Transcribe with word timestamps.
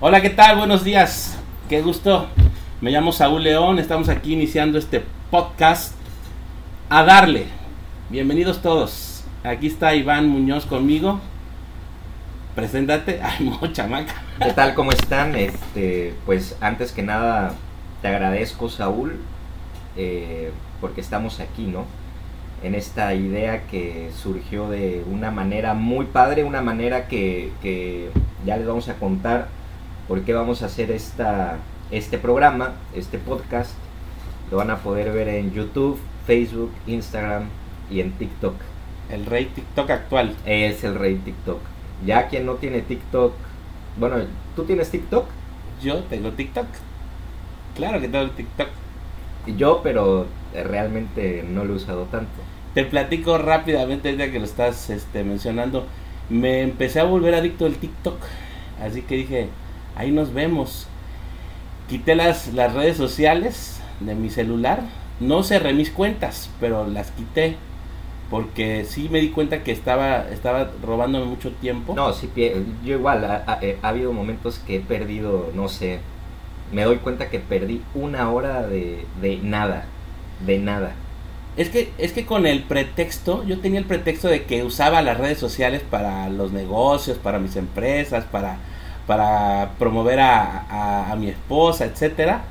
Hola, 0.00 0.22
¿qué 0.22 0.30
tal? 0.30 0.56
Buenos 0.56 0.84
días. 0.84 1.36
Qué 1.68 1.82
gusto. 1.82 2.28
Me 2.80 2.92
llamo 2.92 3.10
Saúl 3.10 3.42
León. 3.42 3.80
Estamos 3.80 4.08
aquí 4.08 4.32
iniciando 4.32 4.78
este 4.78 5.02
podcast 5.28 5.92
a 6.88 7.02
darle. 7.02 7.46
Bienvenidos 8.08 8.62
todos. 8.62 9.24
Aquí 9.42 9.66
está 9.66 9.96
Iván 9.96 10.28
Muñoz 10.28 10.66
conmigo. 10.66 11.18
Preséntate. 12.54 13.20
Ay, 13.24 13.46
mucha 13.60 13.88
maca. 13.88 14.14
¿Qué 14.40 14.52
tal? 14.52 14.74
¿Cómo 14.74 14.92
están? 14.92 15.34
Este, 15.34 16.14
pues 16.26 16.56
antes 16.60 16.92
que 16.92 17.02
nada 17.02 17.56
te 18.00 18.06
agradezco, 18.06 18.68
Saúl, 18.68 19.16
eh, 19.96 20.52
porque 20.80 21.00
estamos 21.00 21.40
aquí, 21.40 21.64
¿no? 21.64 21.86
En 22.62 22.76
esta 22.76 23.14
idea 23.14 23.66
que 23.66 24.12
surgió 24.16 24.70
de 24.70 25.04
una 25.10 25.32
manera 25.32 25.74
muy 25.74 26.06
padre, 26.06 26.44
una 26.44 26.62
manera 26.62 27.08
que, 27.08 27.50
que 27.62 28.10
ya 28.46 28.56
les 28.58 28.66
vamos 28.68 28.88
a 28.88 28.94
contar 28.94 29.57
por 30.08 30.22
qué 30.22 30.32
vamos 30.32 30.62
a 30.62 30.66
hacer 30.66 30.90
esta, 30.90 31.58
este 31.90 32.18
programa, 32.18 32.72
este 32.94 33.18
podcast. 33.18 33.72
Lo 34.50 34.56
van 34.56 34.70
a 34.70 34.78
poder 34.78 35.12
ver 35.12 35.28
en 35.28 35.52
YouTube, 35.52 35.98
Facebook, 36.26 36.72
Instagram 36.86 37.44
y 37.90 38.00
en 38.00 38.12
TikTok. 38.12 38.54
El 39.10 39.26
rey 39.26 39.44
TikTok 39.54 39.90
actual. 39.90 40.34
Es 40.46 40.82
el 40.82 40.94
rey 40.94 41.16
TikTok. 41.16 41.60
Ya 42.06 42.28
quien 42.28 42.46
no 42.46 42.54
tiene 42.54 42.80
TikTok, 42.80 43.34
bueno, 43.98 44.16
¿tú 44.56 44.64
tienes 44.64 44.90
TikTok? 44.90 45.26
Yo 45.82 45.98
tengo 46.04 46.30
TikTok. 46.32 46.66
Claro 47.76 48.00
que 48.00 48.08
tengo 48.08 48.30
TikTok. 48.30 48.68
Yo, 49.56 49.80
pero 49.82 50.26
realmente 50.54 51.44
no 51.46 51.64
lo 51.64 51.74
he 51.74 51.76
usado 51.76 52.04
tanto. 52.04 52.40
Te 52.74 52.84
platico 52.84 53.38
rápidamente 53.38 54.16
ya 54.16 54.30
que 54.30 54.38
lo 54.38 54.44
estás 54.46 54.88
este, 54.88 55.22
mencionando. 55.22 55.86
Me 56.30 56.62
empecé 56.62 57.00
a 57.00 57.04
volver 57.04 57.34
adicto 57.34 57.66
al 57.66 57.74
TikTok. 57.74 58.18
Así 58.80 59.02
que 59.02 59.16
dije, 59.16 59.48
ahí 59.98 60.10
nos 60.10 60.32
vemos. 60.32 60.86
Quité 61.88 62.14
las, 62.14 62.54
las 62.54 62.72
redes 62.72 62.96
sociales 62.96 63.80
de 64.00 64.14
mi 64.14 64.30
celular. 64.30 64.82
No 65.20 65.42
cerré 65.42 65.74
mis 65.74 65.90
cuentas, 65.90 66.48
pero 66.60 66.86
las 66.86 67.10
quité. 67.10 67.56
Porque 68.30 68.84
sí 68.84 69.08
me 69.10 69.20
di 69.20 69.30
cuenta 69.30 69.62
que 69.64 69.72
estaba, 69.72 70.28
estaba 70.28 70.70
robándome 70.82 71.24
mucho 71.24 71.50
tiempo. 71.52 71.94
No, 71.94 72.12
sí, 72.12 72.30
yo 72.84 72.96
igual, 72.96 73.24
ha, 73.24 73.42
ha, 73.46 73.58
eh, 73.62 73.78
ha 73.80 73.88
habido 73.88 74.12
momentos 74.12 74.58
que 74.58 74.76
he 74.76 74.80
perdido, 74.80 75.50
no 75.54 75.68
sé, 75.68 76.00
me 76.70 76.82
doy 76.84 76.98
cuenta 76.98 77.30
que 77.30 77.38
perdí 77.38 77.80
una 77.94 78.30
hora 78.30 78.66
de, 78.66 79.06
de 79.22 79.38
nada, 79.38 79.86
de 80.46 80.58
nada. 80.58 80.92
Es 81.56 81.70
que, 81.70 81.90
es 81.96 82.12
que 82.12 82.26
con 82.26 82.46
el 82.46 82.64
pretexto, 82.64 83.44
yo 83.44 83.60
tenía 83.60 83.80
el 83.80 83.86
pretexto 83.86 84.28
de 84.28 84.44
que 84.44 84.62
usaba 84.62 85.00
las 85.00 85.16
redes 85.16 85.38
sociales 85.38 85.82
para 85.90 86.28
los 86.28 86.52
negocios, 86.52 87.16
para 87.16 87.38
mis 87.38 87.56
empresas, 87.56 88.26
para, 88.26 88.58
para 89.08 89.70
promover 89.78 90.20
a, 90.20 90.66
a, 90.70 91.12
a 91.12 91.16
mi 91.16 91.28
esposa, 91.28 91.86
etcétera. 91.86 92.42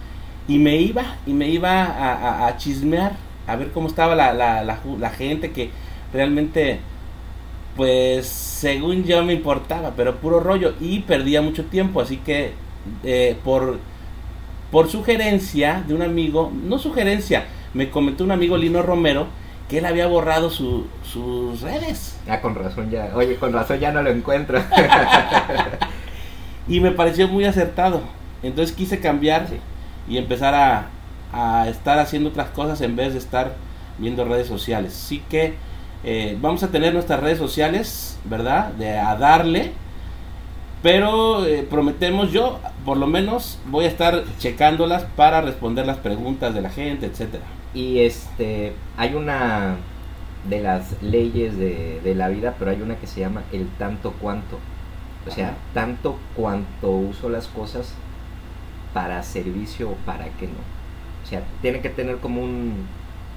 Y 0.47 0.58
me 0.58 0.75
iba, 0.77 1.16
y 1.27 1.33
me 1.33 1.47
iba 1.47 1.83
a, 1.83 2.47
a 2.47 2.58
chismear, 2.58 3.14
a 3.45 3.55
ver 3.55 3.72
cómo 3.72 3.88
estaba 3.88 4.16
la, 4.16 4.33
la, 4.33 4.64
la, 4.64 4.80
la 4.99 5.09
gente 5.11 5.52
que 5.52 5.69
realmente, 6.11 6.80
pues, 7.75 8.25
según 8.27 9.03
yo 9.03 9.23
me 9.23 9.33
importaba, 9.33 9.91
pero 9.95 10.16
puro 10.16 10.39
rollo. 10.39 10.73
Y 10.81 11.02
perdía 11.02 11.44
mucho 11.44 11.66
tiempo, 11.66 12.02
así 12.02 12.17
que 12.17 12.53
eh, 13.03 13.38
por, 13.44 13.77
por 14.71 14.89
sugerencia 14.89 15.83
de 15.88 15.94
un 15.94 16.02
amigo, 16.02 16.52
no 16.64 16.80
sugerencia, 16.80 17.45
me 17.75 17.92
comentó 17.92 18.23
un 18.23 18.31
amigo 18.31 18.58
Lino 18.58 18.81
Romero 18.81 19.27
que 19.69 19.77
él 19.77 19.86
había 19.86 20.08
borrado 20.08 20.49
su, 20.49 20.88
sus 21.03 21.61
redes. 21.61 22.17
Ah, 22.27 22.42
con 22.42 22.55
razón 22.55 22.89
ya, 22.89 23.11
oye, 23.14 23.36
con 23.36 23.53
razón 23.53 23.80
ya 23.80 23.92
no 23.92 24.02
lo 24.02 24.09
encuentro. 24.09 24.59
y 26.67 26.79
me 26.79 26.91
pareció 26.91 27.27
muy 27.27 27.45
acertado. 27.45 28.01
Entonces 28.43 28.75
quise 28.75 28.99
cambiar 28.99 29.47
sí. 29.47 29.57
y 30.07 30.17
empezar 30.17 30.53
a, 30.53 30.87
a, 31.33 31.67
estar 31.69 31.99
haciendo 31.99 32.29
otras 32.29 32.49
cosas 32.49 32.81
en 32.81 32.95
vez 32.95 33.13
de 33.13 33.19
estar 33.19 33.55
viendo 33.97 34.25
redes 34.25 34.47
sociales. 34.47 34.93
Así 34.93 35.23
que 35.29 35.55
eh, 36.03 36.37
vamos 36.39 36.64
a 36.64 36.69
tener 36.69 36.93
nuestras 36.93 37.19
redes 37.19 37.37
sociales, 37.37 38.19
¿verdad? 38.25 38.71
De 38.73 38.97
a 38.97 39.15
darle. 39.15 39.71
Pero 40.83 41.45
eh, 41.45 41.65
prometemos, 41.67 42.31
yo 42.31 42.59
por 42.86 42.97
lo 42.97 43.08
menos 43.08 43.59
voy 43.65 43.86
a 43.86 43.87
estar 43.87 44.23
checándolas 44.37 45.03
para 45.15 45.42
responder 45.42 45.87
las 45.87 45.97
preguntas 45.97 46.53
de 46.53 46.61
la 46.61 46.69
gente, 46.69 47.08
etcétera. 47.08 47.43
Y 47.73 47.99
este, 47.99 48.73
hay 48.95 49.15
una 49.15 49.77
de 50.47 50.61
las 50.61 51.02
leyes 51.02 51.58
de, 51.58 51.99
de, 52.03 52.15
la 52.15 52.30
vida, 52.30 52.55
pero 52.58 52.71
hay 52.71 52.81
una 52.81 52.95
que 52.95 53.08
se 53.08 53.19
llama 53.19 53.43
el 53.52 53.67
tanto 53.80 54.13
cuanto. 54.13 54.59
O 55.27 55.32
sea, 55.32 55.55
tanto 55.73 56.17
cuanto 56.36 56.89
uso 56.89 57.30
las 57.30 57.48
cosas 57.48 57.93
para 58.93 59.21
servicio 59.23 59.89
o 59.89 59.95
para 60.05 60.26
qué 60.26 60.48
no. 60.48 60.54
O 61.23 61.27
sea, 61.27 61.43
tiene 61.61 61.82
que 61.82 61.89
tener 61.89 62.17
como 62.17 62.42
un, 62.42 62.86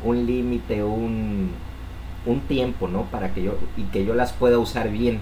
un 0.04 0.26
límite, 0.26 0.84
un, 0.84 1.50
un 2.26 2.40
tiempo, 2.42 2.88
¿no? 2.88 3.02
Para 3.04 3.34
que 3.34 3.42
yo, 3.42 3.58
y 3.76 3.82
que 3.84 4.04
yo 4.04 4.14
las 4.14 4.32
pueda 4.32 4.58
usar 4.58 4.90
bien. 4.90 5.18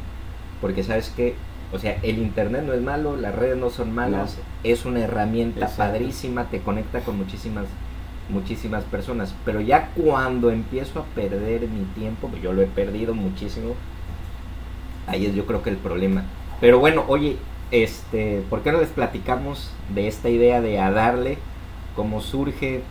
Porque 0.61 0.83
sabes 0.83 1.11
que, 1.11 1.35
o 1.73 1.79
sea, 1.79 1.99
el 2.03 2.19
internet 2.19 2.65
no 2.67 2.73
es 2.75 2.83
malo, 2.83 3.17
las 3.17 3.35
redes 3.35 3.57
no 3.57 3.71
son 3.71 3.95
malas, 3.95 4.37
no. 4.37 4.71
es 4.71 4.85
una 4.85 5.01
herramienta 5.01 5.67
Exacto. 5.67 5.93
padrísima, 5.93 6.45
te 6.45 6.61
conecta 6.61 7.01
con 7.01 7.17
muchísimas 7.17 7.67
muchísimas 8.29 8.85
personas, 8.85 9.35
pero 9.45 9.61
ya 9.63 9.89
cuando 9.97 10.51
empiezo 10.51 11.01
a 11.01 11.05
perder 11.05 11.63
mi 11.69 11.85
tiempo, 11.99 12.31
yo 12.43 12.53
lo 12.53 12.61
he 12.61 12.67
perdido 12.67 13.15
muchísimo, 13.15 13.75
ahí 15.07 15.27
es 15.27 15.35
yo 15.35 15.47
creo 15.47 15.63
que 15.63 15.71
el 15.71 15.77
problema. 15.77 16.25
Pero 16.61 16.79
bueno, 16.79 17.05
oye, 17.09 17.37
este, 17.71 18.43
¿por 18.49 18.63
qué 18.63 18.73
no 18.73 18.81
les 18.81 18.89
platicamos 18.89 19.71
de 19.95 20.09
esta 20.09 20.29
idea 20.29 20.61
de 20.61 20.81
a 20.81 20.91
darle? 20.91 21.39
¿Cómo 21.95 22.21
surge? 22.21 22.83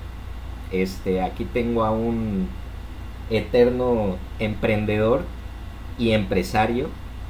Este, 0.72 1.22
aquí 1.22 1.46
tengo 1.46 1.84
a 1.84 1.92
un 1.92 2.48
eterno 3.30 4.18
emprendedor 4.40 5.24
y 5.98 6.12
empresario. 6.12 6.90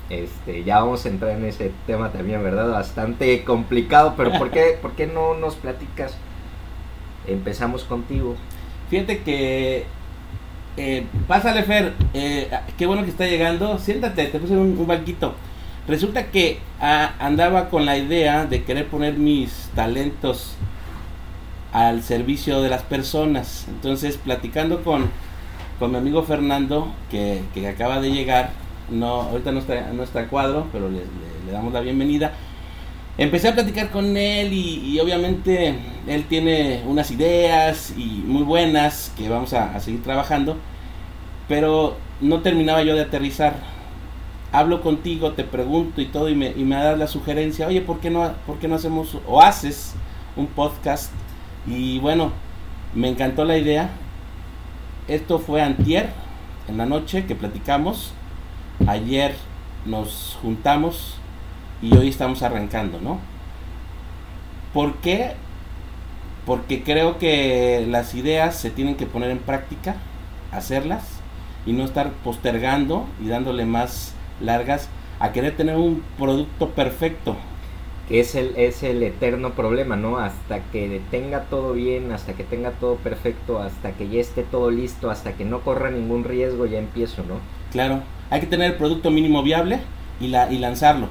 Este, 0.09 0.63
ya 0.63 0.79
vamos 0.79 1.05
a 1.05 1.09
entrar 1.09 1.31
en 1.31 1.45
ese 1.45 1.71
tema 1.85 2.11
también, 2.11 2.41
¿verdad? 2.43 2.71
Bastante 2.71 3.43
complicado, 3.43 4.13
pero 4.15 4.31
¿por 4.33 4.51
qué, 4.51 4.77
¿por 4.81 4.91
qué 4.93 5.07
no 5.07 5.33
nos 5.33 5.55
platicas? 5.55 6.15
Empezamos 7.27 7.83
contigo. 7.83 8.35
Fíjate 8.89 9.19
que. 9.19 9.85
Eh, 10.77 11.05
pásale, 11.27 11.63
Fer. 11.63 11.93
Eh, 12.13 12.49
qué 12.77 12.85
bueno 12.85 13.03
que 13.03 13.09
está 13.09 13.25
llegando. 13.25 13.77
Siéntate, 13.79 14.27
te 14.27 14.39
puse 14.39 14.53
un, 14.53 14.77
un 14.77 14.87
banquito. 14.87 15.33
Resulta 15.87 16.27
que 16.27 16.59
ah, 16.81 17.13
andaba 17.19 17.69
con 17.69 17.85
la 17.85 17.97
idea 17.97 18.45
de 18.45 18.63
querer 18.63 18.87
poner 18.87 19.17
mis 19.17 19.69
talentos 19.75 20.55
al 21.71 22.03
servicio 22.03 22.61
de 22.61 22.69
las 22.69 22.83
personas. 22.83 23.65
Entonces, 23.69 24.17
platicando 24.17 24.83
con, 24.83 25.09
con 25.79 25.91
mi 25.91 25.97
amigo 25.97 26.23
Fernando, 26.23 26.91
que, 27.09 27.41
que 27.53 27.67
acaba 27.67 28.01
de 28.01 28.11
llegar, 28.11 28.51
no 28.89 29.21
ahorita 29.21 29.51
no 29.51 29.59
está, 29.59 29.91
no 29.93 30.03
está 30.03 30.27
cuadro, 30.27 30.67
pero 30.71 30.89
le 30.89 31.51
damos 31.51 31.73
la 31.73 31.81
bienvenida 31.81 32.33
empecé 33.17 33.47
a 33.47 33.53
platicar 33.53 33.89
con 33.89 34.15
él 34.15 34.53
y, 34.53 34.93
y, 34.93 34.99
obviamente 34.99 35.75
él 36.07 36.25
tiene 36.25 36.83
unas 36.85 37.09
ideas 37.11 37.93
y 37.97 38.23
muy 38.25 38.43
buenas 38.43 39.11
que 39.17 39.27
vamos 39.27 39.53
a, 39.53 39.75
a, 39.75 39.79
seguir 39.79 40.03
trabajando, 40.03 40.57
pero 41.47 41.97
no 42.21 42.41
terminaba 42.41 42.83
yo 42.83 42.95
de 42.95 43.01
aterrizar. 43.01 43.76
Hablo 44.51 44.81
contigo, 44.81 45.33
te 45.33 45.43
pregunto 45.43 46.01
y 46.01 46.05
todo 46.05 46.29
y 46.29 46.35
me, 46.35 46.51
y 46.51 46.63
me 46.63 46.75
das 46.75 46.97
la 46.97 47.07
sugerencia, 47.07 47.67
oye, 47.67 47.81
¿por 47.81 47.99
qué, 47.99 48.09
no, 48.09 48.31
¿por 48.45 48.59
qué 48.59 48.67
no 48.67 48.75
hacemos 48.75 49.17
o 49.27 49.41
haces 49.41 49.93
un 50.35 50.47
podcast? 50.47 51.11
Y 51.65 51.99
bueno, 51.99 52.31
me 52.95 53.09
encantó 53.09 53.43
la 53.43 53.57
idea. 53.57 53.89
Esto 55.07 55.39
fue 55.39 55.61
antier, 55.61 56.09
en 56.67 56.77
la 56.77 56.85
noche 56.85 57.25
que 57.25 57.35
platicamos. 57.35 58.13
Ayer 58.87 59.35
nos 59.85 60.37
juntamos 60.41 61.15
y 61.81 61.95
hoy 61.95 62.09
estamos 62.09 62.43
arrancando, 62.43 62.99
¿no? 63.01 63.19
¿Por 64.73 64.95
qué? 64.95 65.33
Porque 66.45 66.83
creo 66.83 67.17
que 67.17 67.85
las 67.89 68.15
ideas 68.15 68.55
se 68.55 68.69
tienen 68.69 68.95
que 68.95 69.05
poner 69.05 69.31
en 69.31 69.39
práctica, 69.39 69.95
hacerlas 70.51 71.03
y 71.65 71.73
no 71.73 71.83
estar 71.83 72.11
postergando 72.23 73.05
y 73.23 73.27
dándole 73.27 73.65
más 73.65 74.13
largas 74.41 74.89
a 75.19 75.31
querer 75.31 75.55
tener 75.55 75.75
un 75.75 76.03
producto 76.17 76.69
perfecto. 76.69 77.35
Que 78.07 78.21
es 78.21 78.35
el, 78.35 78.53
es 78.55 78.83
el 78.83 79.03
eterno 79.03 79.51
problema, 79.51 79.97
¿no? 79.97 80.17
Hasta 80.17 80.61
que 80.71 81.01
tenga 81.11 81.43
todo 81.43 81.73
bien, 81.73 82.13
hasta 82.13 82.33
que 82.33 82.45
tenga 82.45 82.71
todo 82.71 82.95
perfecto, 82.95 83.59
hasta 83.59 83.91
que 83.91 84.07
ya 84.07 84.21
esté 84.21 84.43
todo 84.43 84.71
listo, 84.71 85.11
hasta 85.11 85.33
que 85.33 85.43
no 85.43 85.59
corra 85.59 85.91
ningún 85.91 86.23
riesgo, 86.23 86.65
ya 86.65 86.79
empiezo, 86.79 87.23
¿no? 87.23 87.35
Claro, 87.71 88.01
hay 88.29 88.39
que 88.39 88.47
tener 88.47 88.71
el 88.71 88.77
producto 88.77 89.11
mínimo 89.11 89.43
viable 89.43 89.79
y, 90.21 90.27
la, 90.27 90.49
y 90.49 90.57
lanzarlo. 90.57 91.09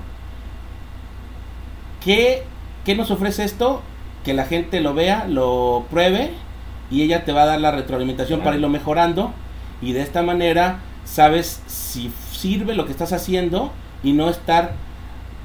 ¿Qué, 2.03 2.45
¿Qué 2.87 2.95
nos 2.95 3.11
ofrece 3.11 3.45
esto? 3.45 3.83
Que 4.25 4.33
la 4.33 4.47
gente 4.47 4.81
lo 4.81 4.95
vea, 4.95 5.27
lo 5.29 5.85
pruebe 5.91 6.31
y 6.91 7.03
ella 7.03 7.25
te 7.25 7.33
va 7.33 7.43
a 7.43 7.47
dar 7.47 7.61
la 7.61 7.73
retroalimentación 7.73 8.39
claro. 8.39 8.45
para 8.45 8.57
irlo 8.57 8.69
mejorando 8.71 9.33
y 9.83 9.93
de 9.93 10.03
esta 10.03 10.23
manera 10.23 10.79
sabes 11.07 11.63
si 11.67 12.13
sirve 12.33 12.75
lo 12.75 12.85
que 12.85 12.93
estás 12.93 13.13
haciendo 13.13 13.73
y 14.03 14.13
no 14.13 14.29
estar 14.29 14.75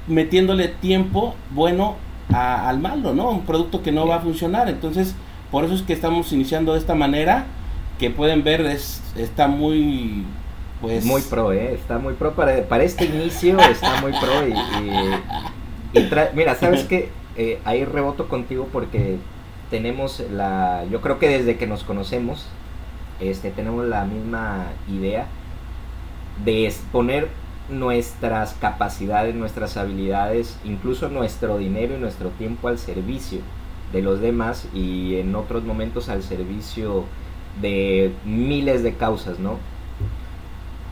metiéndole 0.06 0.68
tiempo 0.68 1.34
bueno 1.50 1.96
al 2.32 2.78
malo, 2.80 3.14
¿no? 3.14 3.30
Un 3.30 3.42
producto 3.42 3.82
que 3.82 3.92
no 3.92 4.06
va 4.06 4.16
a 4.16 4.20
funcionar. 4.20 4.68
Entonces, 4.68 5.14
por 5.50 5.64
eso 5.64 5.74
es 5.74 5.82
que 5.82 5.92
estamos 5.92 6.32
iniciando 6.32 6.72
de 6.72 6.78
esta 6.78 6.94
manera, 6.94 7.46
que 7.98 8.10
pueden 8.10 8.42
ver, 8.42 8.62
es, 8.62 9.02
está 9.16 9.48
muy... 9.48 10.24
Pues... 10.80 11.04
Muy 11.04 11.22
pro, 11.22 11.52
¿eh? 11.52 11.74
Está 11.74 11.98
muy 11.98 12.14
pro 12.14 12.32
para, 12.34 12.64
para 12.64 12.82
este 12.82 13.04
inicio, 13.04 13.58
está 13.60 14.00
muy 14.00 14.12
pro 14.12 14.48
y... 14.48 15.98
y, 15.98 16.10
mira, 16.34 16.56
¿sabes 16.56 16.84
qué? 16.84 17.10
Eh, 17.36 17.60
ahí 17.64 17.84
reboto 17.84 18.28
contigo 18.28 18.68
porque 18.72 19.18
tenemos 19.70 20.22
la... 20.32 20.84
Yo 20.90 21.00
creo 21.00 21.18
que 21.18 21.28
desde 21.28 21.56
que 21.56 21.66
nos 21.66 21.84
conocemos, 21.84 22.46
este, 23.20 23.50
tenemos 23.50 23.84
la 23.86 24.04
misma 24.04 24.66
idea 24.88 25.26
de 26.44 26.66
exponer 26.66 27.28
nuestras 27.68 28.54
capacidades, 28.54 29.34
nuestras 29.34 29.76
habilidades, 29.76 30.58
incluso 30.64 31.08
nuestro 31.08 31.58
dinero 31.58 31.96
y 31.96 32.00
nuestro 32.00 32.30
tiempo 32.30 32.68
al 32.68 32.78
servicio 32.78 33.40
de 33.92 34.02
los 34.02 34.20
demás 34.20 34.66
y 34.74 35.16
en 35.16 35.34
otros 35.34 35.64
momentos 35.64 36.08
al 36.08 36.22
servicio 36.22 37.04
de 37.60 38.12
miles 38.24 38.82
de 38.82 38.94
causas, 38.94 39.38
¿no? 39.38 39.58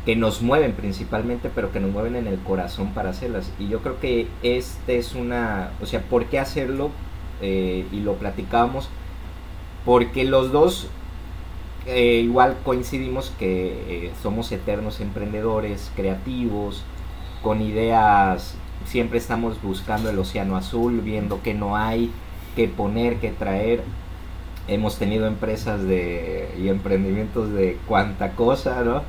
Que 0.04 0.16
nos 0.16 0.42
mueven 0.42 0.72
principalmente, 0.72 1.50
pero 1.54 1.72
que 1.72 1.80
nos 1.80 1.90
mueven 1.90 2.16
en 2.16 2.26
el 2.26 2.38
corazón 2.38 2.92
para 2.92 3.10
hacerlas. 3.10 3.50
Y 3.58 3.68
yo 3.68 3.80
creo 3.80 3.98
que 4.00 4.28
este 4.42 4.98
es 4.98 5.14
una, 5.14 5.70
o 5.82 5.86
sea, 5.86 6.02
¿por 6.02 6.26
qué 6.26 6.38
hacerlo? 6.38 6.90
Eh, 7.42 7.86
y 7.90 8.00
lo 8.00 8.14
platicamos, 8.14 8.88
porque 9.84 10.24
los 10.24 10.52
dos 10.52 10.88
eh, 11.90 12.20
igual 12.20 12.56
coincidimos 12.64 13.32
que 13.38 14.06
eh, 14.06 14.12
somos 14.22 14.52
eternos 14.52 15.00
emprendedores, 15.00 15.90
creativos, 15.96 16.84
con 17.42 17.60
ideas, 17.62 18.54
siempre 18.84 19.18
estamos 19.18 19.60
buscando 19.62 20.10
el 20.10 20.18
océano 20.18 20.56
azul, 20.56 21.00
viendo 21.00 21.42
qué 21.42 21.54
no 21.54 21.76
hay, 21.76 22.10
qué 22.54 22.68
poner, 22.68 23.16
qué 23.16 23.30
traer. 23.30 23.82
Hemos 24.68 24.98
tenido 24.98 25.26
empresas 25.26 25.82
de, 25.82 26.54
y 26.58 26.68
emprendimientos 26.68 27.52
de 27.52 27.76
cuánta 27.88 28.32
cosa, 28.32 28.84
¿no? 28.84 29.02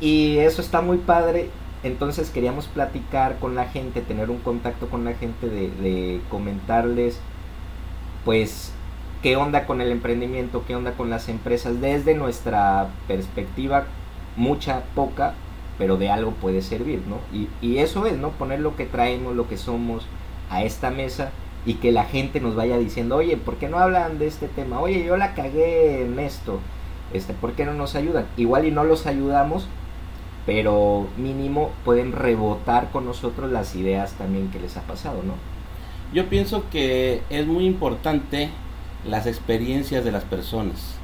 Y 0.00 0.38
eso 0.38 0.62
está 0.62 0.82
muy 0.82 0.98
padre. 0.98 1.50
Entonces 1.82 2.30
queríamos 2.30 2.66
platicar 2.66 3.38
con 3.38 3.54
la 3.54 3.66
gente, 3.66 4.00
tener 4.02 4.30
un 4.30 4.38
contacto 4.38 4.88
con 4.88 5.04
la 5.04 5.14
gente, 5.14 5.48
de 5.48 6.20
comentarles, 6.30 7.18
pues 8.24 8.73
qué 9.24 9.38
onda 9.38 9.64
con 9.64 9.80
el 9.80 9.90
emprendimiento, 9.90 10.64
qué 10.66 10.76
onda 10.76 10.92
con 10.92 11.08
las 11.08 11.30
empresas, 11.30 11.80
desde 11.80 12.14
nuestra 12.14 12.90
perspectiva, 13.08 13.86
mucha, 14.36 14.82
poca, 14.94 15.32
pero 15.78 15.96
de 15.96 16.10
algo 16.10 16.32
puede 16.32 16.60
servir, 16.60 17.00
¿no? 17.08 17.16
Y, 17.62 17.78
eso 17.78 18.04
es, 18.04 18.18
¿no? 18.18 18.32
Poner 18.32 18.60
lo 18.60 18.76
que 18.76 18.84
traemos, 18.84 19.34
lo 19.34 19.48
que 19.48 19.56
somos 19.56 20.06
a 20.50 20.62
esta 20.62 20.90
mesa 20.90 21.30
y 21.64 21.76
que 21.76 21.90
la 21.90 22.04
gente 22.04 22.38
nos 22.38 22.54
vaya 22.54 22.76
diciendo, 22.76 23.16
oye, 23.16 23.38
¿por 23.38 23.56
qué 23.56 23.70
no 23.70 23.78
hablan 23.78 24.18
de 24.18 24.26
este 24.26 24.46
tema? 24.46 24.78
Oye, 24.78 25.02
yo 25.06 25.16
la 25.16 25.32
cagué 25.32 26.02
en 26.02 26.18
esto, 26.18 26.60
este, 27.14 27.32
¿por 27.32 27.52
qué 27.52 27.64
no 27.64 27.72
nos 27.72 27.94
ayudan? 27.94 28.26
Igual 28.36 28.66
y 28.66 28.72
no 28.72 28.84
los 28.84 29.06
ayudamos, 29.06 29.68
pero 30.44 31.06
mínimo 31.16 31.70
pueden 31.86 32.12
rebotar 32.12 32.90
con 32.90 33.06
nosotros 33.06 33.50
las 33.50 33.74
ideas 33.74 34.12
también 34.18 34.50
que 34.50 34.60
les 34.60 34.76
ha 34.76 34.82
pasado, 34.82 35.22
¿no? 35.22 35.32
Yo 36.12 36.28
pienso 36.28 36.68
que 36.70 37.22
es 37.30 37.46
muy 37.46 37.64
importante 37.64 38.50
las 39.06 39.26
experiencias 39.26 40.04
de 40.04 40.12
las 40.12 40.24
personas. 40.24 40.96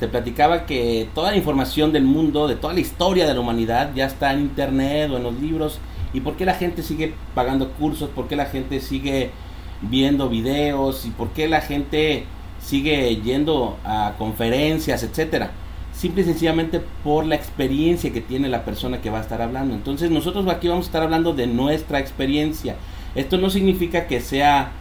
Te 0.00 0.08
platicaba 0.08 0.66
que 0.66 1.08
toda 1.14 1.30
la 1.30 1.36
información 1.36 1.92
del 1.92 2.04
mundo, 2.04 2.48
de 2.48 2.56
toda 2.56 2.74
la 2.74 2.80
historia 2.80 3.26
de 3.26 3.34
la 3.34 3.40
humanidad, 3.40 3.92
ya 3.94 4.06
está 4.06 4.32
en 4.32 4.40
internet 4.40 5.10
o 5.10 5.16
en 5.16 5.22
los 5.22 5.34
libros. 5.34 5.78
¿Y 6.12 6.20
por 6.20 6.36
qué 6.36 6.44
la 6.44 6.54
gente 6.54 6.82
sigue 6.82 7.14
pagando 7.34 7.70
cursos? 7.72 8.10
¿Por 8.10 8.26
qué 8.28 8.36
la 8.36 8.46
gente 8.46 8.80
sigue 8.80 9.30
viendo 9.82 10.28
videos? 10.28 11.06
¿Y 11.06 11.10
por 11.10 11.30
qué 11.30 11.48
la 11.48 11.60
gente 11.60 12.24
sigue 12.60 13.16
yendo 13.22 13.78
a 13.84 14.14
conferencias, 14.18 15.02
etcétera? 15.02 15.52
Simple 15.92 16.22
y 16.22 16.24
sencillamente 16.24 16.80
por 17.04 17.24
la 17.24 17.36
experiencia 17.36 18.12
que 18.12 18.20
tiene 18.20 18.48
la 18.48 18.64
persona 18.64 19.00
que 19.00 19.10
va 19.10 19.18
a 19.18 19.22
estar 19.22 19.40
hablando. 19.40 19.74
Entonces 19.74 20.10
nosotros 20.10 20.46
aquí 20.48 20.66
vamos 20.66 20.86
a 20.86 20.88
estar 20.88 21.02
hablando 21.02 21.34
de 21.34 21.46
nuestra 21.46 22.00
experiencia. 22.00 22.74
Esto 23.14 23.38
no 23.38 23.48
significa 23.48 24.08
que 24.08 24.20
sea 24.20 24.72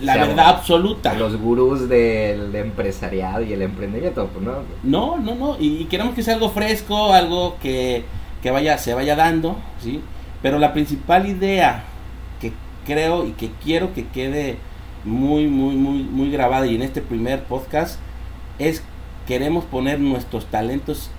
la 0.00 0.16
verdad 0.16 0.48
absoluta. 0.48 1.14
Los 1.14 1.36
gurús 1.36 1.88
del 1.88 2.54
empresariado 2.54 3.42
y 3.42 3.52
el 3.52 3.62
emprendimiento, 3.62 4.28
pues, 4.28 4.44
¿no? 4.44 4.54
No, 4.82 5.18
no, 5.18 5.34
no. 5.34 5.56
Y, 5.58 5.84
queremos 5.84 6.14
que 6.14 6.22
sea 6.22 6.34
algo 6.34 6.50
fresco, 6.50 7.12
algo 7.12 7.56
que, 7.60 8.04
que, 8.42 8.50
vaya, 8.50 8.78
se 8.78 8.94
vaya 8.94 9.14
dando, 9.14 9.56
¿sí? 9.80 10.00
Pero 10.42 10.58
la 10.58 10.72
principal 10.72 11.26
idea 11.26 11.84
que 12.40 12.52
creo 12.84 13.26
y 13.26 13.32
que 13.32 13.50
quiero 13.62 13.94
que 13.94 14.06
quede 14.08 14.58
muy, 15.04 15.46
muy, 15.46 15.76
muy, 15.76 16.02
muy 16.02 16.30
grabada 16.30 16.66
y 16.66 16.74
en 16.74 16.82
este 16.82 17.00
primer 17.00 17.44
podcast 17.44 17.98
es 18.58 18.82
queremos 19.26 19.64
poner 19.64 20.00
nuestros 20.00 20.46
talentos 20.46 21.10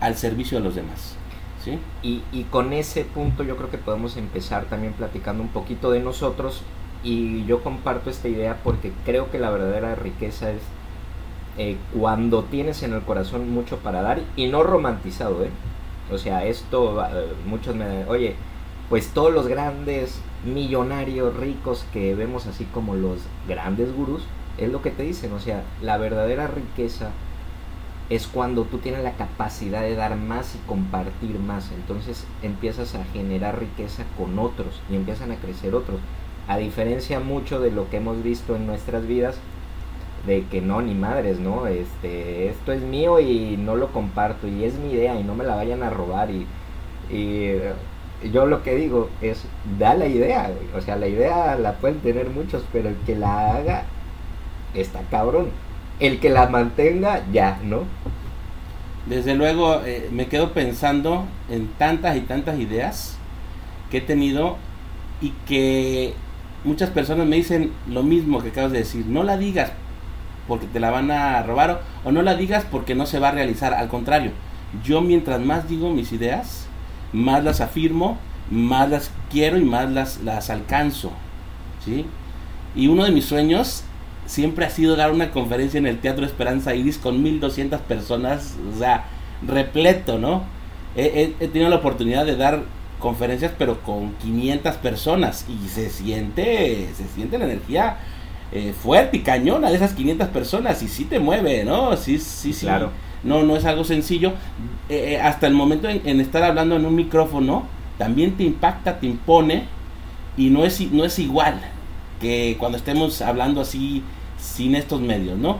al 0.00 0.16
servicio 0.16 0.58
de 0.58 0.64
los 0.64 0.74
demás. 0.74 1.16
¿sí? 1.64 1.78
Y, 2.02 2.22
y 2.32 2.44
con 2.44 2.72
ese 2.72 3.04
punto 3.04 3.44
yo 3.44 3.56
creo 3.56 3.70
que 3.70 3.78
podemos 3.78 4.16
empezar 4.16 4.64
también 4.64 4.94
platicando 4.94 5.42
un 5.42 5.50
poquito 5.50 5.90
de 5.90 6.00
nosotros 6.00 6.62
y 7.02 7.44
yo 7.46 7.62
comparto 7.62 8.10
esta 8.10 8.28
idea 8.28 8.58
porque 8.62 8.92
creo 9.04 9.30
que 9.30 9.38
la 9.38 9.50
verdadera 9.50 9.94
riqueza 9.94 10.50
es 10.50 10.60
eh, 11.58 11.76
cuando 11.98 12.44
tienes 12.44 12.82
en 12.82 12.92
el 12.92 13.02
corazón 13.02 13.50
mucho 13.50 13.78
para 13.78 14.02
dar 14.02 14.20
y 14.36 14.46
no 14.48 14.62
romantizado, 14.62 15.44
¿eh? 15.44 15.50
O 16.10 16.18
sea, 16.18 16.44
esto, 16.44 17.04
eh, 17.04 17.32
muchos 17.46 17.74
me... 17.74 18.04
Oye, 18.06 18.34
pues 18.88 19.08
todos 19.08 19.32
los 19.32 19.46
grandes 19.46 20.20
millonarios 20.44 21.36
ricos 21.36 21.84
que 21.92 22.14
vemos 22.14 22.46
así 22.46 22.64
como 22.64 22.94
los 22.94 23.20
grandes 23.48 23.94
gurús, 23.94 24.22
es 24.58 24.70
lo 24.70 24.82
que 24.82 24.90
te 24.90 25.02
dicen, 25.02 25.32
o 25.32 25.40
sea, 25.40 25.62
la 25.80 25.96
verdadera 25.96 26.46
riqueza 26.46 27.10
es 28.08 28.26
cuando 28.26 28.64
tú 28.64 28.78
tienes 28.78 29.04
la 29.04 29.12
capacidad 29.12 29.82
de 29.82 29.94
dar 29.94 30.16
más 30.16 30.56
y 30.56 30.58
compartir 30.66 31.38
más, 31.38 31.70
entonces 31.72 32.26
empiezas 32.42 32.94
a 32.94 33.04
generar 33.04 33.60
riqueza 33.60 34.04
con 34.18 34.38
otros 34.38 34.80
y 34.90 34.96
empiezan 34.96 35.30
a 35.30 35.36
crecer 35.36 35.74
otros 35.74 36.00
a 36.48 36.58
diferencia 36.58 37.20
mucho 37.20 37.60
de 37.60 37.70
lo 37.70 37.88
que 37.90 37.98
hemos 37.98 38.22
visto 38.22 38.56
en 38.56 38.66
nuestras 38.66 39.06
vidas, 39.06 39.38
de 40.26 40.44
que 40.50 40.60
no, 40.60 40.82
ni 40.82 40.94
madres, 40.94 41.38
¿no? 41.38 41.66
Este, 41.66 42.48
esto 42.48 42.72
es 42.72 42.82
mío 42.82 43.20
y 43.20 43.56
no 43.56 43.76
lo 43.76 43.92
comparto 43.92 44.46
y 44.46 44.64
es 44.64 44.74
mi 44.74 44.92
idea 44.92 45.18
y 45.18 45.24
no 45.24 45.34
me 45.34 45.44
la 45.44 45.56
vayan 45.56 45.82
a 45.82 45.90
robar 45.90 46.30
y, 46.30 46.46
yo 48.32 48.44
lo 48.44 48.62
que 48.62 48.74
digo 48.76 49.08
es, 49.22 49.46
da 49.78 49.94
la 49.94 50.06
idea, 50.06 50.50
o 50.76 50.80
sea, 50.82 50.96
la 50.96 51.08
idea 51.08 51.56
la 51.56 51.72
pueden 51.76 52.00
tener 52.00 52.28
muchos, 52.28 52.62
pero 52.70 52.90
el 52.90 52.96
que 53.06 53.16
la 53.16 53.56
haga 53.56 53.84
está 54.74 55.00
cabrón. 55.10 55.48
El 56.00 56.20
que 56.20 56.28
la 56.28 56.46
mantenga, 56.46 57.22
ya, 57.32 57.58
¿no? 57.64 57.84
Desde 59.06 59.34
luego, 59.34 59.80
eh, 59.84 60.08
me 60.12 60.26
quedo 60.26 60.52
pensando 60.52 61.24
en 61.48 61.68
tantas 61.78 62.16
y 62.16 62.20
tantas 62.20 62.58
ideas 62.58 63.16
que 63.90 63.98
he 63.98 64.02
tenido 64.02 64.56
y 65.20 65.30
que 65.46 66.14
muchas 66.64 66.90
personas 66.90 67.26
me 67.26 67.36
dicen 67.36 67.72
lo 67.88 68.02
mismo 68.02 68.42
que 68.42 68.50
acabas 68.50 68.72
de 68.72 68.78
decir, 68.78 69.06
no 69.06 69.22
la 69.22 69.36
digas 69.36 69.72
porque 70.46 70.66
te 70.66 70.80
la 70.80 70.90
van 70.90 71.10
a 71.10 71.42
robar 71.42 71.82
o, 72.04 72.12
no 72.12 72.22
la 72.22 72.34
digas 72.34 72.66
porque 72.70 72.94
no 72.94 73.06
se 73.06 73.18
va 73.18 73.28
a 73.28 73.32
realizar, 73.32 73.72
al 73.72 73.88
contrario, 73.88 74.32
yo 74.84 75.00
mientras 75.00 75.40
más 75.40 75.68
digo 75.68 75.90
mis 75.90 76.12
ideas, 76.12 76.66
más 77.12 77.44
las 77.44 77.60
afirmo, 77.60 78.18
más 78.50 78.90
las 78.90 79.10
quiero 79.30 79.58
y 79.58 79.64
más 79.64 79.90
las, 79.90 80.20
las 80.22 80.50
alcanzo, 80.50 81.12
¿sí? 81.84 82.06
Y 82.74 82.88
uno 82.88 83.04
de 83.04 83.10
mis 83.10 83.24
sueños 83.24 83.84
siempre 84.26 84.64
ha 84.64 84.70
sido 84.70 84.96
dar 84.96 85.12
una 85.12 85.30
conferencia 85.30 85.78
en 85.78 85.86
el 85.86 85.98
Teatro 85.98 86.24
Esperanza 86.24 86.74
Iris 86.74 86.98
con 86.98 87.22
1200 87.22 87.80
personas, 87.82 88.56
o 88.74 88.78
sea, 88.78 89.04
repleto, 89.46 90.18
¿no? 90.18 90.44
he 90.96 91.28
tenido 91.38 91.70
la 91.70 91.76
oportunidad 91.76 92.26
de 92.26 92.36
dar 92.36 92.64
conferencias, 93.00 93.52
pero 93.58 93.80
con 93.82 94.14
500 94.14 94.76
personas 94.76 95.46
y 95.48 95.68
se 95.68 95.90
siente, 95.90 96.88
se 96.94 97.08
siente 97.08 97.38
la 97.38 97.46
energía 97.46 97.96
eh, 98.52 98.72
fuerte 98.72 99.18
y 99.18 99.20
cañona 99.20 99.70
de 99.70 99.76
esas 99.76 99.92
500 99.94 100.28
personas 100.28 100.82
y 100.82 100.88
sí 100.88 101.04
te 101.04 101.18
mueve, 101.18 101.64
¿no? 101.64 101.96
Sí, 101.96 102.18
sí, 102.18 102.52
sí. 102.52 102.66
Claro. 102.66 102.90
No, 103.22 103.42
no 103.42 103.56
es 103.56 103.64
algo 103.64 103.84
sencillo. 103.84 104.32
Eh, 104.88 105.14
eh, 105.14 105.20
hasta 105.20 105.46
el 105.46 105.54
momento 105.54 105.88
en, 105.88 106.20
estar 106.20 106.42
hablando 106.42 106.76
en 106.76 106.86
un 106.86 106.94
micrófono, 106.94 107.64
también 107.98 108.36
te 108.36 108.44
impacta, 108.44 108.98
te 108.98 109.06
impone 109.06 109.64
y 110.36 110.50
no 110.50 110.64
es, 110.64 110.80
no 110.92 111.04
es 111.04 111.18
igual 111.18 111.60
que 112.20 112.56
cuando 112.58 112.78
estemos 112.78 113.22
hablando 113.22 113.60
así 113.60 114.02
sin 114.38 114.74
estos 114.74 115.00
medios, 115.00 115.38
¿no? 115.38 115.58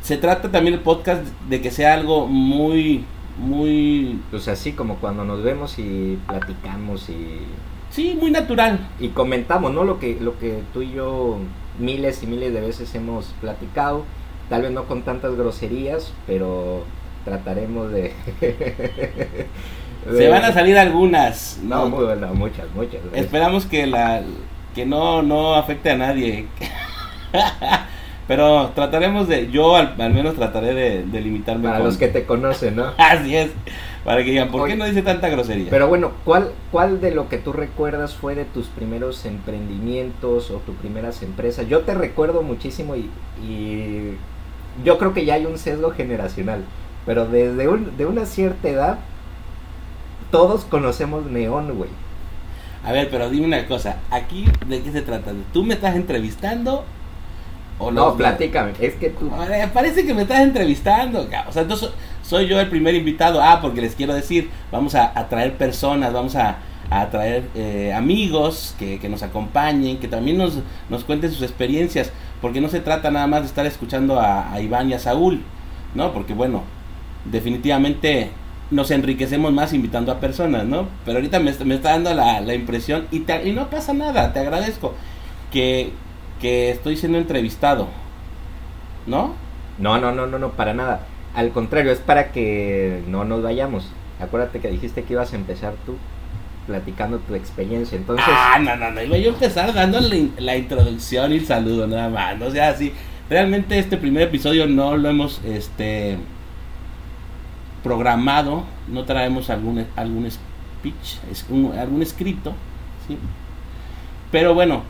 Se 0.00 0.16
trata 0.16 0.50
también 0.50 0.74
el 0.74 0.80
podcast 0.80 1.22
de 1.48 1.60
que 1.60 1.70
sea 1.70 1.94
algo 1.94 2.26
muy 2.26 3.04
muy... 3.38 4.20
Pues 4.30 4.48
así 4.48 4.72
como 4.72 4.96
cuando 4.96 5.24
nos 5.24 5.42
vemos 5.42 5.78
y 5.78 6.18
platicamos 6.26 7.08
y... 7.08 7.40
Sí, 7.90 8.16
muy 8.20 8.30
natural. 8.30 8.88
Y 8.98 9.08
comentamos, 9.08 9.72
¿no? 9.72 9.84
Lo 9.84 9.98
que, 9.98 10.18
lo 10.20 10.38
que 10.38 10.62
tú 10.72 10.82
y 10.82 10.92
yo 10.92 11.38
miles 11.78 12.22
y 12.22 12.26
miles 12.26 12.52
de 12.52 12.60
veces 12.60 12.94
hemos 12.94 13.26
platicado. 13.40 14.04
Tal 14.48 14.62
vez 14.62 14.72
no 14.72 14.84
con 14.84 15.02
tantas 15.02 15.34
groserías, 15.36 16.12
pero 16.26 16.84
trataremos 17.24 17.90
de... 17.90 18.12
Se 20.10 20.28
van 20.28 20.44
a 20.44 20.52
salir 20.52 20.78
algunas. 20.78 21.58
No, 21.62 21.88
muy 21.88 22.04
bueno, 22.04 22.32
muchas, 22.34 22.66
muchas. 22.74 23.00
Esperamos 23.12 23.66
que 23.66 23.86
la 23.86 24.22
que 24.74 24.86
no 24.86 25.22
no 25.22 25.54
afecte 25.54 25.90
a 25.90 25.96
nadie. 25.96 26.46
Pero 28.28 28.70
trataremos 28.74 29.28
de, 29.28 29.50
yo 29.50 29.76
al, 29.76 29.96
menos 30.12 30.34
trataré 30.34 30.74
de, 31.04 31.20
limitarme. 31.20 31.68
Para 31.68 31.78
los 31.78 31.96
que 31.96 32.08
te 32.08 32.24
conocen, 32.24 32.74
¿no? 32.74 32.92
Así 32.98 33.36
es. 33.36 33.50
Para 34.04 34.24
que 34.24 34.30
digan, 34.30 34.50
¿por 34.50 34.68
qué 34.68 34.76
no 34.76 34.84
dice 34.84 35.02
tanta 35.02 35.28
grosería? 35.28 35.68
Pero 35.70 35.88
bueno, 35.88 36.12
¿cuál, 36.24 36.50
¿cuál 36.72 37.00
de 37.00 37.12
lo 37.12 37.28
que 37.28 37.38
tú 37.38 37.52
recuerdas 37.52 38.14
fue 38.14 38.34
de 38.34 38.44
tus 38.44 38.66
primeros 38.66 39.24
emprendimientos 39.26 40.50
o 40.50 40.58
tus 40.58 40.74
primeras 40.76 41.22
empresas? 41.22 41.68
Yo 41.68 41.80
te 41.80 41.94
recuerdo 41.94 42.42
muchísimo 42.42 42.96
y, 42.96 43.10
y 43.44 44.16
yo 44.84 44.98
creo 44.98 45.14
que 45.14 45.24
ya 45.24 45.34
hay 45.34 45.46
un 45.46 45.58
sesgo 45.58 45.90
generacional. 45.90 46.64
Pero 47.04 47.26
desde 47.26 47.68
un, 47.68 47.96
de 47.96 48.06
una 48.06 48.26
cierta 48.26 48.68
edad, 48.68 48.98
todos 50.32 50.64
conocemos 50.64 51.26
Neón, 51.26 51.76
güey. 51.76 51.90
A 52.84 52.92
ver, 52.92 53.08
pero 53.10 53.30
dime 53.30 53.46
una 53.46 53.66
cosa, 53.66 53.96
¿aquí 54.10 54.44
de 54.66 54.82
qué 54.82 54.92
se 54.92 55.02
trata? 55.02 55.32
¿Tú 55.52 55.64
me 55.64 55.74
estás 55.74 55.96
entrevistando 55.96 56.84
o 57.78 57.90
no? 57.90 58.06
No, 58.06 58.16
platícame, 58.16 58.72
es 58.80 58.94
que 58.94 59.10
tú... 59.10 59.30
parece 59.72 60.06
que 60.06 60.14
me 60.14 60.22
estás 60.22 60.40
entrevistando, 60.40 61.28
o 61.48 61.52
sea, 61.52 61.62
entonces 61.62 61.90
soy 62.22 62.46
yo 62.46 62.58
el 62.58 62.68
primer 62.68 62.94
invitado, 62.94 63.40
ah, 63.42 63.60
porque 63.60 63.80
les 63.80 63.94
quiero 63.94 64.14
decir, 64.14 64.50
vamos 64.72 64.94
a, 64.94 65.12
traer 65.28 65.56
personas, 65.56 66.12
vamos 66.12 66.36
a, 66.36 66.58
a 66.90 67.08
traer 67.10 67.44
eh, 67.54 67.92
amigos 67.94 68.74
que, 68.78 68.98
que, 68.98 69.08
nos 69.08 69.22
acompañen, 69.22 69.98
que 69.98 70.08
también 70.08 70.38
nos, 70.38 70.58
nos 70.88 71.04
cuenten 71.04 71.30
sus 71.30 71.42
experiencias, 71.42 72.10
porque 72.40 72.60
no 72.60 72.68
se 72.68 72.80
trata 72.80 73.10
nada 73.10 73.26
más 73.26 73.42
de 73.42 73.46
estar 73.46 73.66
escuchando 73.66 74.20
a, 74.20 74.52
a 74.52 74.60
Iván 74.60 74.90
y 74.90 74.94
a 74.94 74.98
Saúl, 74.98 75.42
¿no? 75.94 76.12
Porque 76.12 76.34
bueno, 76.34 76.62
definitivamente 77.24 78.30
nos 78.70 78.90
enriquecemos 78.90 79.52
más 79.52 79.72
invitando 79.72 80.10
a 80.10 80.20
personas, 80.20 80.64
¿no? 80.64 80.88
Pero 81.04 81.18
ahorita 81.18 81.38
me, 81.38 81.52
me 81.64 81.74
está 81.76 81.90
dando 81.90 82.12
la, 82.14 82.40
la 82.40 82.54
impresión 82.54 83.06
y, 83.12 83.18
y, 83.18 83.52
no 83.52 83.70
pasa 83.70 83.92
nada, 83.94 84.32
te 84.32 84.40
agradezco 84.40 84.94
que, 85.52 85.92
que 86.40 86.70
estoy 86.70 86.96
siendo 86.96 87.18
entrevistado, 87.18 87.88
¿no? 89.06 89.34
No, 89.78 89.98
no, 89.98 90.12
no, 90.12 90.26
no, 90.26 90.38
no, 90.38 90.50
para 90.50 90.74
nada. 90.74 91.06
Al 91.34 91.50
contrario, 91.50 91.92
es 91.92 91.98
para 91.98 92.32
que 92.32 93.02
no 93.08 93.24
nos 93.24 93.42
vayamos. 93.42 93.90
Acuérdate 94.20 94.60
que 94.60 94.70
dijiste 94.70 95.02
que 95.02 95.12
ibas 95.12 95.32
a 95.32 95.36
empezar 95.36 95.74
tú 95.84 95.96
platicando 96.66 97.18
tu 97.18 97.34
experiencia, 97.34 97.96
entonces... 97.96 98.26
Ah, 98.28 98.58
no, 98.58 98.76
no, 98.76 98.90
no, 98.90 99.02
iba 99.02 99.16
yo 99.18 99.30
a 99.30 99.34
empezar 99.34 99.72
dando 99.72 100.00
la, 100.00 100.56
introducción 100.56 101.32
y 101.32 101.36
el 101.36 101.46
saludo 101.46 101.86
nada 101.86 102.08
más, 102.08 102.36
no 102.38 102.50
sea 102.50 102.70
así. 102.70 102.92
Realmente 103.30 103.78
este 103.78 103.96
primer 103.96 104.22
episodio 104.22 104.66
no 104.66 104.96
lo 104.96 105.08
hemos, 105.08 105.40
este 105.44 106.18
programado, 107.84 108.64
no 108.88 109.04
traemos 109.04 109.48
algún, 109.48 109.86
algún 109.94 110.28
speech, 110.28 111.18
algún 111.78 112.02
escrito, 112.02 112.52
¿sí? 113.06 113.16
Pero 114.32 114.54
bueno, 114.54 114.82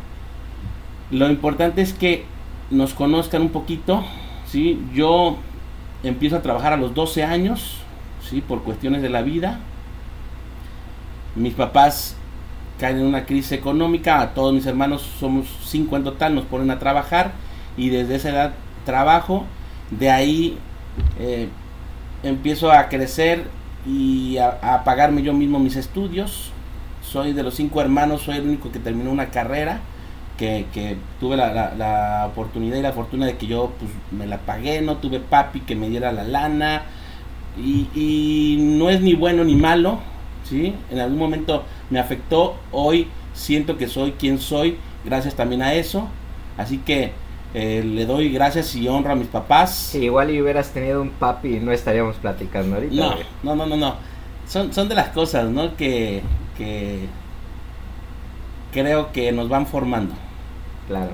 lo 1.10 1.30
importante 1.30 1.82
es 1.82 1.92
que 1.92 2.24
nos 2.70 2.94
conozcan 2.94 3.42
un 3.42 3.50
poquito, 3.50 4.04
¿sí? 4.46 4.80
Yo 4.92 5.36
empiezo 6.02 6.36
a 6.36 6.42
trabajar 6.42 6.72
a 6.72 6.76
los 6.76 6.94
12 6.94 7.24
años, 7.24 7.78
¿sí? 8.28 8.40
Por 8.40 8.62
cuestiones 8.62 9.02
de 9.02 9.08
la 9.08 9.22
vida. 9.22 9.60
Mis 11.34 11.54
papás 11.54 12.16
caen 12.78 12.98
en 12.98 13.06
una 13.06 13.24
crisis 13.24 13.52
económica, 13.52 14.20
a 14.20 14.34
todos 14.34 14.52
mis 14.52 14.66
hermanos 14.66 15.02
somos 15.18 15.46
cinco 15.64 15.96
en 15.96 16.04
total, 16.04 16.34
nos 16.34 16.44
ponen 16.44 16.70
a 16.70 16.78
trabajar 16.78 17.32
y 17.76 17.88
desde 17.88 18.16
esa 18.16 18.30
edad 18.30 18.52
trabajo, 18.84 19.44
de 19.90 20.10
ahí 20.10 20.58
eh, 21.18 21.48
empiezo 22.22 22.70
a 22.72 22.88
crecer 22.88 23.44
y 23.86 24.38
a, 24.38 24.82
pagarme 24.84 25.22
yo 25.22 25.32
mismo 25.32 25.58
mis 25.58 25.76
estudios. 25.76 26.50
Soy 27.02 27.32
de 27.32 27.42
los 27.42 27.54
cinco 27.54 27.80
hermanos, 27.80 28.22
soy 28.22 28.36
el 28.36 28.46
único 28.46 28.72
que 28.72 28.78
terminó 28.78 29.10
una 29.12 29.26
carrera, 29.26 29.80
que, 30.36 30.96
tuve 31.18 31.36
la, 31.36 32.26
oportunidad 32.30 32.76
y 32.76 32.82
la 32.82 32.92
fortuna 32.92 33.26
de 33.26 33.36
que 33.36 33.46
yo 33.46 33.72
pues, 33.78 33.90
me 34.10 34.26
la 34.26 34.38
pagué, 34.38 34.80
no 34.82 34.96
tuve 34.96 35.20
papi 35.20 35.60
que 35.60 35.76
me 35.76 35.88
diera 35.88 36.12
la 36.12 36.24
lana. 36.24 36.82
Y, 37.58 38.58
no 38.60 38.90
es 38.90 39.00
ni 39.00 39.14
bueno 39.14 39.42
ni 39.44 39.54
malo, 39.54 39.98
¿sí? 40.44 40.74
En 40.90 40.98
algún 40.98 41.18
momento 41.18 41.64
me 41.88 41.98
afectó, 41.98 42.56
hoy 42.70 43.08
siento 43.32 43.78
que 43.78 43.88
soy 43.88 44.12
quien 44.12 44.38
soy, 44.38 44.76
gracias 45.04 45.34
también 45.34 45.62
a 45.62 45.72
eso. 45.74 46.08
Así 46.58 46.78
que 46.78 47.12
eh, 47.54 47.82
le 47.82 48.04
doy 48.04 48.30
gracias 48.30 48.74
y 48.74 48.86
honro 48.88 49.12
a 49.12 49.14
mis 49.14 49.28
papás. 49.28 49.74
Sí, 49.74 50.04
igual 50.04 50.30
y 50.30 50.42
hubieras 50.42 50.70
tenido 50.72 51.00
un 51.00 51.10
papi 51.10 51.60
no 51.60 51.72
estaríamos 51.72 52.16
platicando 52.16 52.76
ahorita. 52.76 52.94
No, 53.42 53.54
no, 53.54 53.56
no, 53.56 53.66
no, 53.66 53.76
no. 53.76 53.94
Son, 54.46 54.72
son 54.72 54.88
de 54.88 54.94
las 54.94 55.08
cosas, 55.08 55.48
¿no? 55.48 55.74
Que, 55.76 56.22
creo 58.72 59.12
que 59.12 59.32
nos 59.32 59.48
van 59.48 59.66
formando. 59.66 60.14
Claro. 60.86 61.12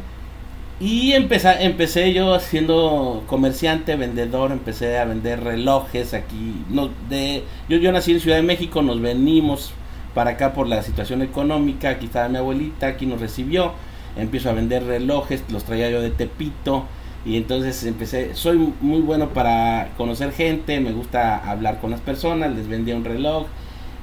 Y 0.80 1.12
empecé, 1.12 1.64
empecé 1.64 2.12
yo 2.12 2.38
siendo 2.40 3.22
comerciante, 3.26 3.94
vendedor, 3.94 4.50
empecé 4.50 4.98
a 4.98 5.04
vender 5.04 5.44
relojes 5.44 6.12
aquí. 6.14 6.64
No, 6.68 6.90
de, 7.08 7.44
yo, 7.68 7.76
yo 7.76 7.92
nací 7.92 8.12
en 8.12 8.20
Ciudad 8.20 8.36
de 8.36 8.42
México, 8.42 8.82
nos 8.82 9.00
venimos 9.00 9.72
para 10.14 10.32
acá 10.32 10.52
por 10.52 10.66
la 10.66 10.82
situación 10.82 11.22
económica, 11.22 11.90
aquí 11.90 12.06
estaba 12.06 12.28
mi 12.28 12.38
abuelita, 12.38 12.88
aquí 12.88 13.06
nos 13.06 13.20
recibió 13.20 13.72
empiezo 14.16 14.50
a 14.50 14.52
vender 14.52 14.84
relojes, 14.84 15.42
los 15.50 15.64
traía 15.64 15.90
yo 15.90 16.00
de 16.02 16.10
Tepito 16.10 16.84
y 17.24 17.36
entonces 17.36 17.84
empecé, 17.84 18.34
soy 18.34 18.72
muy 18.80 19.00
bueno 19.00 19.28
para 19.28 19.90
conocer 19.96 20.32
gente, 20.32 20.80
me 20.80 20.92
gusta 20.92 21.38
hablar 21.38 21.80
con 21.80 21.90
las 21.90 22.00
personas, 22.00 22.54
les 22.54 22.68
vendía 22.68 22.96
un 22.96 23.04
reloj 23.04 23.46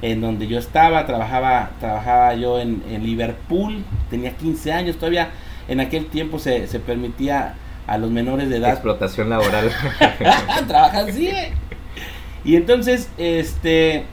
en 0.02 0.22
donde 0.22 0.46
yo 0.46 0.58
estaba, 0.58 1.04
trabajaba, 1.04 1.72
trabajaba 1.78 2.34
yo 2.34 2.58
en, 2.58 2.82
Liverpool, 3.04 3.84
tenía 4.08 4.34
15 4.36 4.72
años, 4.72 4.96
todavía 4.96 5.28
en 5.70 5.80
aquel 5.80 6.06
tiempo 6.06 6.38
se, 6.38 6.66
se 6.66 6.80
permitía 6.80 7.54
a 7.86 7.96
los 7.96 8.10
menores 8.10 8.50
de 8.50 8.58
edad. 8.58 8.72
Explotación 8.72 9.30
laboral. 9.30 9.70
Trabajan 10.68 11.08
así. 11.08 11.30
Y 12.44 12.56
entonces, 12.56 13.08
este, 13.16 14.04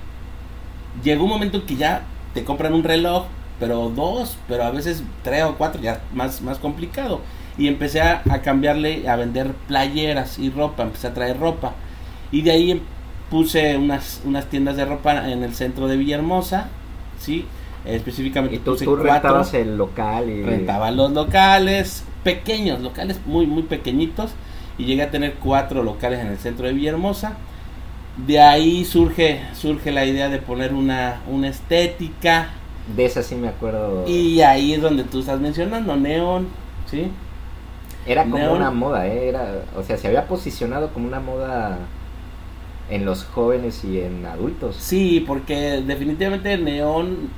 llegó 1.03 1.25
un 1.25 1.29
momento 1.29 1.65
que 1.65 1.75
ya 1.75 2.03
te 2.33 2.45
compran 2.45 2.73
un 2.73 2.83
reloj 2.83 3.25
pero 3.59 3.89
dos, 3.89 4.37
pero 4.47 4.63
a 4.63 4.71
veces 4.71 5.03
tres 5.23 5.43
o 5.43 5.55
cuatro, 5.55 5.81
ya 5.81 6.01
más, 6.13 6.41
más 6.41 6.59
complicado. 6.59 7.21
Y 7.57 7.67
empecé 7.67 8.01
a, 8.01 8.21
cambiarle, 8.43 9.09
a 9.09 9.15
vender 9.15 9.53
playeras 9.67 10.37
y 10.37 10.49
ropa, 10.51 10.83
empecé 10.83 11.07
a 11.07 11.13
traer 11.13 11.39
ropa. 11.39 11.73
Y 12.31 12.43
de 12.43 12.51
ahí 12.51 12.81
puse 13.31 13.77
unas, 13.77 14.21
unas 14.25 14.45
tiendas 14.45 14.77
de 14.77 14.85
ropa 14.85 15.29
en 15.31 15.43
el 15.43 15.55
centro 15.55 15.87
de 15.87 15.97
Villahermosa, 15.97 16.69
¿sí? 17.19 17.45
Específicamente 17.87 18.57
¿Y 18.57 18.59
tú, 18.59 18.75
tú 18.75 18.95
rentabas 18.95 19.53
el 19.53 19.77
local 19.77 20.29
y... 20.29 20.43
Rentaba 20.43 20.91
los 20.91 21.11
locales, 21.11 22.03
pequeños, 22.23 22.81
locales 22.81 23.19
muy, 23.25 23.47
muy 23.47 23.63
pequeñitos. 23.63 24.31
Y 24.77 24.85
llegué 24.85 25.03
a 25.03 25.11
tener 25.11 25.35
cuatro 25.35 25.83
locales 25.83 26.19
en 26.19 26.27
el 26.27 26.37
centro 26.37 26.67
de 26.67 26.73
Villahermosa. 26.73 27.37
De 28.27 28.39
ahí 28.39 28.83
surge, 28.85 29.41
surge 29.53 29.91
la 29.91 30.05
idea 30.05 30.29
de 30.29 30.39
poner 30.39 30.73
una, 30.73 31.21
una 31.27 31.47
estética, 31.47 32.49
de 32.95 33.05
esa 33.05 33.21
sí 33.21 33.35
me 33.35 33.49
acuerdo. 33.49 34.05
Y 34.07 34.41
ahí 34.41 34.73
es 34.73 34.81
donde 34.81 35.03
tú 35.03 35.19
estás 35.19 35.39
mencionando, 35.39 35.95
Neon, 35.95 36.47
¿sí? 36.89 37.11
Era 38.05 38.23
como 38.23 38.53
una 38.53 38.71
moda, 38.71 39.07
¿eh? 39.07 39.27
Era, 39.27 39.63
o 39.75 39.83
sea, 39.83 39.97
se 39.97 40.07
había 40.07 40.27
posicionado 40.27 40.93
como 40.93 41.07
una 41.07 41.19
moda 41.19 41.79
en 42.89 43.03
los 43.03 43.25
jóvenes 43.25 43.83
y 43.83 43.99
en 43.99 44.25
adultos. 44.25 44.77
Sí, 44.79 45.23
porque 45.27 45.83
definitivamente 45.85 46.57
Neon 46.57 47.29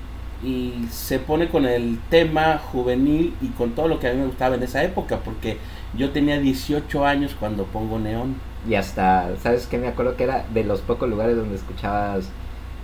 y 0.44 0.86
se 0.90 1.20
pone 1.20 1.50
con 1.50 1.66
el 1.66 2.00
tema 2.10 2.58
juvenil 2.58 3.36
y 3.42 3.48
con 3.50 3.72
todo 3.72 3.88
lo 3.88 4.00
que 4.00 4.08
a 4.08 4.14
mí 4.14 4.20
me 4.20 4.28
gustaba 4.28 4.56
en 4.56 4.64
esa 4.64 4.84
época, 4.84 5.20
porque 5.24 5.58
yo 5.96 6.12
tenía 6.12 6.40
18 6.40 7.06
años 7.06 7.36
cuando 7.40 7.66
pongo 7.66 8.00
Neon. 8.00 8.36
Y 8.68 8.76
hasta, 8.76 9.36
¿sabes 9.42 9.68
qué? 9.68 9.78
Me 9.78 9.88
acuerdo 9.88 10.16
que 10.16 10.24
era 10.24 10.46
de 10.54 10.64
los 10.64 10.82
pocos 10.82 11.10
lugares 11.10 11.36
donde 11.36 11.56
escuchabas 11.56 12.30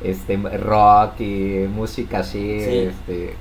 este 0.04 0.38
rock 0.38 1.22
y 1.22 1.68
música 1.68 2.20
así, 2.20 2.60
este 2.60 3.36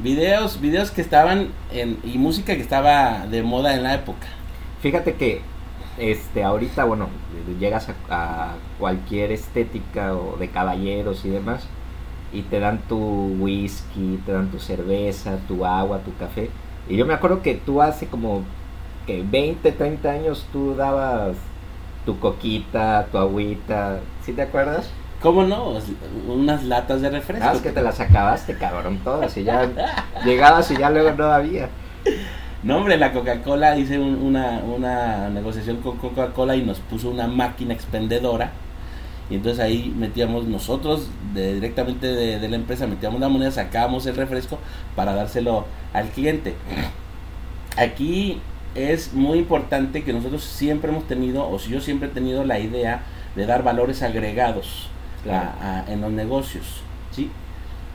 videos, 0.00 0.60
videos 0.60 0.90
que 0.90 1.02
estaban 1.02 1.48
en 1.72 1.98
y 2.04 2.18
música 2.18 2.54
que 2.54 2.62
estaba 2.62 3.26
de 3.26 3.42
moda 3.42 3.74
en 3.74 3.82
la 3.82 3.94
época. 3.94 4.26
Fíjate 4.80 5.14
que 5.14 5.42
este 5.98 6.42
ahorita 6.42 6.84
bueno, 6.84 7.08
llegas 7.58 7.88
a, 8.08 8.54
cualquier 8.78 9.32
estética 9.32 10.14
o 10.14 10.36
de 10.38 10.48
caballeros 10.48 11.24
y 11.24 11.28
demás 11.28 11.66
y 12.32 12.42
te 12.42 12.60
dan 12.60 12.78
tu 12.88 12.98
whisky, 13.38 14.20
te 14.24 14.32
dan 14.32 14.50
tu 14.50 14.58
cerveza, 14.58 15.36
tu 15.48 15.64
agua, 15.64 15.98
tu 15.98 16.14
café. 16.16 16.50
Y 16.88 16.96
yo 16.96 17.06
me 17.06 17.14
acuerdo 17.14 17.42
que 17.42 17.54
tú 17.54 17.82
hace 17.82 18.06
como 18.06 18.42
que 19.06 19.22
20, 19.22 19.72
30 19.72 20.10
años 20.10 20.46
tú 20.52 20.74
dabas 20.74 21.36
tu 22.04 22.18
coquita, 22.18 23.06
tu 23.10 23.18
agüita, 23.18 24.00
¿sí 24.24 24.32
te 24.32 24.42
acuerdas? 24.42 24.90
¿Cómo 25.22 25.44
no? 25.44 25.74
Unas 26.28 26.64
latas 26.64 27.02
de 27.02 27.10
refresco. 27.10 27.46
Ah, 27.46 27.52
es 27.52 27.60
que 27.60 27.72
te 27.72 27.82
las 27.82 28.00
acabaste, 28.00 28.56
cabrón, 28.56 29.00
todas. 29.04 29.36
Y 29.36 29.44
ya 29.44 29.68
llegabas 30.24 30.70
y 30.70 30.78
ya 30.78 30.88
luego 30.88 31.12
no 31.12 31.26
había. 31.26 31.68
No, 32.62 32.78
hombre, 32.78 32.96
la 32.96 33.12
Coca-Cola 33.12 33.76
hice 33.76 33.98
una, 33.98 34.60
una 34.60 35.28
negociación 35.28 35.78
con 35.78 35.98
Coca-Cola 35.98 36.56
y 36.56 36.62
nos 36.62 36.78
puso 36.78 37.10
una 37.10 37.26
máquina 37.26 37.74
expendedora. 37.74 38.52
Y 39.30 39.36
entonces 39.36 39.60
ahí 39.60 39.94
metíamos 39.96 40.44
nosotros 40.46 41.08
de, 41.32 41.54
directamente 41.54 42.08
de, 42.08 42.48
la 42.48 42.56
empresa, 42.56 42.88
metíamos 42.88 43.20
la 43.20 43.28
moneda, 43.28 43.52
sacábamos 43.52 44.04
el 44.06 44.16
refresco 44.16 44.58
para 44.96 45.14
dárselo 45.14 45.66
al 45.92 46.08
cliente. 46.08 46.56
Aquí 47.76 48.40
es 48.74 49.14
muy 49.14 49.38
importante 49.38 50.02
que 50.02 50.12
nosotros 50.12 50.42
siempre 50.42 50.90
hemos 50.90 51.06
tenido, 51.06 51.48
o 51.48 51.60
si 51.60 51.70
yo 51.70 51.80
siempre 51.80 52.08
he 52.08 52.10
tenido 52.10 52.44
la 52.44 52.58
idea 52.58 53.02
de 53.36 53.46
dar 53.46 53.62
valores 53.62 54.02
agregados 54.02 54.88
en 55.86 56.00
los 56.00 56.10
negocios. 56.10 56.82
¿sí? 57.12 57.30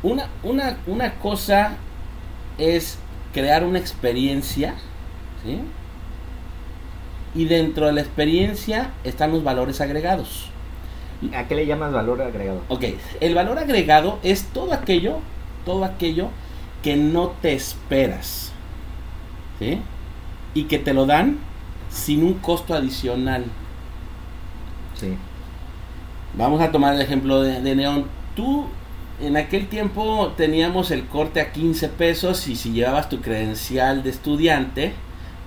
Una, 0.04 0.30
una, 0.42 0.77
una 0.88 1.15
cosa 1.15 1.74
es 2.58 2.98
crear 3.34 3.65
una 3.65 3.80
experiencia, 3.80 4.75
¿sí? 5.44 5.60
y 7.36 7.44
dentro 7.44 7.88
de 7.88 7.92
la 7.92 8.01
experiencia 8.01 8.92
están 9.04 9.32
los 9.32 9.44
valores 9.44 9.82
agregados. 9.82 10.50
¿A 11.36 11.48
qué 11.48 11.56
le 11.56 11.66
llamas 11.66 11.94
valor 11.94 12.22
agregado? 12.22 12.62
Ok, 12.68 12.86
el 13.20 13.36
valor 13.36 13.58
agregado 13.58 14.20
es 14.24 14.46
todo 14.46 14.74
aquello, 14.74 15.20
todo 15.66 15.86
aquello 15.86 16.30
que 16.84 16.96
no 16.98 17.30
te 17.42 17.54
esperas, 17.54 18.52
¿sí? 19.60 19.82
Y 20.54 20.66
que 20.66 20.78
te 20.78 20.94
lo 20.94 21.06
dan 21.06 21.40
sin 21.90 22.24
un 22.24 22.36
costo 22.36 22.74
adicional. 22.74 23.46
Sí. 24.96 25.16
Vamos 26.38 26.62
a 26.62 26.72
tomar 26.72 26.96
el 26.96 27.02
ejemplo 27.02 27.42
de, 27.42 27.62
de 27.62 27.76
Neón. 27.76 28.06
Tú, 28.36 28.68
en 29.22 29.38
aquel 29.38 29.68
tiempo 29.68 30.34
teníamos 30.36 30.92
el 30.92 31.06
corte 31.06 31.40
a 31.40 31.52
15 31.52 31.90
pesos 31.90 32.48
y 32.48 32.56
si 32.56 32.74
llevabas 32.74 33.10
tu 33.10 33.22
credencial 33.22 34.04
de 34.04 34.10
estudiante, 34.10 34.94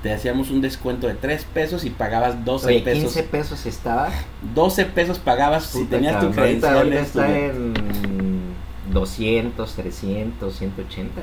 te 0.03 0.13
hacíamos 0.13 0.51
un 0.51 0.61
descuento 0.61 1.09
de 1.09 1.15
3 1.15 1.45
pesos 1.53 1.85
y 1.85 1.91
pagabas 1.91 2.45
12 2.45 2.67
Oye, 2.67 2.81
pesos. 2.81 3.15
15 3.15 3.23
pesos 3.25 3.67
estaba. 3.67 4.11
12 4.55 4.85
pesos 4.87 5.19
pagabas 5.19 5.65
si 5.67 5.85
tenías 5.87 6.21
tu 6.21 6.31
credencial. 6.31 6.77
Ahorita 6.77 7.01
está 7.01 7.29
en 7.29 7.75
200, 8.93 9.75
300, 9.75 10.57
180. 10.57 11.21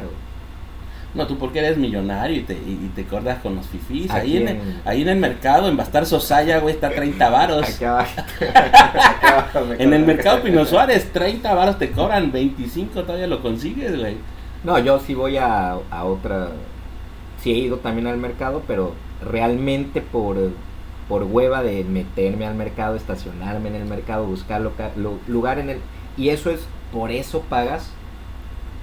No, 1.14 1.26
tú 1.28 1.38
porque 1.38 1.60
eres 1.60 1.78
millonario 1.78 2.40
y 2.40 2.44
te, 2.44 2.54
y, 2.54 2.92
te 2.94 3.04
acordas 3.04 3.40
con 3.40 3.56
los 3.56 3.66
fifís. 3.68 4.12
Ahí 4.12 4.36
en, 4.36 4.50
el, 4.50 4.82
ahí 4.84 5.02
en 5.02 5.08
el 5.08 5.18
mercado, 5.18 5.70
en 5.70 5.78
Bastar 5.78 6.06
Sosaya, 6.06 6.60
güey, 6.60 6.76
está 6.76 6.90
30 6.90 7.30
varos. 7.30 7.82
en 9.80 9.94
el 9.94 10.06
mercado 10.06 10.44
Pino 10.44 10.66
Suárez, 10.66 11.14
30 11.14 11.54
varos 11.54 11.80
te 11.80 11.92
cobran, 11.92 12.34
25 12.34 13.04
todavía 13.04 13.28
lo 13.28 13.42
consigues, 13.42 13.98
güey. 13.98 14.18
No, 14.66 14.78
yo 14.80 15.00
sí 15.00 15.14
voy 15.14 15.38
a, 15.38 15.78
a 15.90 16.04
otra 16.04 16.50
sí 17.46 17.52
he 17.52 17.58
ido 17.60 17.78
también 17.78 18.08
al 18.08 18.18
mercado, 18.18 18.64
pero 18.66 18.94
realmente 19.24 20.02
por, 20.02 20.36
por 21.08 21.24
hueva 21.24 21.62
de 21.62 21.84
meterme 21.84 22.48
al 22.48 22.56
mercado, 22.56 22.96
estacionarme 22.96 23.70
en 23.70 23.76
el 23.76 23.86
mercado, 23.86 24.26
buscar 24.26 24.68
lugar 25.28 25.60
en 25.60 25.70
el... 25.70 25.78
Y 26.18 26.30
eso 26.30 26.50
es, 26.50 26.62
por 26.92 27.12
eso 27.12 27.42
pagas. 27.42 27.92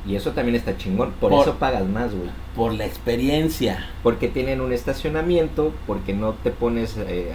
Y 0.06 0.14
eso 0.14 0.30
también 0.30 0.54
está 0.54 0.76
chingón, 0.76 1.10
por, 1.20 1.32
eso 1.32 1.56
pagas 1.56 1.88
más, 1.88 2.14
güey. 2.14 2.30
Por 2.54 2.72
la 2.72 2.86
experiencia. 2.86 3.88
Porque 4.04 4.28
tienen 4.28 4.60
un 4.60 4.72
estacionamiento, 4.72 5.72
porque 5.88 6.12
no 6.12 6.34
te 6.34 6.52
pones, 6.52 6.96
eh, 6.98 7.32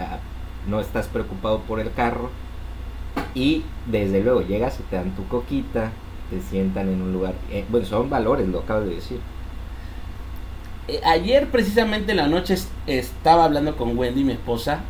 no 0.66 0.80
estás 0.80 1.08
preocupado 1.08 1.60
por 1.60 1.78
el 1.78 1.92
carro. 1.92 2.30
Y 3.34 3.64
desde 3.84 4.22
luego 4.22 4.40
llegas 4.40 4.80
y 4.80 4.82
te 4.84 4.96
dan 4.96 5.14
tu 5.14 5.26
coquita, 5.28 5.92
te 6.30 6.40
sientan 6.40 6.88
en 6.88 7.02
un 7.02 7.12
lugar. 7.12 7.34
Eh, 7.50 7.66
bueno, 7.68 7.84
son 7.84 8.08
valores, 8.08 8.48
lo 8.48 8.60
acabo 8.60 8.80
de 8.80 8.94
decir. 8.94 9.20
Eh, 10.88 11.00
ayer 11.04 11.48
precisamente 11.50 12.12
en 12.12 12.16
la 12.16 12.28
noche 12.28 12.56
estaba 12.86 13.44
hablando 13.44 13.76
con 13.76 13.96
Wendy, 13.96 14.24
mi 14.24 14.32
esposa, 14.32 14.80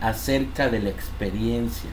acerca 0.00 0.68
de 0.68 0.80
la 0.80 0.90
experiencia. 0.90 1.90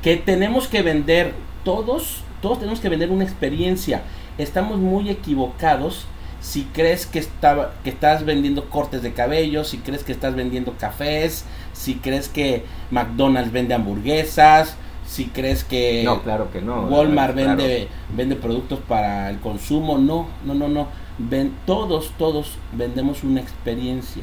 Que 0.00 0.16
tenemos 0.16 0.68
que 0.68 0.82
vender, 0.82 1.34
todos, 1.64 2.22
todos 2.40 2.60
tenemos 2.60 2.80
que 2.80 2.88
vender 2.88 3.10
una 3.10 3.24
experiencia. 3.24 4.02
Estamos 4.38 4.78
muy 4.78 5.10
equivocados 5.10 6.06
si 6.40 6.64
crees 6.64 7.06
que, 7.06 7.18
estaba, 7.18 7.72
que 7.82 7.90
estás 7.90 8.24
vendiendo 8.24 8.68
cortes 8.68 9.02
de 9.02 9.12
cabello, 9.12 9.64
si 9.64 9.78
crees 9.78 10.04
que 10.04 10.12
estás 10.12 10.34
vendiendo 10.34 10.74
cafés, 10.78 11.44
si 11.72 11.94
crees 11.94 12.28
que 12.28 12.64
McDonald's 12.90 13.50
vende 13.50 13.74
hamburguesas, 13.74 14.76
si 15.06 15.26
crees 15.26 15.64
que 15.64 16.02
no, 16.04 16.22
claro 16.22 16.50
que 16.50 16.60
no, 16.60 16.82
Walmart 16.86 17.34
vende, 17.34 17.88
vende 18.14 18.36
productos 18.36 18.78
para 18.86 19.30
el 19.30 19.40
consumo, 19.40 19.96
no, 19.96 20.28
no, 20.44 20.54
no, 20.54 20.68
no 20.68 20.88
ven, 21.18 21.54
todos, 21.66 22.12
todos 22.18 22.56
vendemos 22.72 23.22
una 23.24 23.40
experiencia. 23.40 24.22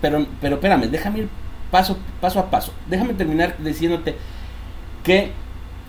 Pero, 0.00 0.26
pero 0.40 0.56
espérame, 0.56 0.90
déjame 0.90 1.20
ir 1.20 1.28
paso, 1.70 1.98
paso 2.20 2.40
a 2.40 2.50
paso. 2.50 2.72
Déjame 2.88 3.14
terminar 3.14 3.56
diciéndote 3.58 4.16
que 5.04 5.32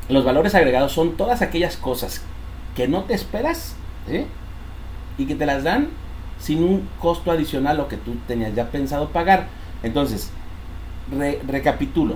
los 0.09 0.23
valores 0.23 0.55
agregados 0.55 0.91
son 0.91 1.17
todas 1.17 1.41
aquellas 1.41 1.77
cosas 1.77 2.21
que 2.75 2.87
no 2.87 3.03
te 3.03 3.13
esperas 3.13 3.75
y 5.17 5.25
que 5.25 5.35
te 5.35 5.45
las 5.45 5.63
dan 5.63 5.89
sin 6.39 6.63
un 6.63 6.89
costo 6.99 7.31
adicional 7.31 7.77
lo 7.77 7.87
que 7.87 7.97
tú 7.97 8.15
tenías 8.27 8.53
ya 8.55 8.69
pensado 8.69 9.09
pagar. 9.09 9.47
Entonces, 9.83 10.31
recapitulo. 11.47 12.15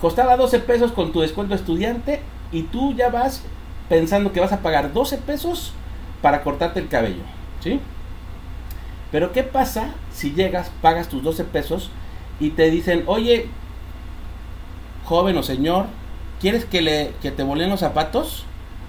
Costaba 0.00 0.36
12 0.36 0.60
pesos 0.60 0.92
con 0.92 1.12
tu 1.12 1.20
descuento 1.20 1.54
estudiante 1.54 2.20
y 2.52 2.62
tú 2.62 2.94
ya 2.94 3.10
vas 3.10 3.42
pensando 3.88 4.32
que 4.32 4.40
vas 4.40 4.52
a 4.52 4.60
pagar 4.60 4.92
12 4.92 5.18
pesos 5.18 5.72
para 6.22 6.42
cortarte 6.42 6.80
el 6.80 6.88
cabello, 6.88 7.22
¿sí? 7.60 7.80
Pero 9.10 9.32
¿qué 9.32 9.42
pasa 9.42 9.94
si 10.12 10.32
llegas, 10.32 10.70
pagas 10.82 11.08
tus 11.08 11.22
12 11.22 11.44
pesos 11.44 11.90
y 12.40 12.50
te 12.50 12.70
dicen, 12.70 13.04
oye, 13.06 13.46
joven 15.04 15.36
o 15.36 15.42
señor, 15.42 15.86
¿quieres 16.40 16.64
que, 16.64 16.82
le, 16.82 17.12
que 17.22 17.30
te 17.30 17.42
volen 17.42 17.70
los 17.70 17.80
zapatos? 17.80 18.44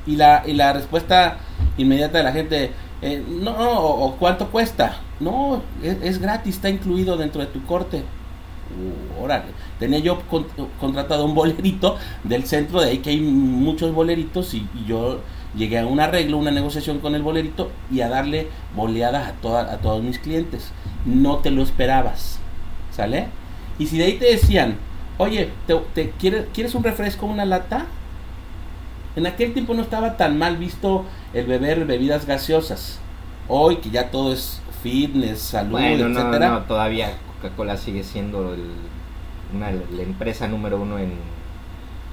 Y 0.05 0.15
la, 0.15 0.43
y 0.45 0.53
la 0.53 0.73
respuesta 0.73 1.37
inmediata 1.77 2.17
de 2.17 2.23
la 2.23 2.31
gente, 2.31 2.71
eh, 3.01 3.23
no, 3.27 3.53
o, 3.53 4.15
cuánto 4.17 4.49
cuesta. 4.49 4.97
No, 5.19 5.61
es, 5.81 6.19
gratis, 6.19 6.55
está 6.55 6.69
incluido 6.69 7.17
dentro 7.17 7.41
de 7.41 7.47
tu 7.47 7.63
corte. 7.65 8.03
Uh, 8.69 9.23
órale, 9.23 9.45
tenía 9.79 9.99
yo 9.99 10.21
contratado 10.79 11.25
un 11.25 11.33
bolerito 11.33 11.97
del 12.23 12.45
centro, 12.45 12.81
de 12.81 12.91
ahí 12.91 12.97
que 12.99 13.09
hay 13.09 13.19
muchos 13.19 13.93
boleritos 13.93 14.53
y 14.53 14.67
yo 14.85 15.21
llegué 15.55 15.79
a 15.79 15.85
un 15.85 15.99
arreglo, 15.99 16.37
una 16.37 16.51
negociación 16.51 16.99
con 16.99 17.15
el 17.15 17.23
bolerito 17.23 17.71
y 17.91 18.01
a 18.01 18.09
darle 18.09 18.47
boleadas 18.75 19.27
a, 19.27 19.31
toda, 19.33 19.73
a 19.73 19.77
todos 19.77 20.03
mis 20.03 20.19
clientes. 20.19 20.71
No 21.05 21.37
te 21.37 21.51
lo 21.51 21.63
esperabas, 21.63 22.39
¿sale? 22.91 23.27
Y 23.77 23.87
si 23.87 23.97
de 23.97 24.05
ahí 24.05 24.13
te 24.13 24.25
decían, 24.25 24.75
oye, 25.17 25.49
te, 25.93 26.11
quieres, 26.11 26.45
¿quieres 26.53 26.75
un 26.75 26.83
refresco, 26.83 27.25
una 27.25 27.45
lata? 27.45 27.85
En 29.15 29.25
aquel 29.25 29.53
tiempo 29.53 29.73
no 29.73 29.81
estaba 29.81 30.17
tan 30.17 30.37
mal 30.37 30.57
visto 30.57 31.05
el 31.33 31.45
beber 31.45 31.85
bebidas 31.85 32.25
gaseosas. 32.25 32.99
Hoy 33.47 33.77
que 33.77 33.89
ya 33.89 34.11
todo 34.11 34.33
es 34.33 34.61
fitness, 34.83 35.39
salud, 35.39 35.79
etcétera. 35.79 36.49
No, 36.49 36.61
todavía 36.63 37.13
Coca-Cola 37.41 37.77
sigue 37.77 38.03
siendo 38.03 38.55
la 39.57 40.01
empresa 40.01 40.47
número 40.47 40.79
uno 40.79 40.99
en 40.99 41.13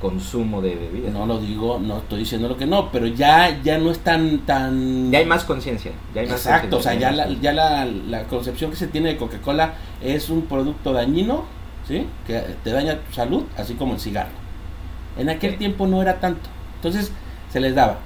consumo 0.00 0.60
de 0.60 0.74
bebidas. 0.74 1.12
No 1.12 1.26
lo 1.26 1.38
digo, 1.38 1.78
no 1.82 1.98
estoy 1.98 2.20
diciendo 2.20 2.48
lo 2.48 2.56
que 2.56 2.66
no, 2.66 2.90
pero 2.90 3.06
ya 3.06 3.60
ya 3.62 3.78
no 3.78 3.90
es 3.90 4.00
tan 4.00 4.40
tan 4.40 5.10
ya 5.10 5.18
hay 5.18 5.26
más 5.26 5.44
conciencia, 5.44 5.92
ya 6.14 6.20
hay 6.20 6.26
más 6.26 6.44
Exacto, 6.44 6.78
o 6.78 6.82
sea, 6.82 6.94
ya 6.94 7.10
la, 7.12 7.28
ya 7.28 7.52
la, 7.52 7.84
la 7.84 8.24
concepción 8.24 8.70
que 8.70 8.76
se 8.76 8.88
tiene 8.88 9.10
de 9.10 9.16
Coca-Cola 9.16 9.74
es 10.02 10.28
un 10.28 10.42
producto 10.42 10.92
dañino, 10.92 11.44
¿sí? 11.86 12.06
Que 12.26 12.40
te 12.62 12.70
daña 12.70 12.98
tu 12.98 13.12
salud, 13.12 13.44
así 13.56 13.74
como 13.74 13.94
el 13.94 14.00
cigarro. 14.00 14.46
En 15.18 15.30
aquel 15.30 15.56
tiempo 15.56 15.86
no 15.86 16.02
era 16.02 16.20
tanto. 16.20 16.50
Entonces, 16.76 17.10
se 17.50 17.58
les 17.58 17.74
daba. 17.74 17.98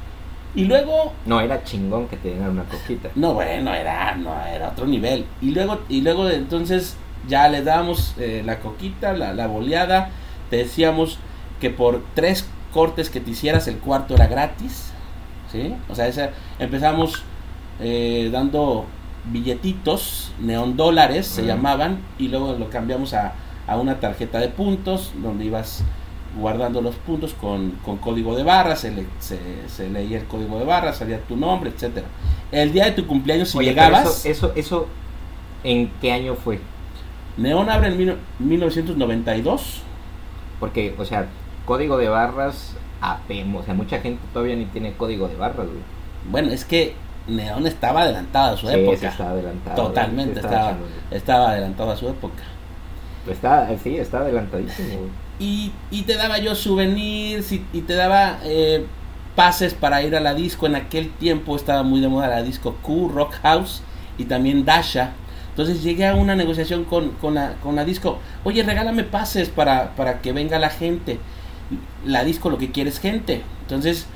Y 0.55 0.64
luego 0.64 1.12
no 1.26 1.40
era 1.40 1.62
chingón 1.64 2.09
que 2.09 2.16
te 2.16 2.31
dieran 2.31 2.50
una 2.50 2.64
coquita. 2.64 3.09
No, 3.14 3.35
bueno, 3.35 3.72
era 3.74 4.14
no 4.16 4.35
era 4.46 4.70
otro 4.70 4.87
nivel. 4.87 5.24
Y 5.40 5.53
luego 5.53 5.81
y 5.88 6.00
luego 6.00 6.29
entonces 6.29 6.96
ya 7.29 7.48
les 7.48 7.64
dábamos 7.64 8.14
eh, 8.18 8.42
la 8.44 8.59
coquita, 8.61 9.12
la, 9.12 9.33
la 9.33 9.46
boleada, 9.46 10.11
te 10.50 10.57
decíamos 10.59 11.18
que 11.61 11.70
por 11.70 12.03
tres 12.14 12.49
cortes 12.73 13.11
que 13.11 13.20
te 13.20 13.31
hicieras 13.31 13.68
el 13.68 13.77
cuarto 13.77 14.14
era 14.14 14.27
gratis. 14.27 14.92
¿sí? 15.53 15.75
O 15.88 15.94
sea, 15.94 16.09
esa, 16.09 16.31
empezamos 16.59 17.23
eh, 17.81 18.29
dando 18.33 18.87
billetitos, 19.31 20.33
neón 20.40 20.77
dólares 20.77 21.27
se 21.27 21.44
llamaban, 21.44 22.01
y 22.18 22.29
luego 22.29 22.55
lo 22.55 22.70
cambiamos 22.70 23.12
a, 23.12 23.35
a, 23.66 23.77
una 23.77 24.01
tarjeta 24.01 24.38
de 24.38 24.49
puntos, 24.49 25.12
donde 25.23 25.44
ibas 25.44 25.85
guardando 26.38 26.81
los 26.81 26.94
puntos 26.94 27.35
con, 27.35 27.73
con 27.85 27.99
código 27.99 28.37
de 28.37 28.44
barras, 28.44 28.81
se, 28.81 29.38
se, 29.68 29.90
leía 29.90 30.18
el 30.18 30.27
código 30.27 30.59
de 30.59 30.64
barras, 30.64 30.96
salía 30.96 31.20
tu 31.20 31.37
nombre, 31.37 31.70
etcétera. 31.70 32.07
El 32.51 32.73
día 32.73 32.87
de 32.87 32.92
tu 32.92 33.07
cumpleaños, 33.07 33.51
si 33.51 33.59
llegabas... 33.59 34.25
Eso, 34.25 34.46
eso, 34.46 34.53
eso, 34.57 34.87
¿en 35.64 35.90
qué 36.01 36.12
año 36.12 36.35
fue? 36.35 36.61
Neón 37.37 37.68
abre 37.68 37.88
en 37.88 38.16
1992. 38.38 39.83
Porque, 40.59 40.94
o 40.99 41.05
sea, 41.05 41.27
código 41.70 41.98
de 41.98 42.09
barras 42.09 42.74
apemos, 43.00 43.62
o 43.62 43.64
sea, 43.64 43.74
mucha 43.74 44.00
gente 44.00 44.20
todavía 44.33 44.56
ni 44.56 44.64
tiene 44.64 44.92
código 44.94 45.28
de 45.28 45.37
barras, 45.37 45.68
Bueno, 46.28 46.50
es 46.50 46.64
que 46.64 46.96
Neón 47.28 47.64
estaba 47.64 48.02
adelantado 48.02 48.54
a 48.54 48.56
su 48.56 48.68
época. 48.68 49.09
estaba 49.09 49.30
adelantado. 49.30 49.76
Totalmente, 49.76 50.40
estaba, 50.40 50.76
estaba, 51.12 51.50
adelantado 51.50 51.92
a 51.92 51.96
su 51.96 52.09
época. 52.09 52.42
Está, 53.30 53.68
sí, 53.85 53.96
está 53.98 54.18
adelantadísimo. 54.18 54.98
Y, 55.38 55.70
y 55.92 56.02
te 56.02 56.16
daba 56.16 56.38
yo 56.38 56.56
souvenirs 56.56 57.52
y, 57.52 57.64
y 57.72 57.83
te 57.83 57.94
daba 57.94 58.40
eh, 58.42 58.85
pases 59.37 59.72
para 59.72 60.02
ir 60.02 60.16
a 60.16 60.20
la 60.20 60.35
disco. 60.35 60.66
En 60.66 60.74
aquel 60.74 61.09
tiempo 61.11 61.54
estaba 61.54 61.85
muy 61.85 62.00
de 62.00 62.09
moda 62.09 62.26
la 62.26 62.42
disco 62.42 62.78
Q, 62.83 63.12
Rock 63.14 63.35
House 63.42 63.83
y 64.18 64.24
también 64.24 64.64
Dasha. 64.64 65.12
Entonces 65.50 65.85
llegué 65.85 66.09
a 66.09 66.16
una 66.16 66.35
negociación 66.35 66.83
con, 66.83 67.11
con, 67.11 67.37
la, 67.37 67.54
con 67.62 67.76
la 67.76 67.85
disco. 67.85 68.18
Oye, 68.42 68.64
regálame 68.64 69.04
pases 69.04 69.50
para, 69.50 69.94
para 69.94 70.20
que 70.20 70.33
venga 70.33 70.59
la 70.59 70.70
gente. 70.70 71.20
La 72.04 72.24
disco 72.24 72.50
lo 72.50 72.59
que 72.59 72.70
quiere 72.70 72.90
es 72.90 72.98
gente. 72.98 73.42
Entonces 73.62 74.06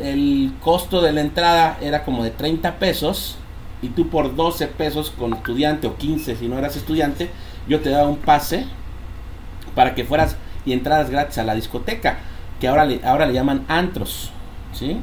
el 0.00 0.54
costo 0.60 1.02
de 1.02 1.12
la 1.12 1.20
entrada 1.20 1.78
era 1.82 2.04
como 2.04 2.24
de 2.24 2.30
30 2.30 2.78
pesos 2.78 3.36
y 3.82 3.88
tú 3.88 4.08
por 4.08 4.34
12 4.34 4.68
pesos 4.68 5.10
con 5.10 5.34
estudiante 5.34 5.86
o 5.86 5.96
15 5.96 6.36
si 6.36 6.48
no 6.48 6.58
eras 6.58 6.76
estudiante, 6.76 7.30
yo 7.68 7.80
te 7.80 7.90
daba 7.90 8.08
un 8.08 8.16
pase 8.16 8.64
para 9.74 9.94
que 9.94 10.04
fueras 10.04 10.36
y 10.64 10.72
entradas 10.72 11.10
gratis 11.10 11.38
a 11.38 11.44
la 11.44 11.54
discoteca, 11.54 12.18
que 12.60 12.68
ahora 12.68 12.84
le, 12.86 13.00
ahora 13.04 13.26
le 13.26 13.34
llaman 13.34 13.64
antros, 13.68 14.30
¿sí? 14.72 14.98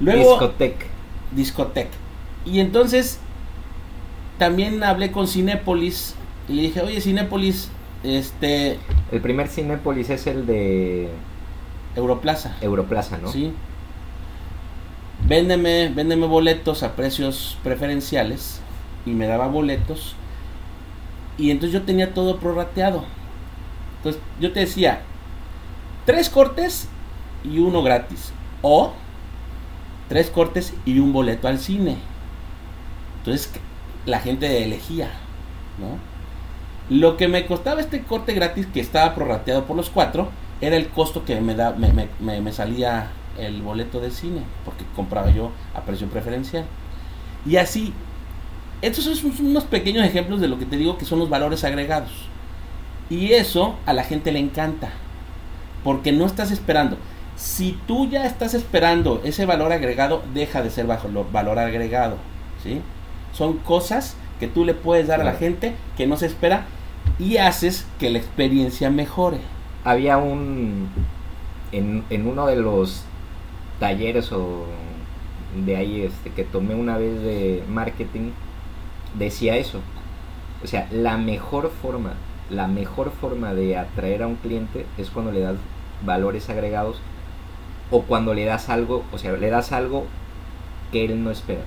Luego, 0.00 0.32
Discotec. 0.32 0.86
discoteca. 1.32 1.96
Y 2.44 2.60
entonces 2.60 3.20
también 4.38 4.82
hablé 4.82 5.10
con 5.12 5.26
Cinépolis 5.28 6.14
y 6.48 6.54
le 6.54 6.62
dije, 6.62 6.82
oye 6.82 7.00
Cinépolis, 7.00 7.70
este, 8.02 8.78
El 9.10 9.20
primer 9.20 9.48
Cinépolis 9.48 10.10
es 10.10 10.26
el 10.26 10.46
de 10.46 11.08
Europlaza. 11.96 12.56
Europlaza, 12.60 13.18
¿no? 13.18 13.28
Sí. 13.28 13.52
Véndeme, 15.26 15.90
véndeme 15.94 16.26
boletos 16.26 16.82
a 16.82 16.94
precios 16.94 17.58
preferenciales 17.62 18.60
y 19.04 19.10
me 19.10 19.26
daba 19.26 19.48
boletos 19.48 20.14
y 21.38 21.50
entonces 21.50 21.72
yo 21.72 21.86
tenía 21.86 22.12
todo 22.12 22.38
prorrateado. 22.38 23.04
Entonces 23.98 24.20
yo 24.40 24.52
te 24.52 24.60
decía, 24.60 25.02
tres 26.04 26.28
cortes 26.28 26.88
y 27.44 27.58
uno 27.58 27.82
gratis 27.82 28.32
o 28.62 28.92
tres 30.08 30.30
cortes 30.30 30.74
y 30.84 30.98
un 30.98 31.12
boleto 31.12 31.48
al 31.48 31.58
cine. 31.58 31.96
Entonces 33.18 33.50
la 34.06 34.20
gente 34.20 34.64
elegía, 34.64 35.10
¿no? 35.78 35.98
Lo 36.90 37.16
que 37.16 37.28
me 37.28 37.46
costaba 37.46 37.80
este 37.80 38.02
corte 38.02 38.32
gratis 38.32 38.66
que 38.66 38.80
estaba 38.80 39.14
prorrateado 39.14 39.64
por 39.64 39.76
los 39.76 39.90
cuatro 39.90 40.30
era 40.60 40.76
el 40.76 40.88
costo 40.88 41.24
que 41.24 41.40
me, 41.40 41.54
da, 41.54 41.72
me, 41.72 41.92
me- 41.92 42.08
me- 42.20 42.40
me 42.40 42.52
salía 42.52 43.08
el 43.38 43.62
boleto 43.62 44.00
de 44.00 44.10
cine, 44.10 44.40
porque 44.64 44.84
compraba 44.96 45.30
yo 45.30 45.50
a 45.74 45.82
precio 45.82 46.08
preferencial. 46.08 46.64
Y 47.46 47.56
así, 47.56 47.92
estos 48.82 49.04
son 49.04 49.32
unos 49.46 49.64
pequeños 49.64 50.04
ejemplos 50.04 50.40
de 50.40 50.48
lo 50.48 50.58
que 50.58 50.64
te 50.66 50.76
digo 50.76 50.98
que 50.98 51.04
son 51.04 51.18
los 51.18 51.28
valores 51.28 51.62
agregados. 51.64 52.10
Y 53.10 53.32
eso 53.32 53.76
a 53.86 53.92
la 53.92 54.02
gente 54.04 54.32
le 54.32 54.38
encanta, 54.38 54.90
porque 55.84 56.12
no 56.12 56.26
estás 56.26 56.50
esperando. 56.50 56.96
Si 57.36 57.78
tú 57.86 58.08
ya 58.08 58.26
estás 58.26 58.54
esperando 58.54 59.20
ese 59.24 59.46
valor 59.46 59.72
agregado, 59.72 60.22
deja 60.34 60.62
de 60.62 60.70
ser 60.70 60.86
bajo 60.86 61.08
lo- 61.08 61.24
valor 61.30 61.58
agregado. 61.58 62.16
¿sí? 62.62 62.80
Son 63.32 63.58
cosas 63.58 64.16
que 64.40 64.48
tú 64.48 64.64
le 64.64 64.74
puedes 64.74 65.06
dar 65.06 65.20
a 65.20 65.24
la 65.24 65.34
gente 65.34 65.74
que 65.96 66.06
no 66.06 66.16
se 66.16 66.26
espera 66.26 66.66
y 67.18 67.38
haces 67.38 67.86
que 67.98 68.10
la 68.10 68.18
experiencia 68.18 68.90
mejore. 68.90 69.38
Había 69.84 70.18
un. 70.18 70.88
En, 71.72 72.04
en 72.10 72.26
uno 72.26 72.46
de 72.46 72.56
los 72.56 73.04
talleres 73.78 74.32
o 74.32 74.64
de 75.64 75.76
ahí 75.76 76.02
este, 76.02 76.30
que 76.30 76.44
tomé 76.44 76.74
una 76.74 76.98
vez 76.98 77.20
de 77.22 77.62
marketing, 77.68 78.30
decía 79.18 79.56
eso. 79.56 79.80
O 80.62 80.66
sea, 80.66 80.88
la 80.90 81.16
mejor 81.16 81.70
forma, 81.70 82.14
la 82.50 82.66
mejor 82.68 83.12
forma 83.12 83.54
de 83.54 83.76
atraer 83.76 84.22
a 84.22 84.26
un 84.26 84.36
cliente 84.36 84.86
es 84.96 85.10
cuando 85.10 85.32
le 85.32 85.40
das 85.40 85.56
valores 86.04 86.48
agregados 86.50 87.00
o 87.90 88.02
cuando 88.02 88.34
le 88.34 88.44
das 88.44 88.68
algo, 88.68 89.04
o 89.12 89.18
sea, 89.18 89.32
le 89.32 89.50
das 89.50 89.72
algo 89.72 90.06
que 90.92 91.04
él 91.04 91.22
no 91.22 91.30
espera. 91.30 91.62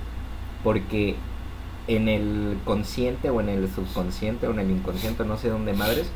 Porque 0.62 1.16
en 1.88 2.08
el 2.08 2.58
consciente 2.64 3.30
o 3.30 3.40
en 3.40 3.48
el 3.48 3.68
subconsciente 3.70 4.46
o 4.46 4.52
en 4.52 4.60
el 4.60 4.70
inconsciente, 4.70 5.24
no 5.24 5.36
sé 5.36 5.48
dónde 5.48 5.72
madres, 5.72 6.10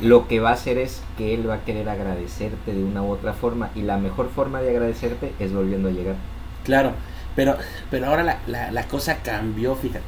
lo 0.00 0.28
que 0.28 0.40
va 0.40 0.50
a 0.50 0.54
hacer 0.54 0.78
es 0.78 1.02
que 1.18 1.34
él 1.34 1.48
va 1.48 1.54
a 1.54 1.64
querer 1.64 1.88
agradecerte 1.88 2.72
de 2.72 2.82
una 2.82 3.02
u 3.02 3.10
otra 3.10 3.34
forma 3.34 3.70
y 3.74 3.82
la 3.82 3.98
mejor 3.98 4.30
forma 4.30 4.60
de 4.62 4.70
agradecerte 4.70 5.34
es 5.38 5.52
volviendo 5.52 5.88
a 5.88 5.92
llegar. 5.92 6.16
Claro, 6.64 6.92
pero, 7.36 7.56
pero 7.90 8.06
ahora 8.06 8.22
la, 8.22 8.38
la, 8.46 8.70
la 8.70 8.88
cosa 8.88 9.22
cambió, 9.22 9.74
fíjate. 9.74 10.04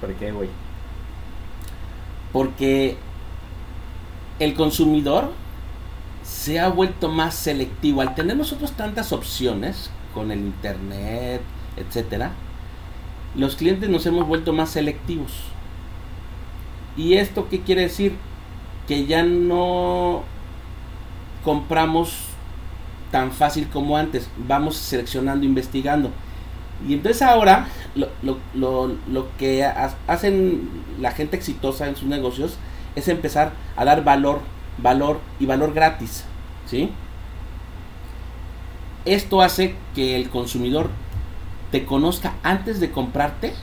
¿Por 0.00 0.12
qué, 0.14 0.32
güey? 0.32 0.48
Porque 2.32 2.96
el 4.38 4.54
consumidor 4.54 5.32
se 6.22 6.60
ha 6.60 6.68
vuelto 6.68 7.08
más 7.08 7.34
selectivo. 7.34 8.00
Al 8.00 8.14
tener 8.14 8.36
nosotros 8.36 8.72
tantas 8.72 9.12
opciones 9.12 9.90
con 10.14 10.30
el 10.30 10.40
internet, 10.40 11.40
etcétera, 11.76 12.32
los 13.36 13.56
clientes 13.56 13.88
nos 13.88 14.04
hemos 14.06 14.26
vuelto 14.26 14.52
más 14.52 14.70
selectivos. 14.70 15.32
¿Y 16.96 17.14
esto 17.14 17.48
qué 17.48 17.60
quiere 17.60 17.82
decir? 17.82 18.16
Que 18.86 19.06
ya 19.06 19.22
no 19.22 20.22
compramos 21.44 22.12
tan 23.10 23.32
fácil 23.32 23.68
como 23.68 23.96
antes. 23.96 24.28
Vamos 24.46 24.76
seleccionando, 24.76 25.46
investigando. 25.46 26.10
Y 26.86 26.94
entonces 26.94 27.22
ahora 27.22 27.68
lo, 27.94 28.08
lo, 28.22 28.38
lo, 28.54 28.94
lo 29.08 29.26
que 29.38 29.64
ha- 29.64 29.94
hacen 30.08 30.68
la 31.00 31.12
gente 31.12 31.36
exitosa 31.36 31.88
en 31.88 31.96
sus 31.96 32.08
negocios 32.08 32.56
es 32.96 33.08
empezar 33.08 33.52
a 33.76 33.84
dar 33.84 34.04
valor, 34.04 34.40
valor 34.78 35.20
y 35.40 35.46
valor 35.46 35.72
gratis. 35.72 36.24
¿Sí? 36.66 36.90
Esto 39.04 39.42
hace 39.42 39.74
que 39.94 40.16
el 40.16 40.28
consumidor 40.30 40.90
te 41.72 41.86
conozca 41.86 42.34
antes 42.42 42.78
de 42.78 42.92
comprarte 42.92 43.54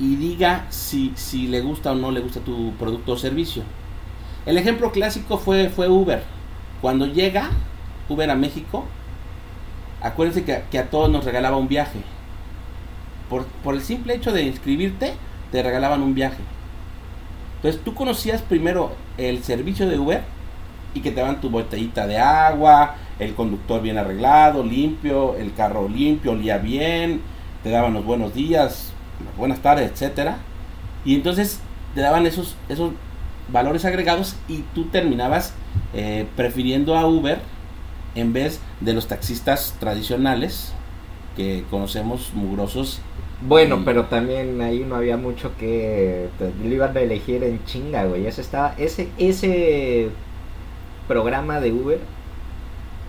y 0.00 0.16
diga 0.16 0.64
si, 0.70 1.12
si 1.14 1.46
le 1.46 1.60
gusta 1.60 1.92
o 1.92 1.94
no 1.94 2.10
le 2.10 2.20
gusta 2.20 2.40
tu 2.40 2.72
producto 2.72 3.12
o 3.12 3.16
servicio. 3.18 3.62
El 4.46 4.56
ejemplo 4.56 4.90
clásico 4.90 5.36
fue, 5.36 5.68
fue 5.68 5.90
Uber. 5.90 6.22
Cuando 6.80 7.06
llega 7.06 7.50
Uber 8.08 8.30
a 8.30 8.34
México, 8.34 8.86
acuérdense 10.00 10.42
que, 10.44 10.62
que 10.70 10.78
a 10.78 10.88
todos 10.88 11.10
nos 11.10 11.26
regalaba 11.26 11.58
un 11.58 11.68
viaje. 11.68 12.00
Por, 13.28 13.44
por 13.62 13.74
el 13.74 13.82
simple 13.82 14.14
hecho 14.14 14.32
de 14.32 14.42
inscribirte, 14.42 15.12
te 15.52 15.62
regalaban 15.62 16.02
un 16.02 16.14
viaje. 16.14 16.42
Entonces 17.56 17.84
tú 17.84 17.92
conocías 17.92 18.40
primero 18.40 18.92
el 19.18 19.44
servicio 19.44 19.86
de 19.86 19.98
Uber 19.98 20.22
y 20.94 21.00
que 21.02 21.10
te 21.10 21.20
daban 21.20 21.42
tu 21.42 21.50
botellita 21.50 22.06
de 22.06 22.18
agua, 22.18 22.96
el 23.20 23.34
conductor 23.34 23.80
bien 23.82 23.98
arreglado, 23.98 24.64
limpio, 24.64 25.36
el 25.36 25.52
carro 25.54 25.88
limpio, 25.88 26.32
olía 26.32 26.58
bien, 26.58 27.20
te 27.62 27.70
daban 27.70 27.94
los 27.94 28.04
buenos 28.04 28.34
días, 28.34 28.92
las 29.24 29.36
buenas 29.36 29.60
tardes, 29.60 29.90
etcétera. 29.92 30.38
Y 31.04 31.14
entonces 31.14 31.60
te 31.94 32.00
daban 32.00 32.26
esos, 32.26 32.56
esos 32.68 32.92
valores 33.52 33.84
agregados 33.84 34.36
y 34.48 34.64
tú 34.74 34.86
terminabas 34.86 35.54
eh, 35.94 36.26
prefiriendo 36.36 36.96
a 36.96 37.06
Uber 37.06 37.38
en 38.14 38.32
vez 38.32 38.60
de 38.80 38.92
los 38.92 39.06
taxistas 39.06 39.76
tradicionales 39.78 40.72
que 41.36 41.64
conocemos 41.70 42.32
mugrosos. 42.34 43.00
Bueno, 43.42 43.78
Y- 43.80 43.84
pero 43.84 44.04
también 44.06 44.60
ahí 44.60 44.80
no 44.80 44.96
había 44.96 45.16
mucho 45.16 45.52
que 45.58 46.28
lo 46.62 46.68
iban 46.74 46.96
a 46.96 47.00
elegir 47.00 47.42
en 47.44 47.64
chinga, 47.64 48.04
güey. 48.04 48.26
Eso 48.26 48.40
estaba 48.40 48.74
ese 48.78 49.08
ese 49.18 50.10
programa 51.08 51.60
de 51.60 51.72
Uber 51.72 52.00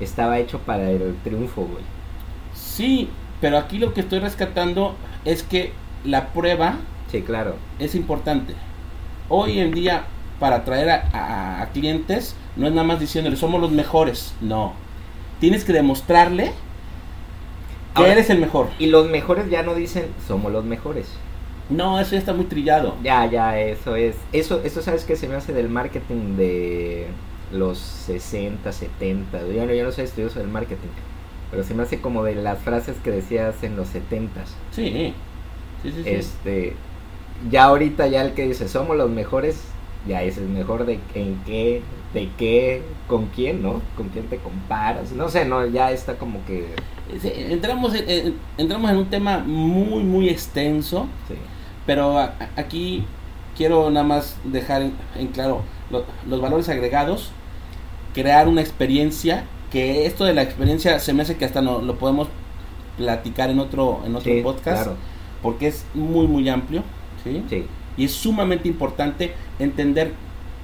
estaba 0.05 0.39
hecho 0.39 0.59
para 0.59 0.89
el 0.89 1.15
triunfo, 1.23 1.61
güey. 1.63 1.83
Sí, 2.53 3.09
pero 3.39 3.57
aquí 3.57 3.77
lo 3.77 3.93
que 3.93 4.01
estoy 4.01 4.19
rescatando 4.19 4.95
es 5.25 5.43
que 5.43 5.71
la 6.03 6.27
prueba 6.29 6.75
Sí, 7.11 7.21
claro. 7.21 7.55
es 7.79 7.95
importante. 7.95 8.53
Hoy 9.29 9.59
en 9.59 9.71
día, 9.71 10.03
para 10.39 10.57
atraer 10.57 10.89
a, 10.89 11.09
a- 11.13 11.61
a 11.61 11.65
clientes, 11.69 12.35
no 12.55 12.67
es 12.67 12.73
nada 12.73 12.85
más 12.87 12.99
diciéndole 12.99 13.35
somos 13.35 13.59
los 13.61 13.71
mejores. 13.71 14.33
No. 14.41 14.73
Tienes 15.39 15.63
que 15.65 15.73
demostrarle 15.73 16.51
que 17.95 18.09
eres 18.09 18.29
el 18.29 18.39
mejor. 18.39 18.69
Y 18.79 18.87
los 18.87 19.09
mejores 19.09 19.49
ya 19.49 19.63
no 19.63 19.73
dicen 19.75 20.05
somos 20.27 20.51
los 20.51 20.63
mejores. 20.63 21.07
No, 21.69 21.99
eso 21.99 22.11
ya 22.11 22.17
está 22.19 22.33
muy 22.33 22.45
trillado. 22.45 22.95
Ya, 23.03 23.25
ya, 23.25 23.59
eso 23.59 23.95
es. 23.95 24.15
Eso, 24.33 24.61
eso 24.63 24.81
sabes 24.81 25.03
que 25.05 25.15
se 25.15 25.27
me 25.27 25.35
hace 25.35 25.53
del 25.53 25.69
marketing 25.69 26.35
de 26.37 27.07
los 27.51 27.77
60, 27.77 28.71
70. 28.71 29.39
Yo 29.47 29.65
no, 29.65 29.73
yo 29.73 29.83
no 29.83 29.91
soy 29.91 30.05
estudioso 30.05 30.39
del 30.39 30.47
marketing. 30.47 30.87
Pero 31.49 31.63
se 31.63 31.73
me 31.73 31.83
hace 31.83 31.99
como 31.99 32.23
de 32.23 32.35
las 32.35 32.59
frases 32.59 32.95
que 33.03 33.11
decías 33.11 33.61
en 33.63 33.75
los 33.75 33.87
70. 33.89 34.41
Sí. 34.71 35.13
Sí, 35.83 35.91
sí, 35.91 36.03
sí. 36.03 36.09
Este, 36.09 36.73
ya 37.49 37.65
ahorita 37.65 38.07
ya 38.07 38.21
el 38.21 38.33
que 38.33 38.47
dice 38.47 38.67
somos 38.69 38.95
los 38.95 39.09
mejores, 39.09 39.61
ya 40.07 40.23
es 40.23 40.37
el 40.37 40.47
mejor 40.47 40.85
de 40.85 40.99
en 41.15 41.41
qué, 41.45 41.81
de 42.13 42.29
qué, 42.37 42.83
con 43.07 43.27
quién, 43.27 43.61
¿no? 43.61 43.81
Con 43.97 44.09
quién 44.09 44.27
te 44.27 44.37
comparas. 44.37 45.11
No 45.11 45.27
sé, 45.29 45.45
no, 45.45 45.65
ya 45.65 45.91
está 45.91 46.15
como 46.17 46.43
que 46.45 46.67
Sí, 47.21 47.29
Entramos 47.35 47.93
en, 47.95 48.09
en- 48.09 48.35
entramos 48.57 48.89
en 48.91 48.97
un 48.97 49.09
tema 49.09 49.39
muy, 49.39 50.03
muy 50.03 50.29
extenso. 50.29 51.07
sí. 51.27 51.33
Pero 51.85 52.17
a- 52.17 52.35
aquí 52.55 53.03
quiero 53.57 53.89
nada 53.89 54.05
más 54.05 54.37
dejar 54.45 54.83
en, 54.83 54.93
en 55.15 55.27
claro 55.27 55.63
lo- 55.89 56.05
los 56.29 56.39
valores 56.39 56.69
agregados, 56.69 57.31
crear 58.13 58.47
una 58.47 58.61
experiencia, 58.61 59.45
que 59.71 60.05
esto 60.05 60.25
de 60.25 60.33
la 60.33 60.41
experiencia 60.41 60.99
se 60.99 61.13
me 61.13 61.23
hace 61.23 61.37
que 61.37 61.45
hasta 61.45 61.61
no, 61.61 61.81
lo 61.81 61.95
podemos 61.97 62.27
platicar 62.97 63.49
en 63.49 63.59
otro, 63.59 64.01
en 64.05 64.15
otro 64.15 64.31
Sí, 64.33 64.41
podcast, 64.41 64.83
claro. 64.83 64.97
porque 65.41 65.67
es 65.67 65.85
muy, 65.93 66.27
muy 66.27 66.47
amplio, 66.49 66.83
¿sí? 67.23 67.43
Sí, 67.49 67.65
Y 67.97 68.05
es 68.05 68.11
sumamente 68.11 68.67
importante 68.67 69.33
entender 69.59 70.11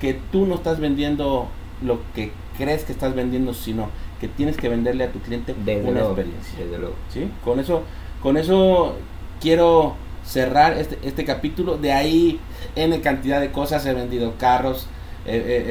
que 0.01 0.19
tú 0.31 0.45
no 0.45 0.55
estás 0.55 0.79
vendiendo 0.79 1.47
lo 1.81 1.99
que 2.13 2.31
crees 2.57 2.83
que 2.83 2.91
estás 2.91 3.15
vendiendo, 3.15 3.53
sino 3.53 3.89
que 4.19 4.27
tienes 4.27 4.57
que 4.57 4.67
venderle 4.69 5.03
a 5.05 5.11
tu 5.11 5.19
cliente 5.19 5.55
desde 5.65 5.81
una 5.83 5.91
luego. 5.99 6.07
experiencia. 6.09 6.59
Desde 6.59 6.77
luego. 6.79 6.95
¿sí? 7.13 7.29
Con 7.45 7.59
eso, 7.59 7.83
con 8.21 8.35
eso 8.37 8.95
quiero 9.39 9.95
cerrar 10.25 10.73
este, 10.73 10.97
este 11.03 11.23
capítulo. 11.23 11.77
De 11.77 11.93
ahí, 11.93 12.39
N 12.75 12.99
cantidad 13.01 13.39
de 13.39 13.51
cosas. 13.51 13.85
He 13.85 13.93
vendido 13.93 14.33
carros, 14.39 14.87
he, 15.27 15.35
he- 15.35 15.65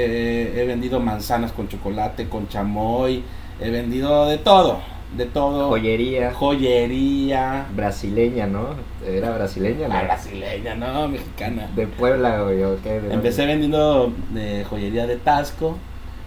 he- 0.56 0.60
he 0.60 0.66
vendido 0.66 1.00
manzanas 1.00 1.52
con 1.52 1.68
chocolate, 1.68 2.28
con 2.28 2.48
chamoy, 2.48 3.22
he 3.60 3.70
vendido 3.70 4.26
de 4.26 4.38
todo, 4.38 4.78
de 5.16 5.24
todo. 5.26 5.68
Joyería 5.68 6.32
Joyería. 6.34 7.66
brasileña, 7.74 8.46
¿no? 8.46 8.68
Era 9.06 9.30
brasileña, 9.30 9.88
La 9.88 10.00
¿no? 10.00 10.04
brasileña, 10.04 10.74
no, 10.74 11.08
mexicana. 11.08 11.68
De 11.74 11.86
Puebla, 11.86 12.42
güey, 12.42 12.62
¿o 12.64 12.76
qué? 12.82 12.90
¿De 12.90 13.00
dónde? 13.00 13.14
Empecé 13.14 13.46
vendiendo 13.46 14.12
de 14.30 14.64
joyería 14.64 15.06
de 15.06 15.16
Tasco. 15.16 15.78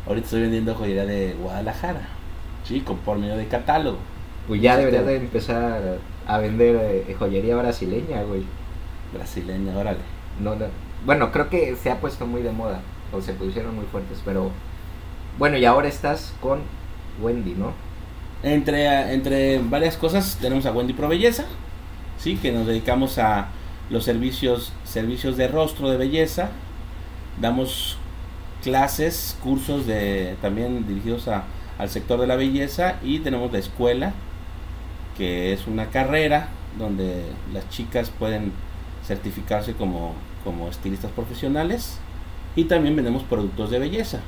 Ahorita 0.08 0.26
estoy 0.26 0.42
vendiendo 0.42 0.74
joyería 0.76 1.06
de 1.06 1.34
Guadalajara. 1.42 2.02
Chico, 2.64 2.96
por 3.06 3.18
medio 3.18 3.38
de 3.38 3.48
catálogo. 3.48 3.98
Pues 4.48 4.62
ya 4.62 4.76
deberías 4.78 5.06
de 5.06 5.18
empezar 5.18 6.00
a 6.26 6.38
vender 6.40 6.76
eh, 7.08 7.16
joyería 7.18 7.56
brasileña, 7.56 8.24
güey. 8.24 8.44
Brasileña, 9.14 9.78
órale. 9.78 10.00
No, 10.42 10.56
no. 10.56 10.66
Bueno, 11.06 11.32
creo 11.32 11.50
que 11.50 11.76
se 11.76 11.92
ha 11.92 12.00
puesto 12.00 12.26
muy 12.28 12.42
de 12.42 12.52
moda, 12.52 12.82
se 13.22 13.34
pusieron 13.34 13.76
muy 13.76 13.86
fuertes, 13.86 14.22
pero 14.24 14.52
bueno, 15.38 15.58
y 15.58 15.66
ahora 15.66 15.88
estás 15.88 16.34
con 16.42 16.62
Wendy, 17.22 17.56
¿no? 17.56 17.74
Entre, 18.44 19.14
entre 19.14 19.60
varias 19.60 19.98
cosas 19.98 20.38
tenemos 20.40 20.66
a 20.66 20.72
Wendy 20.72 20.94
Pro 20.94 21.10
Belleza, 21.10 21.46
¿sí? 22.18 22.38
que 22.38 22.52
nos 22.52 22.68
dedicamos 22.68 23.18
a 23.18 23.50
los 23.90 24.06
servicios, 24.06 24.72
servicios 24.84 25.36
de 25.38 25.48
rostro 25.48 25.90
de 25.90 25.98
belleza. 25.98 26.50
Damos 27.42 27.98
clases, 28.64 29.38
cursos 29.44 29.86
de, 29.86 30.36
también 30.42 30.88
dirigidos 30.88 31.28
a, 31.28 31.44
al 31.78 31.90
sector 31.90 32.20
de 32.20 32.28
la 32.28 32.36
belleza 32.36 32.96
y 33.04 33.20
tenemos 33.20 33.52
la 33.52 33.60
escuela, 33.60 34.14
que 35.18 35.54
es 35.54 35.68
una 35.68 35.88
carrera 35.88 36.50
donde 36.78 37.24
las 37.54 37.70
chicas 37.70 38.10
pueden 38.10 38.52
certificarse 39.06 39.74
como, 39.74 40.14
como 40.44 40.70
estilistas 40.70 41.12
profesionales 41.12 41.98
y 42.56 42.66
también 42.66 42.96
vendemos 42.96 43.24
productos 43.24 43.70
de 43.72 43.80
belleza 43.80 44.20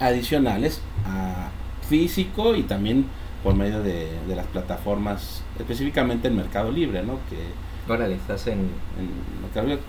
adicionales 0.00 0.80
a 1.06 1.48
físico 1.88 2.54
y 2.54 2.62
también 2.62 3.06
por 3.42 3.54
medio 3.54 3.82
de, 3.82 4.10
de 4.26 4.36
las 4.36 4.46
plataformas, 4.46 5.42
específicamente 5.58 6.28
en 6.28 6.36
Mercado 6.36 6.70
Libre, 6.70 7.02
¿no? 7.02 7.18
Que, 7.30 7.92
Órale, 7.92 8.14
estás 8.16 8.46
en 8.48 8.58
en 8.98 9.42
Mercado 9.42 9.68
Libre, 9.68 9.82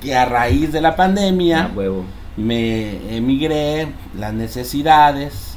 que 0.00 0.14
a 0.16 0.24
raíz 0.24 0.72
de 0.72 0.80
la 0.80 0.96
pandemia 0.96 1.64
a 1.66 1.68
huevo. 1.68 2.04
me 2.36 3.14
emigré, 3.16 3.88
las 4.18 4.32
necesidades 4.32 5.56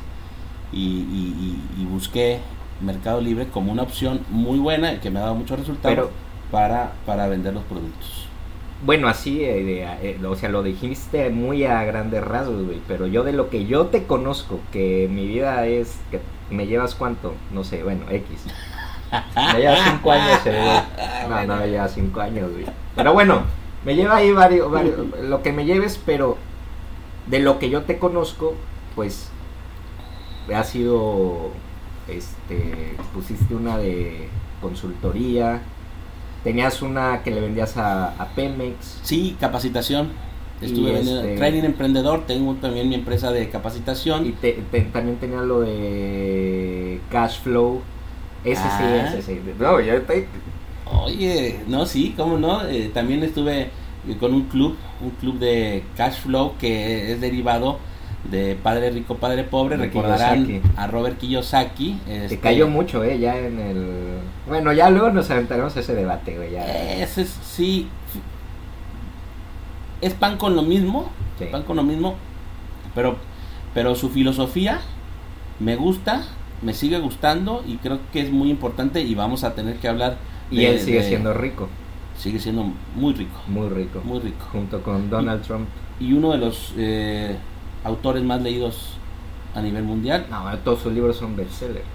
y, 0.73 0.77
y- 0.79 1.61
y- 1.77 1.81
y 1.81 1.85
busqué 1.85 2.39
Mercado 2.81 3.21
Libre 3.21 3.47
como 3.47 3.71
una 3.71 3.83
opción 3.83 4.21
muy 4.29 4.59
buena 4.59 4.93
y 4.93 4.97
que 4.97 5.09
me 5.09 5.19
ha 5.19 5.23
dado 5.23 5.35
muchos 5.35 5.57
resultados 5.59 5.95
para, 6.51 6.91
para 7.05 7.27
vender 7.27 7.53
los 7.53 7.63
productos. 7.63 8.27
Bueno, 8.83 9.07
así, 9.07 9.43
eh, 9.43 9.85
eh, 10.01 10.19
o 10.25 10.35
sea, 10.35 10.49
lo 10.49 10.63
dijiste 10.63 11.29
muy 11.29 11.65
a 11.65 11.83
grandes 11.83 12.23
rasgos, 12.23 12.65
güey, 12.65 12.81
pero 12.87 13.05
yo 13.05 13.23
de 13.23 13.31
lo 13.31 13.49
que 13.49 13.65
yo 13.65 13.87
te 13.87 14.05
conozco, 14.07 14.59
que 14.71 15.07
mi 15.11 15.27
vida 15.27 15.67
es, 15.67 15.99
que 16.09 16.19
me 16.49 16.65
llevas 16.65 16.95
cuánto, 16.95 17.35
no 17.53 17.63
sé, 17.63 17.83
bueno, 17.83 18.05
X. 18.09 18.45
Me 19.53 19.59
llevas 19.59 19.81
cinco 19.83 20.11
años, 20.11 20.39
eh, 20.45 20.81
güey. 21.27 21.29
No, 21.29 21.45
no 21.45 21.61
me 21.61 21.69
llevas 21.69 21.93
cinco 21.93 22.21
años, 22.21 22.51
güey. 22.51 22.65
Pero 22.95 23.13
bueno, 23.13 23.43
me 23.85 23.95
lleva 23.95 24.15
ahí 24.15 24.31
varios, 24.31 24.71
varios, 24.71 24.97
lo 25.21 25.43
que 25.43 25.51
me 25.51 25.65
lleves, 25.65 26.01
pero 26.03 26.37
de 27.27 27.39
lo 27.39 27.59
que 27.59 27.69
yo 27.69 27.83
te 27.83 27.99
conozco, 27.99 28.55
pues, 28.95 29.29
ha 30.55 30.63
sido, 30.63 31.51
este, 32.07 32.95
pusiste 33.13 33.53
una 33.53 33.77
de 33.77 34.27
consultoría, 34.59 35.61
tenías 36.43 36.81
una 36.81 37.21
que 37.23 37.31
le 37.31 37.41
vendías 37.41 37.77
a, 37.77 38.09
a 38.21 38.29
Pemex, 38.35 38.99
Sí, 39.03 39.35
capacitación. 39.39 40.09
Estuve 40.61 40.91
vendiendo 40.91 41.21
este- 41.23 41.37
training 41.37 41.63
emprendedor, 41.63 42.25
tengo 42.27 42.53
también 42.55 42.87
mi 42.87 42.95
empresa 42.95 43.31
de 43.31 43.49
capacitación. 43.49 44.27
Y 44.27 44.31
te- 44.33 44.63
te- 44.71 44.81
también 44.81 45.17
tenía 45.17 45.41
lo 45.41 45.61
de 45.61 46.99
cash 47.11 47.39
flow. 47.41 47.81
Ese 48.43 48.61
Ah. 48.63 49.07
sí, 49.11 49.17
ese 49.19 49.33
sí. 49.35 49.39
No, 49.59 49.79
yo 49.79 49.93
estoy. 49.93 50.25
Oye, 51.03 51.59
no, 51.67 51.85
sí, 51.85 52.13
cómo 52.17 52.37
no. 52.37 52.65
Eh, 52.67 52.91
también 52.93 53.23
estuve 53.23 53.69
con 54.19 54.33
un 54.33 54.43
club, 54.43 54.75
un 55.01 55.11
club 55.11 55.39
de 55.39 55.83
cash 55.95 56.21
flow 56.21 56.53
que 56.59 57.11
es 57.13 57.21
derivado 57.21 57.79
de 58.29 58.55
Padre 58.61 58.91
Rico, 58.91 59.15
Padre 59.17 59.43
Pobre. 59.43 59.77
De 59.77 59.85
Recordarán 59.85 60.45
Kiyosaki. 60.45 60.69
a 60.77 60.87
Robert 60.87 61.17
Kiyosaki. 61.17 61.99
Te 62.05 62.25
este, 62.25 62.39
cayó 62.39 62.67
mucho, 62.67 63.03
¿eh? 63.03 63.19
Ya 63.19 63.37
en 63.37 63.59
el. 63.59 63.87
Bueno, 64.47 64.71
ya 64.73 64.89
luego 64.89 65.09
nos 65.11 65.29
aventaremos 65.31 65.75
ese 65.77 65.95
debate, 65.95 66.35
güey. 66.37 66.51
Ya. 66.51 66.65
Ese 67.01 67.21
es, 67.23 67.29
sí. 67.43 67.87
Es 70.01 70.13
pan 70.13 70.37
con 70.37 70.55
lo 70.55 70.61
mismo. 70.63 71.09
Sí. 71.37 71.45
Pan 71.51 71.63
con 71.63 71.75
lo 71.77 71.83
mismo. 71.83 72.15
Pero, 72.95 73.17
pero 73.73 73.95
su 73.95 74.09
filosofía 74.09 74.79
me 75.59 75.75
gusta, 75.75 76.23
me 76.61 76.73
sigue 76.73 76.99
gustando 76.99 77.63
y 77.67 77.77
creo 77.77 77.99
que 78.11 78.21
es 78.21 78.31
muy 78.31 78.49
importante 78.49 79.01
y 79.01 79.15
vamos 79.15 79.43
a 79.43 79.53
tener 79.55 79.77
que 79.77 79.87
hablar. 79.87 80.17
Y 80.49 80.65
él 80.65 80.79
sigue 80.79 81.01
de- 81.01 81.07
siendo 81.07 81.33
rico, 81.33 81.69
Sigue 82.17 82.39
siendo 82.39 82.65
muy 82.95 83.13
rico. 83.13 83.39
muy 83.47 83.69
rico. 83.69 84.01
Muy 84.03 84.19
rico. 84.19 84.45
Junto 84.51 84.81
con 84.83 85.09
Donald 85.09 85.41
Trump. 85.43 85.67
y 85.99 86.13
uno 86.13 86.31
de 86.31 86.37
los 86.39 86.73
eh, 86.77 87.35
autores 87.83 88.23
más 88.23 88.41
leídos 88.41 88.97
a 89.55 89.61
nivel 89.61 89.83
mundial. 89.83 90.27
No, 90.29 90.45
todos 90.59 90.81
sus 90.81 90.93
libros 90.93 91.17
son 91.17 91.35
bestsellers. 91.35 91.85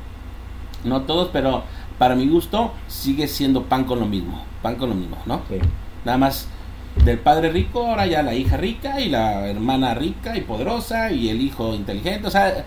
No 0.85 1.03
todos, 1.03 1.31
pero 1.33 1.65
para 1.99 2.15
mi 2.15 2.29
gusto 2.29 2.73
sigue 2.89 3.29
siendo 3.29 3.65
pan 3.65 3.85
con 3.85 4.01
lo 4.01 4.07
mismo. 4.07 4.45
Pan 4.63 4.77
con 4.77 4.91
lo 4.91 4.95
mismo, 4.95 5.19
¿no? 5.27 5.43
Sí. 5.49 5.59
Nada 6.05 6.19
más 6.19 6.49
del 7.05 7.19
padre 7.19 7.51
rico, 7.51 7.87
ahora 7.87 8.07
ya 8.07 8.23
la 8.23 8.35
hija 8.35 8.57
rica 8.57 9.01
y 9.01 9.09
la 9.09 9.47
hermana 9.49 9.95
rica 9.95 10.37
y 10.37 10.43
poderosa 10.43 11.11
y 11.11 11.29
el 11.29 11.41
hijo 11.41 11.75
inteligente. 11.75 12.27
O 12.27 12.31
sea, 12.31 12.65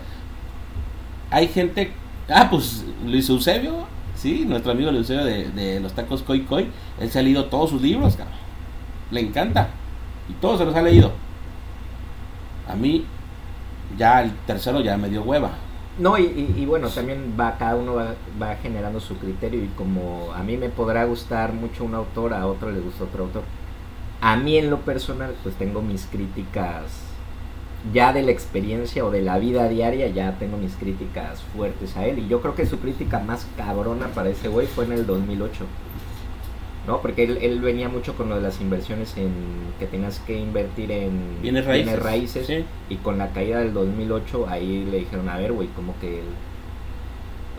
hay 1.30 1.48
gente... 1.48 1.92
Ah, 2.28 2.48
pues 2.48 2.84
Luis 3.04 3.28
Eusebio, 3.28 3.86
sí, 4.14 4.44
nuestro 4.46 4.72
amigo 4.72 4.90
Luis 4.92 5.10
Eusebio 5.10 5.24
de, 5.24 5.48
de 5.50 5.80
los 5.80 5.92
tacos 5.94 6.22
Koi 6.22 6.42
Koi, 6.42 6.68
él 7.00 7.10
se 7.10 7.18
ha 7.18 7.22
leído 7.22 7.46
todos 7.46 7.70
sus 7.70 7.82
libros, 7.82 8.14
cabrón. 8.14 8.36
Le 9.10 9.20
encanta. 9.20 9.70
Y 10.28 10.34
todos 10.34 10.58
se 10.58 10.64
los 10.64 10.74
ha 10.76 10.82
leído. 10.82 11.12
A 12.72 12.74
mí, 12.76 13.04
ya 13.98 14.22
el 14.22 14.32
tercero 14.46 14.80
ya 14.80 14.96
me 14.96 15.08
dio 15.08 15.22
hueva. 15.22 15.50
No, 15.98 16.16
y, 16.16 16.54
y- 16.56 16.64
bueno, 16.66 16.88
también 16.88 17.34
va, 17.38 17.58
cada 17.58 17.76
uno 17.76 17.94
va, 17.94 18.14
va 18.40 18.56
generando 18.56 19.00
su 19.00 19.16
criterio 19.18 19.62
y 19.62 19.68
como 19.76 20.32
a 20.34 20.42
mí 20.42 20.56
me 20.56 20.68
podrá 20.70 21.04
gustar 21.04 21.52
mucho 21.52 21.84
un 21.84 21.94
autor, 21.94 22.32
a 22.32 22.46
otro 22.46 22.70
le 22.70 22.80
gusta 22.80 23.04
otro 23.04 23.24
autor. 23.24 23.42
A 24.22 24.36
mí 24.36 24.56
en 24.56 24.70
lo 24.70 24.78
personal, 24.80 25.34
pues 25.42 25.54
tengo 25.56 25.82
mis 25.82 26.06
críticas 26.06 26.84
ya 27.92 28.12
de 28.12 28.22
la 28.22 28.30
experiencia 28.30 29.04
o 29.04 29.10
de 29.10 29.22
la 29.22 29.38
vida 29.38 29.66
diaria, 29.68 30.06
ya 30.08 30.38
tengo 30.38 30.56
mis 30.58 30.74
críticas 30.76 31.42
fuertes 31.56 31.96
a 31.96 32.06
él. 32.06 32.18
Y 32.18 32.28
yo 32.28 32.40
creo 32.40 32.54
que 32.54 32.66
su 32.66 32.78
crítica 32.78 33.18
más 33.20 33.46
cabrona 33.56 34.08
para 34.08 34.28
ese 34.30 34.48
güey 34.48 34.66
fue 34.66 34.84
en 34.84 34.92
el 34.92 35.06
2008. 35.06 35.64
¿No? 36.86 37.00
Porque 37.02 37.24
él, 37.24 37.38
él 37.42 37.60
venía 37.60 37.88
mucho 37.88 38.14
con 38.16 38.28
lo 38.30 38.36
de 38.36 38.42
las 38.42 38.60
inversiones 38.60 39.16
en 39.16 39.30
que 39.78 39.86
tenías 39.86 40.18
que 40.20 40.38
invertir 40.38 40.90
en 40.90 41.40
Bienes 41.42 41.66
raíces. 41.66 42.02
raíces 42.02 42.46
Sí. 42.46 42.64
y 42.88 42.96
con 42.96 43.18
la 43.18 43.28
caída 43.28 43.58
del 43.60 43.72
2008 43.74 44.46
ahí 44.48 44.86
le 44.90 44.98
dijeron, 45.00 45.28
a 45.28 45.36
ver, 45.36 45.52
güey, 45.52 45.68
como 45.68 45.94
que... 46.00 46.20
él- 46.20 46.24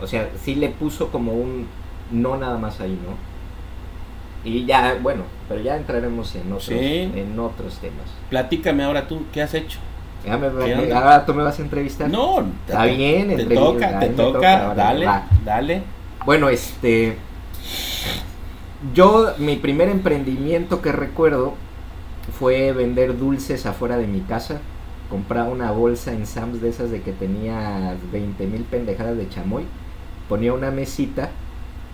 O 0.02 0.06
sea, 0.06 0.28
sí 0.42 0.56
le 0.56 0.68
puso 0.70 1.08
como 1.12 1.32
un 1.32 1.66
no 2.10 2.36
nada 2.36 2.58
más 2.58 2.80
ahí, 2.80 2.90
¿no? 3.06 3.14
Y 4.44 4.64
ya, 4.66 4.98
bueno, 5.00 5.22
pero 5.48 5.60
ya 5.62 5.76
entraremos 5.76 6.34
en 6.34 6.46
otros, 6.52 6.64
Sí. 6.64 6.74
en 7.14 7.38
otros 7.38 7.78
temas. 7.78 8.06
Platícame 8.28 8.82
ahora 8.82 9.06
tú, 9.06 9.22
¿qué 9.32 9.40
has 9.42 9.54
hecho? 9.54 9.78
Ya 10.26 10.36
me, 10.36 10.48
¿Qué 10.64 10.74
me- 10.76 10.92
ahora 10.92 11.24
tú 11.24 11.32
me 11.32 11.42
vas 11.44 11.58
a 11.58 11.62
entrevistar. 11.62 12.10
No, 12.10 12.44
Está 12.66 12.84
bien, 12.86 13.28
te 13.28 13.42
entrevista, 13.42 13.64
toca, 13.64 14.00
te 14.00 14.06
toca, 14.08 14.74
dale, 14.74 15.06
va. 15.06 15.26
dale. 15.44 15.82
Bueno, 16.26 16.48
este. 16.48 17.16
Yo, 18.82 19.34
mi 19.38 19.56
primer 19.56 19.88
emprendimiento 19.88 20.82
que 20.82 20.92
recuerdo 20.92 21.60
fue 22.32 22.72
vender 22.72 23.18
dulces 23.18 23.66
afuera 23.66 23.96
de 23.98 24.06
mi 24.08 24.22
casa. 24.22 24.66
Compraba 25.08 25.50
una 25.50 25.70
bolsa 25.72 26.12
en 26.14 26.26
Sam's 26.26 26.60
de 26.60 26.70
esas 26.70 26.90
de 26.90 27.02
que 27.02 27.12
tenía 27.12 27.96
20 28.12 28.46
mil 28.46 28.64
pendejadas 28.64 29.16
de 29.16 29.28
chamoy. 29.28 29.70
Ponía 30.28 30.52
una 30.54 30.70
mesita 30.70 31.38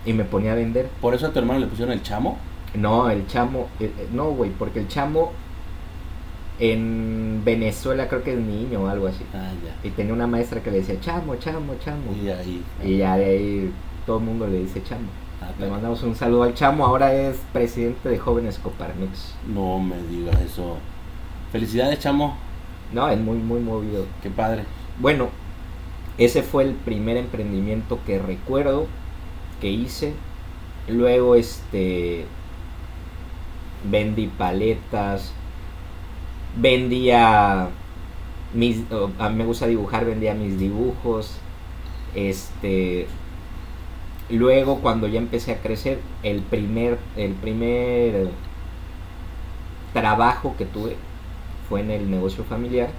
y 0.05 0.13
me 0.13 0.25
ponía 0.25 0.53
a 0.53 0.55
vender. 0.55 0.95
Por 1.01 1.15
eso 1.15 1.27
a 1.27 1.33
tu 1.33 1.39
hermano 1.39 1.59
le 1.59 1.67
pusieron 1.67 1.93
el 1.93 2.01
chamo. 2.03 2.47
No, 2.73 3.09
el 3.09 3.27
chamo. 3.27 3.75
eh, 3.79 3.93
eh, 3.97 4.09
no, 4.11 4.31
güey, 4.31 4.51
porque 4.51 4.79
el 4.79 4.87
chamo 4.87 5.39
En 6.59 7.41
Venezuela 7.45 8.07
creo 8.09 8.21
que 8.23 8.33
es 8.33 8.39
niño 8.39 8.83
o 8.83 8.87
algo 8.87 9.07
así. 9.07 9.29
Ah, 9.33 9.53
ya. 9.63 9.79
Y 9.81 9.91
tenía 9.91 10.13
una 10.13 10.27
maestra 10.27 10.61
que 10.61 10.71
le 10.71 10.77
decía, 10.79 10.99
chamo, 10.99 11.37
chamo, 11.37 11.75
chamo. 11.77 12.13
Y 12.13 12.29
ahí. 12.29 12.69
Y 12.81 12.97
ya 12.97 13.15
de 13.17 13.25
ahí 13.25 13.79
todo 14.05 14.17
el 14.19 14.25
mundo 14.25 14.47
le 14.47 14.59
dice 14.59 14.83
chamo. 14.83 15.13
Le 15.59 15.67
mandamos 15.67 16.01
un 16.03 16.15
saludo 16.15 16.43
al 16.43 16.53
chamo, 16.53 16.85
ahora 16.85 17.13
es 17.13 17.35
presidente 17.51 18.07
de 18.07 18.17
Jóvenes 18.17 18.57
Coparmex. 18.59 19.35
No 19.45 19.77
me 19.79 19.97
digas 20.03 20.39
eso. 20.39 20.77
Felicidades, 21.51 21.99
chamo. 21.99 22.37
No, 22.93 23.09
es 23.09 23.19
muy, 23.19 23.37
muy 23.37 23.59
movido. 23.59 24.05
Qué 24.23 24.29
padre. 24.29 24.63
Bueno, 24.99 25.27
ese 26.17 26.43
fue 26.43 26.63
el 26.63 26.75
primer 26.75 27.17
emprendimiento 27.17 27.99
que 28.05 28.19
recuerdo 28.19 28.87
que 29.59 29.69
hice. 29.69 30.13
Luego, 30.87 31.35
este, 31.35 32.25
vendí 33.83 34.27
paletas, 34.27 35.33
vendía 36.55 37.67
mis, 38.53 38.83
a 39.19 39.29
mí 39.29 39.35
me 39.35 39.45
gusta 39.45 39.67
dibujar, 39.67 40.05
vendía 40.05 40.33
mis 40.35 40.57
dibujos. 40.57 41.35
Este, 42.15 43.07
luego 44.37 44.79
cuando 44.81 45.07
ya 45.07 45.19
empecé 45.19 45.53
a 45.53 45.61
crecer, 45.61 45.99
el 46.23 46.41
primer, 46.41 46.99
el 47.17 47.33
primer 47.33 48.29
trabajo 49.93 50.55
que 50.57 50.65
tuve 50.65 50.95
fue 51.67 51.81
en 51.81 51.91
el 51.91 52.09
negocio 52.09 52.43
familiar. 52.43 52.89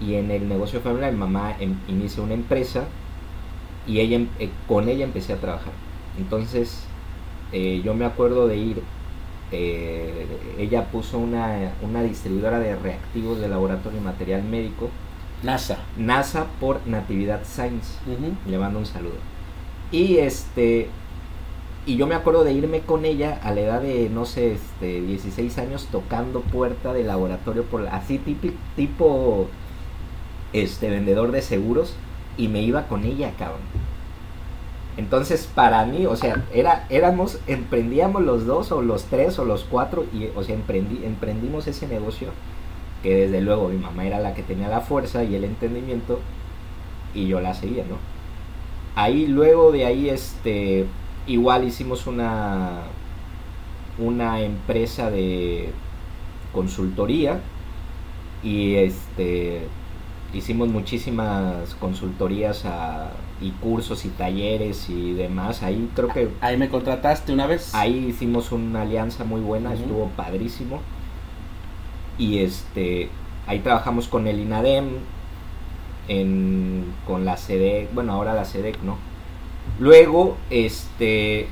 Y 0.00 0.14
en 0.16 0.30
el 0.30 0.48
negocio 0.48 0.80
familiar 0.80 1.12
mi 1.12 1.18
mamá 1.18 1.56
em- 1.58 1.78
inicia 1.88 2.22
una 2.22 2.34
empresa 2.34 2.84
y 3.86 4.00
ella 4.00 4.16
em- 4.16 4.28
eh, 4.38 4.50
con 4.68 4.88
ella 4.88 5.04
empecé 5.04 5.32
a 5.32 5.36
trabajar. 5.40 5.72
Entonces 6.18 6.84
eh, 7.52 7.80
yo 7.84 7.94
me 7.94 8.04
acuerdo 8.04 8.46
de 8.48 8.56
ir 8.58 8.82
eh, 9.52 10.26
ella 10.58 10.86
puso 10.90 11.18
una, 11.18 11.72
una 11.82 12.02
distribuidora 12.02 12.58
de 12.58 12.76
reactivos 12.76 13.38
de 13.40 13.48
laboratorio 13.48 14.00
y 14.00 14.04
material 14.04 14.42
médico. 14.44 14.90
NASA. 15.42 15.78
NASA 15.96 16.46
por 16.60 16.86
Natividad 16.86 17.44
Science. 17.44 17.98
Le 18.46 18.58
mando 18.58 18.78
un 18.80 18.86
saludo. 18.86 19.14
Y 19.90 20.18
este 20.18 20.88
y 21.86 21.96
yo 21.96 22.08
me 22.08 22.16
acuerdo 22.16 22.42
de 22.42 22.52
irme 22.52 22.80
con 22.80 23.04
ella 23.04 23.38
a 23.44 23.52
la 23.52 23.60
edad 23.60 23.80
de 23.80 24.10
no 24.10 24.26
sé, 24.26 24.54
este 24.54 25.00
16 25.00 25.56
años 25.58 25.86
tocando 25.92 26.40
puerta 26.40 26.92
de 26.92 27.04
laboratorio 27.04 27.62
por 27.62 27.86
así 27.88 28.18
típico 28.18 28.56
tipo 28.74 29.48
este 30.52 30.90
vendedor 30.90 31.30
de 31.30 31.42
seguros 31.42 31.94
y 32.36 32.48
me 32.48 32.60
iba 32.62 32.88
con 32.88 33.04
ella, 33.04 33.32
cabrón. 33.38 33.60
Entonces, 34.96 35.48
para 35.54 35.84
mí, 35.84 36.06
o 36.06 36.16
sea, 36.16 36.44
era 36.52 36.86
éramos 36.88 37.38
emprendíamos 37.46 38.22
los 38.22 38.46
dos 38.46 38.72
o 38.72 38.82
los 38.82 39.04
tres 39.04 39.38
o 39.38 39.44
los 39.44 39.64
cuatro 39.64 40.06
y 40.12 40.28
o 40.34 40.42
sea, 40.42 40.54
emprendí 40.54 41.04
emprendimos 41.04 41.66
ese 41.66 41.86
negocio 41.86 42.30
que 43.02 43.14
desde 43.14 43.40
luego 43.42 43.68
mi 43.68 43.76
mamá 43.76 44.06
era 44.06 44.18
la 44.20 44.34
que 44.34 44.42
tenía 44.42 44.68
la 44.68 44.80
fuerza 44.80 45.22
y 45.22 45.34
el 45.34 45.44
entendimiento 45.44 46.18
y 47.14 47.28
yo 47.28 47.40
la 47.40 47.54
seguía, 47.54 47.84
¿no? 47.88 48.15
Ahí 48.96 49.26
luego 49.26 49.70
de 49.72 49.84
ahí 49.86 50.08
este 50.08 50.86
igual 51.26 51.64
hicimos 51.64 52.06
una 52.06 52.80
una 53.98 54.40
empresa 54.40 55.10
de 55.10 55.70
consultoría 56.52 57.40
y 58.42 58.74
este 58.74 59.66
hicimos 60.34 60.68
muchísimas 60.68 61.74
consultorías 61.76 62.64
a- 62.66 63.10
y 63.40 63.50
cursos 63.50 64.04
y 64.06 64.08
talleres 64.08 64.88
y 64.88 65.12
demás. 65.12 65.62
Ahí 65.62 65.90
creo 65.94 66.08
que 66.08 66.28
Ahí 66.40 66.56
me 66.56 66.68
contrataste 66.70 67.32
una 67.32 67.46
vez. 67.46 67.74
Ahí 67.74 68.06
hicimos 68.08 68.50
una 68.52 68.82
alianza 68.82 69.24
muy 69.24 69.40
buena, 69.40 69.74
estuvo 69.74 70.08
padrísimo. 70.16 70.80
Y 72.18 72.38
este, 72.38 73.10
ahí 73.46 73.58
trabajamos 73.60 74.08
con 74.08 74.26
el 74.26 74.40
INADEM, 74.40 74.86
en, 76.08 76.94
con 77.06 77.24
la 77.24 77.36
SEDEC, 77.36 77.92
bueno, 77.94 78.12
ahora 78.12 78.34
la 78.34 78.44
SEDEC, 78.44 78.80
¿no? 78.82 78.96
Luego, 79.78 80.36
este, 80.50 81.48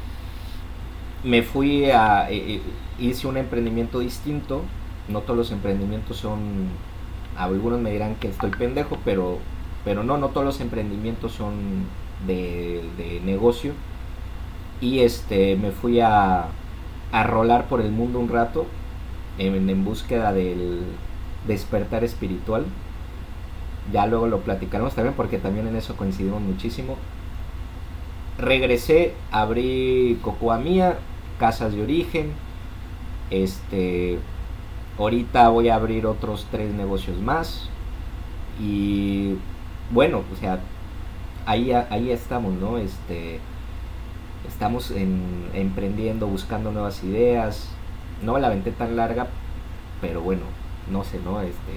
me 1.25 1.43
fui 1.43 1.91
a, 1.91 2.31
eh, 2.31 2.55
eh, 2.57 2.61
hice 2.99 3.27
un 3.27 3.37
emprendimiento 3.37 3.99
distinto. 3.99 4.63
No 5.09 5.21
todos 5.21 5.37
los 5.37 5.53
emprendimientos 5.53 6.17
son, 6.17 6.69
algunos 7.37 7.81
me 7.81 7.91
dirán 7.91 8.15
que 8.17 8.29
estoy 8.29 8.51
pendejo, 8.51 8.99
pero, 9.05 9.39
pero 9.85 10.03
no, 10.03 10.17
no 10.17 10.29
todos 10.29 10.47
los 10.47 10.61
emprendimientos 10.61 11.33
son 11.33 11.87
de, 12.27 12.83
negocio 13.25 13.73
y 14.81 15.01
este 15.01 15.57
me 15.57 15.71
fui 15.71 16.01
a, 16.01 16.47
a 17.13 17.23
rolar 17.25 17.69
por 17.69 17.81
el 17.81 17.91
mundo 17.91 18.19
un 18.19 18.29
rato 18.29 18.67
en 19.39 19.85
búsqueda 19.85 20.33
del 20.33 20.83
despertar 21.47 22.05
espiritual 22.05 22.65
ya 23.93 24.07
luego 24.07 24.27
lo 24.27 24.41
platicaremos 24.41 24.95
también 24.95 25.15
porque 25.15 25.39
también 25.39 25.67
en 25.67 25.77
eso 25.77 25.97
coincidimos 25.97 26.41
muchísimo 26.41 26.97
regresé 28.39 29.15
abrí 29.31 30.19
Cocoa 30.23 30.59
Mía 30.59 30.99
casas 31.39 31.75
de 31.75 31.83
origen 31.83 32.33
este 33.31 34.19
ahorita 34.99 35.49
voy 35.49 35.69
a 35.69 35.75
abrir 35.75 36.07
otros 36.07 36.47
tres 36.51 36.73
negocios 36.73 37.19
más 37.21 37.69
y 38.61 39.35
bueno 39.91 40.23
o 40.33 40.37
sea 40.37 40.61
ahí 41.47 41.73
ahí 41.73 42.11
estamos 42.11 42.55
no 42.55 42.79
este 42.79 43.41
estamos 44.49 44.91
en, 44.91 45.51
emprendiendo, 45.55 46.27
buscando 46.27 46.73
nuevas 46.73 47.03
ideas. 47.05 47.69
No 48.23 48.39
la 48.39 48.49
aventé 48.49 48.71
tan 48.71 48.97
larga, 48.97 49.27
pero 50.01 50.21
bueno, 50.21 50.43
no 50.91 51.05
sé, 51.05 51.19
¿no? 51.25 51.41
Este, 51.41 51.73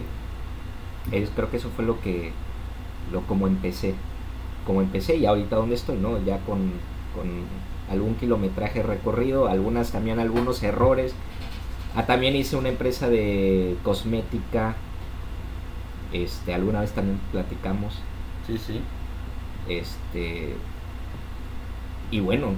creo 1.36 1.50
que 1.50 1.58
eso 1.58 1.70
fue 1.76 1.86
lo 1.86 2.00
que, 2.02 2.34
lo 3.12 3.22
como 3.28 3.48
empecé, 3.48 3.96
como 4.66 4.82
empecé 4.82 5.18
y 5.18 5.26
ahorita 5.26 5.56
donde 5.58 5.76
estoy, 5.76 5.98
¿no? 5.98 6.24
Ya 6.26 6.40
con, 6.46 6.72
con 7.16 7.30
algún 7.90 8.16
kilometraje 8.16 8.84
recorrido, 8.84 9.48
algunas 9.48 9.92
también 9.92 10.20
algunos 10.20 10.64
errores. 10.64 11.16
Ah, 11.96 12.06
también 12.06 12.36
hice 12.36 12.58
una 12.58 12.70
empresa 12.70 13.10
de 13.10 13.78
cosmética, 13.84 14.76
este, 16.12 16.54
alguna 16.54 16.82
vez 16.82 16.92
también 16.94 17.20
platicamos. 17.32 17.96
Sí, 18.46 18.58
sí. 18.58 18.82
Este. 19.68 20.56
Y 22.12 22.20
bueno, 22.20 22.54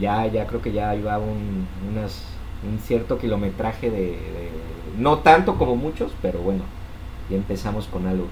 ya, 0.00 0.26
ya 0.26 0.46
creo 0.46 0.60
que 0.62 0.72
ya 0.72 0.94
iba 0.94 1.18
un, 1.18 1.66
unas, 1.90 2.22
un 2.62 2.78
cierto 2.78 3.18
kilometraje 3.18 3.90
de, 3.90 3.98
de- 3.98 4.50
No 4.98 5.18
tanto 5.20 5.56
como 5.58 5.76
muchos, 5.76 6.12
pero 6.22 6.40
bueno, 6.40 6.64
ya 7.30 7.36
empezamos 7.36 7.86
con 7.86 8.06
algo. 8.06 8.28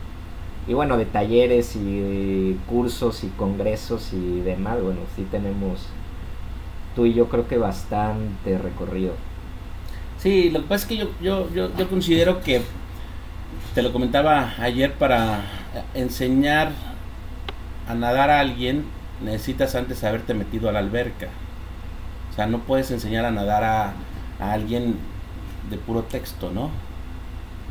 Y 0.67 0.75
bueno, 0.75 0.97
de 0.97 1.07
talleres 1.07 1.75
y 1.75 2.57
cursos 2.69 3.25
y 3.25 3.29
congresos 3.29 4.13
y 4.13 4.41
demás, 4.41 4.81
bueno, 4.81 5.01
sí 5.17 5.27
tenemos 5.31 5.89
tú 6.95 7.07
y 7.07 7.15
yo 7.15 7.29
creo 7.29 7.49
que 7.49 7.59
bastante 7.59 8.59
recorrido. 8.59 9.15
Sí, 10.19 10.51
lo 10.51 10.61
que 10.61 10.69
pasa 10.69 10.85
es 10.85 10.89
que 10.89 10.97
yo, 10.99 11.09
yo, 11.21 11.53
yo, 11.53 11.77
yo 11.77 11.89
considero 11.89 12.43
que, 12.43 12.63
te 13.75 13.83
lo 13.83 13.93
comentaba 13.93 14.55
ayer, 14.59 14.93
para 14.93 15.41
enseñar 15.95 16.71
a 17.89 17.95
nadar 17.95 18.31
a 18.31 18.39
alguien, 18.39 18.85
necesitas 19.21 19.75
antes 19.75 20.05
haberte 20.05 20.35
metido 20.35 20.69
a 20.69 20.73
la 20.73 20.79
alberca. 20.79 21.29
O 22.31 22.35
sea, 22.35 22.47
no 22.47 22.61
puedes 22.61 22.91
enseñar 22.91 23.25
a 23.25 23.31
nadar 23.31 23.65
a, 23.65 23.95
a 24.39 24.53
alguien 24.53 24.97
de 25.71 25.77
puro 25.77 26.03
texto, 26.03 26.51
¿no? 26.53 26.71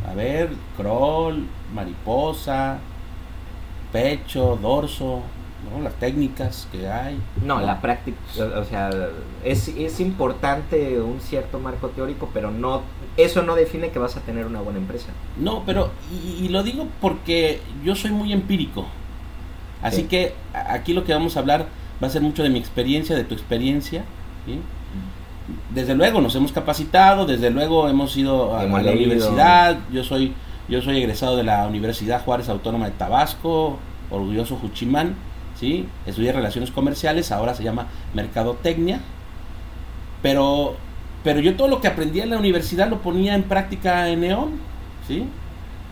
A 0.09 0.13
ver, 0.13 0.49
crawl, 0.77 1.45
mariposa, 1.73 2.79
pecho, 3.91 4.57
dorso, 4.61 5.21
¿no? 5.71 5.81
Las 5.83 5.93
técnicas 5.95 6.67
que 6.71 6.87
hay. 6.87 7.19
No, 7.45 7.59
la 7.61 7.81
práctica, 7.81 8.17
o 8.57 8.63
sea, 8.63 8.89
es, 9.43 9.67
es 9.69 9.99
importante 9.99 10.99
un 11.01 11.19
cierto 11.21 11.59
marco 11.59 11.89
teórico, 11.89 12.29
pero 12.33 12.51
no 12.51 12.81
eso 13.17 13.43
no 13.43 13.55
define 13.55 13.89
que 13.89 13.99
vas 13.99 14.15
a 14.17 14.21
tener 14.21 14.45
una 14.45 14.61
buena 14.61 14.79
empresa. 14.79 15.09
No, 15.37 15.63
pero, 15.65 15.91
y, 16.11 16.45
y 16.45 16.49
lo 16.49 16.63
digo 16.63 16.87
porque 17.01 17.59
yo 17.83 17.95
soy 17.95 18.11
muy 18.11 18.31
empírico. 18.33 18.85
Así 19.83 20.01
Sí. 20.01 20.07
que 20.07 20.33
aquí 20.53 20.93
lo 20.93 21.03
que 21.03 21.13
vamos 21.13 21.35
a 21.35 21.41
hablar 21.41 21.65
va 22.01 22.07
a 22.07 22.09
ser 22.09 22.21
mucho 22.21 22.41
de 22.43 22.49
mi 22.49 22.59
experiencia, 22.59 23.15
de 23.15 23.23
tu 23.23 23.33
experiencia. 23.33 24.03
¿sí? 24.45 24.59
Desde 25.73 25.95
luego 25.95 26.21
nos 26.21 26.35
hemos 26.35 26.51
capacitado, 26.51 27.25
desde 27.25 27.49
luego 27.49 27.87
hemos 27.89 28.15
ido 28.17 28.55
a, 28.55 28.63
Hemos 28.63 28.79
a 28.79 28.83
la 28.83 28.91
leído. 28.91 29.11
universidad. 29.11 29.77
Yo 29.91 30.03
soy, 30.03 30.33
yo 30.67 30.81
soy 30.81 30.97
egresado 30.97 31.35
de 31.37 31.43
la 31.43 31.67
Universidad 31.67 32.23
Juárez 32.23 32.49
Autónoma 32.49 32.85
de 32.85 32.91
Tabasco, 32.91 33.77
orgulloso 34.09 34.55
Juchimán. 34.57 35.15
¿sí? 35.59 35.87
Estudié 36.05 36.31
relaciones 36.33 36.71
comerciales, 36.71 37.31
ahora 37.31 37.53
se 37.53 37.63
llama 37.63 37.87
mercadotecnia. 38.13 38.99
Pero, 40.21 40.75
pero 41.23 41.39
yo 41.39 41.55
todo 41.55 41.67
lo 41.67 41.81
que 41.81 41.87
aprendí 41.87 42.19
en 42.19 42.29
la 42.29 42.37
universidad 42.37 42.89
lo 42.89 43.01
ponía 43.01 43.35
en 43.35 43.43
práctica 43.43 44.09
en 44.09 44.21
Neón. 44.21 44.49
¿sí? 45.07 45.25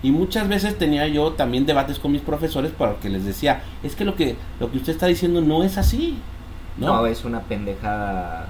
Y 0.01 0.12
muchas 0.12 0.47
veces 0.47 0.78
tenía 0.78 1.07
yo 1.07 1.32
también 1.34 1.66
debates 1.66 1.99
con 1.99 2.12
mis 2.12 2.22
profesores 2.22 2.72
porque 2.78 3.10
les 3.10 3.26
decía, 3.26 3.62
es 3.84 3.95
que 3.95 4.05
lo 4.05 4.16
que, 4.16 4.36
lo 4.60 4.72
que 4.72 4.78
usted 4.78 4.93
está 4.93 5.07
diciendo 5.07 5.41
no 5.41 5.64
es 5.64 5.78
así. 5.78 6.18
No, 6.78 7.01
¿no? 7.01 7.07
es 7.07 7.26
una 7.26 7.41
pendejada 7.41 8.47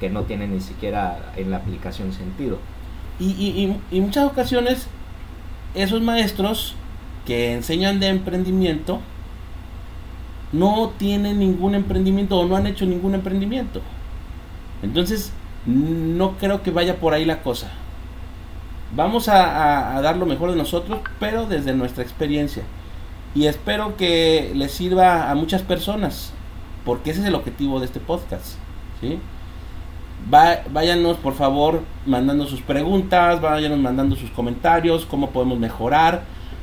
que 0.00 0.10
no 0.10 0.22
tiene 0.22 0.48
ni 0.48 0.60
siquiera 0.60 1.32
en 1.36 1.50
la 1.50 1.58
aplicación 1.58 2.12
sentido. 2.12 2.58
Y, 3.20 3.26
y, 3.26 3.76
y, 3.90 4.00
muchas 4.00 4.24
ocasiones 4.24 4.86
esos 5.74 6.00
maestros 6.00 6.74
que 7.26 7.52
enseñan 7.52 8.00
de 8.00 8.08
emprendimiento 8.08 9.00
no 10.52 10.92
tienen 10.98 11.38
ningún 11.38 11.74
emprendimiento 11.74 12.38
o 12.38 12.46
no 12.46 12.56
han 12.56 12.66
hecho 12.66 12.86
ningún 12.86 13.14
emprendimiento. 13.14 13.82
Entonces, 14.82 15.32
no 15.66 16.38
creo 16.38 16.62
que 16.62 16.70
vaya 16.70 16.96
por 16.96 17.12
ahí 17.12 17.26
la 17.26 17.42
cosa. 17.42 17.70
Vamos 18.96 19.28
a, 19.28 19.96
a 19.96 20.00
dar 20.00 20.16
lo 20.16 20.26
mejor 20.26 20.50
de 20.50 20.56
nosotros, 20.56 21.00
pero 21.20 21.46
desde 21.46 21.74
nuestra 21.74 22.02
experiencia. 22.02 22.64
Y 23.34 23.46
espero 23.46 23.96
que 23.96 24.50
les 24.54 24.72
sirva 24.72 25.30
a 25.30 25.34
muchas 25.34 25.62
personas, 25.62 26.32
porque 26.84 27.10
ese 27.10 27.20
es 27.20 27.26
el 27.26 27.34
objetivo 27.34 27.78
de 27.78 27.86
este 27.86 28.00
podcast. 28.00 28.56
¿sí? 29.00 29.18
Va, 30.32 30.62
váyanos 30.70 31.16
por 31.16 31.34
favor 31.34 31.82
mandando 32.06 32.46
sus 32.46 32.60
preguntas, 32.60 33.40
váyanos 33.40 33.78
mandando 33.78 34.16
sus 34.16 34.30
comentarios, 34.30 35.06
cómo 35.06 35.30
podemos 35.30 35.58
mejorar, 35.58 36.22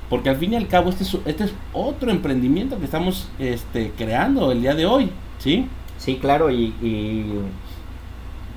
porque 0.10 0.30
al 0.30 0.38
fin 0.38 0.54
y 0.54 0.56
al 0.56 0.68
cabo 0.68 0.90
este 0.90 1.04
es, 1.04 1.18
este 1.26 1.44
es 1.46 1.54
otro 1.74 2.12
emprendimiento 2.12 2.78
que 2.78 2.86
estamos 2.86 3.30
este, 3.40 3.92
creando 3.98 4.52
el 4.52 4.62
día 4.62 4.76
de 4.76 4.86
hoy, 4.86 5.12
¿sí? 5.40 5.68
Sí, 5.98 6.18
claro, 6.18 6.52
y, 6.52 6.74
y 6.82 7.40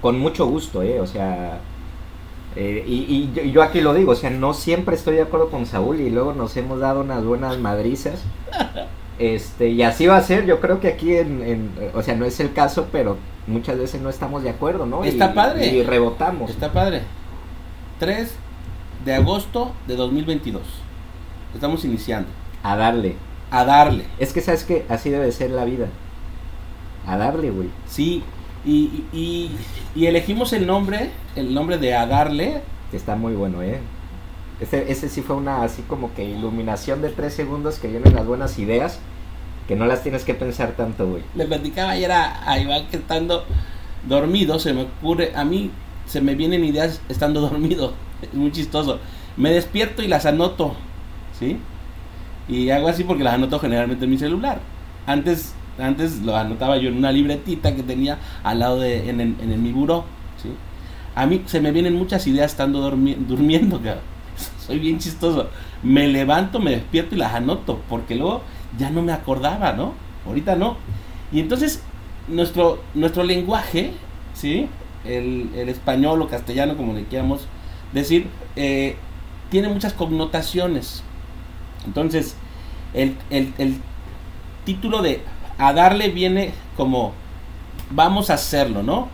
con 0.01 0.19
mucho 0.19 0.47
gusto, 0.47 0.83
¿eh? 0.83 1.01
O 1.01 1.07
sea, 1.07 1.61
eh, 2.57 2.85
y, 2.87 2.95
y 2.95 3.33
yo, 3.35 3.43
yo 3.45 3.63
aquí 3.63 3.81
lo 3.81 3.95
digo, 3.95 4.13
o 4.13 4.17
sea, 4.17 4.31
no 4.31 4.55
siempre 4.55 4.97
estoy 4.97 5.17
de 5.17 5.23
acuerdo 5.23 5.51
con 5.51 5.67
Saúl 5.67 6.01
y 6.01 6.11
luego 6.11 6.35
nos 6.35 6.57
hemos 6.57 6.81
dado 6.81 7.01
unas 7.01 7.25
buenas 7.25 7.59
madrizas. 7.59 8.23
Este, 9.21 9.69
y 9.69 9.83
así 9.83 10.07
va 10.07 10.17
a 10.17 10.23
ser, 10.23 10.47
yo 10.47 10.61
creo 10.61 10.81
que 10.81 10.89
aquí 10.89 11.15
en, 11.15 11.43
en, 11.43 11.71
o 11.93 12.03
sea, 12.03 12.17
no 12.17 12.25
es 12.25 12.41
el 12.41 12.55
caso, 12.55 12.89
pero 12.91 13.19
muchas 13.51 13.79
veces 13.79 14.01
no 14.01 14.09
estamos 14.09 14.43
de 14.43 14.51
acuerdo, 14.51 14.87
¿no? 14.87 15.05
Está 15.05 15.31
y, 15.31 15.35
padre. 15.35 15.67
Y 15.67 15.83
rebotamos. 15.83 16.51
Está 16.51 16.73
padre. 16.73 17.03
3 17.99 18.33
de 19.05 19.15
agosto 19.15 19.73
de 19.87 19.97
2022. 19.97 20.63
Estamos 21.55 21.85
iniciando. 21.85 22.29
A 22.63 22.77
darle. 22.77 23.17
A 23.51 23.65
darle. 23.65 24.05
Es 24.19 24.33
que 24.33 24.41
sabes 24.41 24.65
que 24.65 24.87
así 24.89 25.11
debe 25.11 25.31
ser 25.33 25.51
la 25.51 25.65
vida. 25.65 25.89
A 27.07 27.17
darle, 27.17 27.51
güey. 27.51 27.69
Sí, 27.87 28.23
y, 28.65 29.05
y, 29.13 29.51
y 29.95 30.07
elegimos 30.07 30.53
el 30.53 30.67
nombre, 30.67 31.11
el 31.37 31.53
nombre 31.53 31.79
de 31.79 31.95
A 31.95 32.07
darle. 32.07 32.63
Que 32.91 32.97
está 32.97 33.17
muy 33.17 33.35
bueno, 33.35 33.63
¿eh? 33.63 33.81
Ese, 34.61 34.91
ese 34.91 35.09
sí 35.09 35.23
fue 35.23 35.37
una 35.37 35.63
así 35.63 35.83
como 35.83 36.13
que 36.13 36.25
iluminación 36.25 37.01
de 37.01 37.09
tres 37.09 37.33
segundos 37.33 37.79
que 37.79 37.89
vienen 37.89 38.15
las 38.15 38.27
buenas 38.27 38.59
ideas, 38.59 38.99
que 39.71 39.77
no 39.77 39.87
las 39.87 40.03
tienes 40.03 40.25
que 40.25 40.35
pensar 40.35 40.73
tanto, 40.73 41.09
güey. 41.09 41.23
Le 41.37 41.45
platicaba 41.45 41.91
ayer 41.91 42.11
a, 42.11 42.51
a 42.51 42.59
Iván 42.59 42.89
que 42.89 42.97
estando 42.97 43.45
dormido 44.09 44.59
se 44.59 44.75
me 44.75 44.83
ocurre, 44.83 45.31
a 45.37 45.45
mí 45.45 45.71
se 46.07 46.21
me 46.21 46.35
vienen 46.35 46.65
ideas 46.65 47.01
estando 47.09 47.41
dormido, 47.49 47.93
es 48.21 48.35
muy 48.35 48.51
chistoso. 48.51 48.99
Me 49.37 49.53
despierto 49.53 50.03
y 50.03 50.09
las 50.09 50.27
anoto, 50.27 50.75
¿sí? 51.39 51.57
Y 52.49 52.71
hago 52.71 52.89
así 52.89 53.05
porque 53.05 53.23
las 53.23 53.35
anoto 53.35 53.61
generalmente 53.61 54.07
en 54.07 54.11
mi 54.11 54.19
celular. 54.19 54.59
Antes, 55.07 55.55
antes 55.79 56.21
lo 56.23 56.37
anotaba 56.37 56.77
yo 56.77 56.89
en 56.89 56.97
una 56.97 57.13
libretita 57.13 57.77
que 57.77 57.85
tenía 57.85 58.19
al 58.43 58.59
lado 58.59 58.81
de, 58.81 59.09
en, 59.09 59.21
en 59.21 59.53
el, 59.53 59.59
mi 59.61 59.71
buró, 59.71 60.05
¿sí? 60.43 60.49
A 61.15 61.27
mí 61.27 61.45
se 61.47 61.61
me 61.61 61.71
vienen 61.71 61.95
muchas 61.95 62.27
ideas 62.27 62.51
estando 62.51 62.81
durmi 62.81 63.15
durmiendo, 63.15 63.77
cabrón 63.85 64.11
soy 64.71 64.79
bien 64.79 64.99
chistoso. 64.99 65.49
Me 65.83 66.07
levanto, 66.07 66.61
me 66.61 66.71
despierto 66.71 67.15
y 67.15 67.19
las 67.19 67.35
anoto, 67.35 67.81
porque 67.89 68.15
luego 68.15 68.43
ya 68.79 68.91
no 68.91 69.03
me 69.03 69.13
acordaba, 69.13 69.73
¿no? 69.73 69.95
Ahorita 70.27 70.57
no. 70.57 70.77
Y 71.33 71.41
entonces, 71.41 71.83
nuestro, 72.29 72.83
nuestro 72.95 73.25
lenguaje, 73.25 73.93
¿sí? 74.35 74.69
El, 75.05 75.51
el 75.57 75.69
español 75.69 76.21
o 76.23 76.29
castellano, 76.29 76.77
como 76.77 76.93
le 76.93 77.05
quieramos 77.05 77.47
decir, 77.93 78.27
eh, 78.57 78.97
tiene 79.51 79.69
muchas 79.69 79.93
connotaciones. 79.93 81.03
Entonces, 81.87 82.37
el, 82.95 83.17
el, 83.31 83.55
el 83.59 83.81
título 84.65 85.03
de 85.03 85.23
a 85.59 85.73
darle 85.73 86.09
viene 86.09 86.53
como 86.77 87.13
vamos 87.91 88.31
a 88.31 88.35
hacerlo, 88.35 88.83
¿no? 88.83 89.09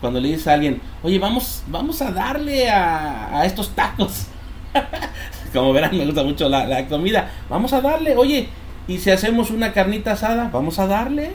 Cuando 0.00 0.20
le 0.20 0.28
dices 0.28 0.48
a 0.48 0.54
alguien, 0.54 0.80
oye, 1.02 1.18
vamos, 1.18 1.62
vamos 1.68 2.02
a 2.02 2.10
darle 2.10 2.68
a, 2.68 3.40
a 3.40 3.46
estos 3.46 3.70
tacos. 3.70 4.26
Como 5.52 5.72
verán, 5.72 5.96
me 5.96 6.04
gusta 6.04 6.24
mucho 6.24 6.48
la, 6.48 6.66
la, 6.66 6.86
comida. 6.88 7.30
Vamos 7.48 7.72
a 7.72 7.80
darle, 7.80 8.16
oye, 8.16 8.48
y 8.86 8.98
si 8.98 9.10
hacemos 9.10 9.50
una 9.50 9.72
carnita 9.72 10.12
asada, 10.12 10.50
vamos 10.52 10.78
a 10.78 10.86
darle. 10.86 11.32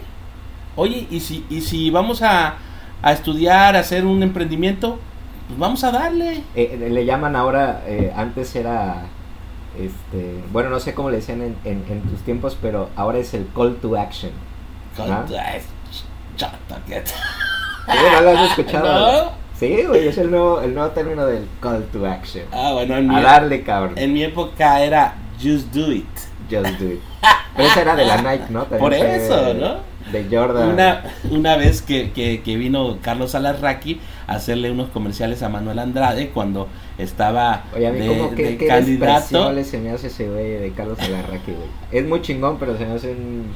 Oye, 0.76 1.08
y 1.10 1.20
si, 1.20 1.46
y 1.50 1.62
si 1.62 1.90
vamos 1.90 2.22
a, 2.22 2.56
a 3.02 3.12
estudiar, 3.12 3.76
a 3.76 3.80
hacer 3.80 4.06
un 4.06 4.22
emprendimiento, 4.24 5.00
pues 5.48 5.60
vamos 5.60 5.84
a 5.84 5.92
darle. 5.92 6.44
Eh, 6.56 6.88
le 6.90 7.06
llaman 7.06 7.36
ahora, 7.36 7.84
eh, 7.88 8.14
antes 8.16 8.56
era, 8.56 9.06
este, 9.78 10.44
bueno, 10.52 10.70
no 10.70 10.80
sé 10.80 10.94
cómo 10.94 11.10
le 11.10 11.18
decían 11.18 11.42
en, 11.42 11.56
en, 11.66 11.84
en, 11.90 12.02
tus 12.04 12.22
tiempos, 12.22 12.58
pero 12.62 12.90
ahora 12.96 13.18
es 13.18 13.34
el 13.34 13.48
call 13.56 13.78
to 13.78 13.98
action. 13.98 14.32
Call 14.96 15.12
¿Ah? 15.12 15.26
to 15.28 15.38
action. 15.38 16.08
¿No 17.88 18.22
lo 18.22 18.30
has 18.30 18.50
escuchado? 18.52 19.24
¿No? 19.26 19.32
Sí, 19.60 19.84
güey, 19.86 20.08
es 20.08 20.18
el 20.18 20.32
nuevo, 20.32 20.62
el 20.62 20.74
nuevo 20.74 20.92
término 20.92 21.26
del 21.26 21.46
call 21.60 21.84
to 21.92 22.06
action. 22.06 22.46
Ah, 22.52 22.72
bueno, 22.74 22.96
en 22.96 23.12
a 23.12 23.14
mi, 23.16 23.22
darle, 23.22 23.64
cabrón. 23.64 23.98
En 23.98 24.14
mi 24.14 24.24
época 24.24 24.82
era 24.82 25.16
just 25.42 25.74
do 25.74 25.92
it. 25.92 26.06
Just 26.50 26.80
do 26.80 26.92
it. 26.94 27.00
Pero 27.56 27.68
esa 27.68 27.82
era 27.82 27.96
de 27.96 28.06
la 28.06 28.18
Nike, 28.22 28.46
¿no? 28.50 28.62
También 28.64 28.80
Por 28.80 28.94
eso, 28.94 29.54
¿no? 29.54 29.78
De 30.12 30.26
Jordan. 30.30 30.70
Una, 30.70 31.04
una 31.30 31.56
vez 31.58 31.82
que, 31.82 32.12
que, 32.12 32.42
que 32.42 32.56
vino 32.56 32.98
Carlos 33.02 33.36
Alarraqui 33.36 34.00
a 34.28 34.36
hacerle 34.36 34.72
unos 34.72 34.90
comerciales 34.90 35.44
a 35.44 35.50
Manuel 35.50 35.78
Andrade 35.80 36.30
cuando 36.30 36.68
estaba 36.98 37.66
Oye, 37.76 37.88
a 37.88 37.92
mí 37.92 38.00
de, 38.00 38.08
como 38.08 38.32
que, 38.32 38.44
de 38.44 38.58
qué 38.58 38.68
candidato. 38.68 39.64
se 39.64 39.78
me 39.80 39.92
hace 39.92 40.08
ese 40.08 40.28
güey 40.28 40.58
de 40.58 40.72
Carlos 40.72 41.00
Alarraqui, 41.00 41.52
güey. 41.52 41.68
Es 41.92 42.06
muy 42.08 42.22
chingón, 42.22 42.58
pero 42.58 42.78
se 42.78 42.86
me 42.86 42.94
hace 42.94 43.12
un... 43.12 43.54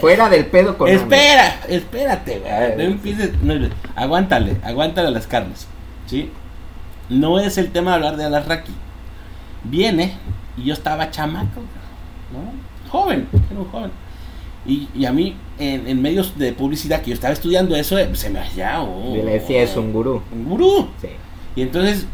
Fuera 0.00 0.28
del 0.28 0.46
pedo 0.46 0.78
con 0.78 0.88
Espera, 0.88 1.60
espérate, 1.68 2.38
güey. 2.38 2.76
No 2.76 2.82
empieces. 2.94 3.32
No, 3.42 3.68
aguántale, 3.94 4.56
aguántale 4.64 5.10
las 5.10 5.26
carnes. 5.26 5.66
¿Sí? 6.06 6.30
No 7.08 7.38
es 7.38 7.58
el 7.58 7.70
tema 7.70 7.90
de 7.90 7.96
hablar 7.96 8.16
de 8.16 8.24
Alarraqui. 8.24 8.72
Viene 9.64 10.14
y 10.56 10.64
yo 10.64 10.74
estaba 10.74 11.10
chamaco, 11.10 11.62
¿no? 12.32 12.90
Joven, 12.90 13.28
era 13.50 13.60
un 13.60 13.68
joven. 13.68 13.90
Y, 14.64 14.88
y 14.94 15.06
a 15.06 15.12
mí, 15.12 15.34
en, 15.58 15.88
en, 15.88 16.00
medios 16.00 16.38
de 16.38 16.52
publicidad 16.52 17.02
que 17.02 17.10
yo 17.10 17.14
estaba 17.14 17.32
estudiando 17.32 17.74
eso, 17.74 17.96
se 18.14 18.30
me 18.30 18.38
hacía. 18.38 18.80
Oh, 18.80 19.14
le 19.14 19.24
decía, 19.24 19.62
es 19.62 19.76
un 19.76 19.92
gurú. 19.92 20.22
Un 20.32 20.44
gurú. 20.44 20.88
Sí. 21.00 21.08
Y 21.56 21.62
entonces 21.62 22.06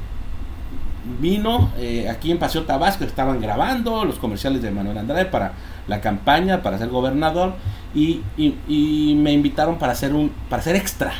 vino 1.20 1.70
eh, 1.78 2.08
aquí 2.08 2.30
en 2.30 2.38
Paseo 2.38 2.64
Tabasco, 2.64 3.04
estaban 3.04 3.40
grabando 3.40 4.04
los 4.04 4.16
comerciales 4.16 4.62
de 4.62 4.70
Manuel 4.70 4.98
Andrade 4.98 5.24
para 5.26 5.52
la 5.86 6.00
campaña, 6.00 6.62
para 6.62 6.78
ser 6.78 6.88
gobernador, 6.88 7.54
y, 7.94 8.22
y, 8.36 8.56
y 8.68 9.14
me 9.16 9.32
invitaron 9.32 9.78
para 9.78 9.92
hacer 9.92 10.14
un 10.14 10.30
para 10.48 10.62
ser 10.62 10.76
extra. 10.76 11.12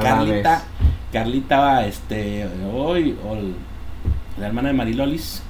Carlita. 0.00 0.62
Carlita, 1.12 1.86
este, 1.86 2.48
hoy, 2.74 3.16
la 4.36 4.46
hermana 4.48 4.68
de 4.68 4.74
Marilolis, 4.74 5.42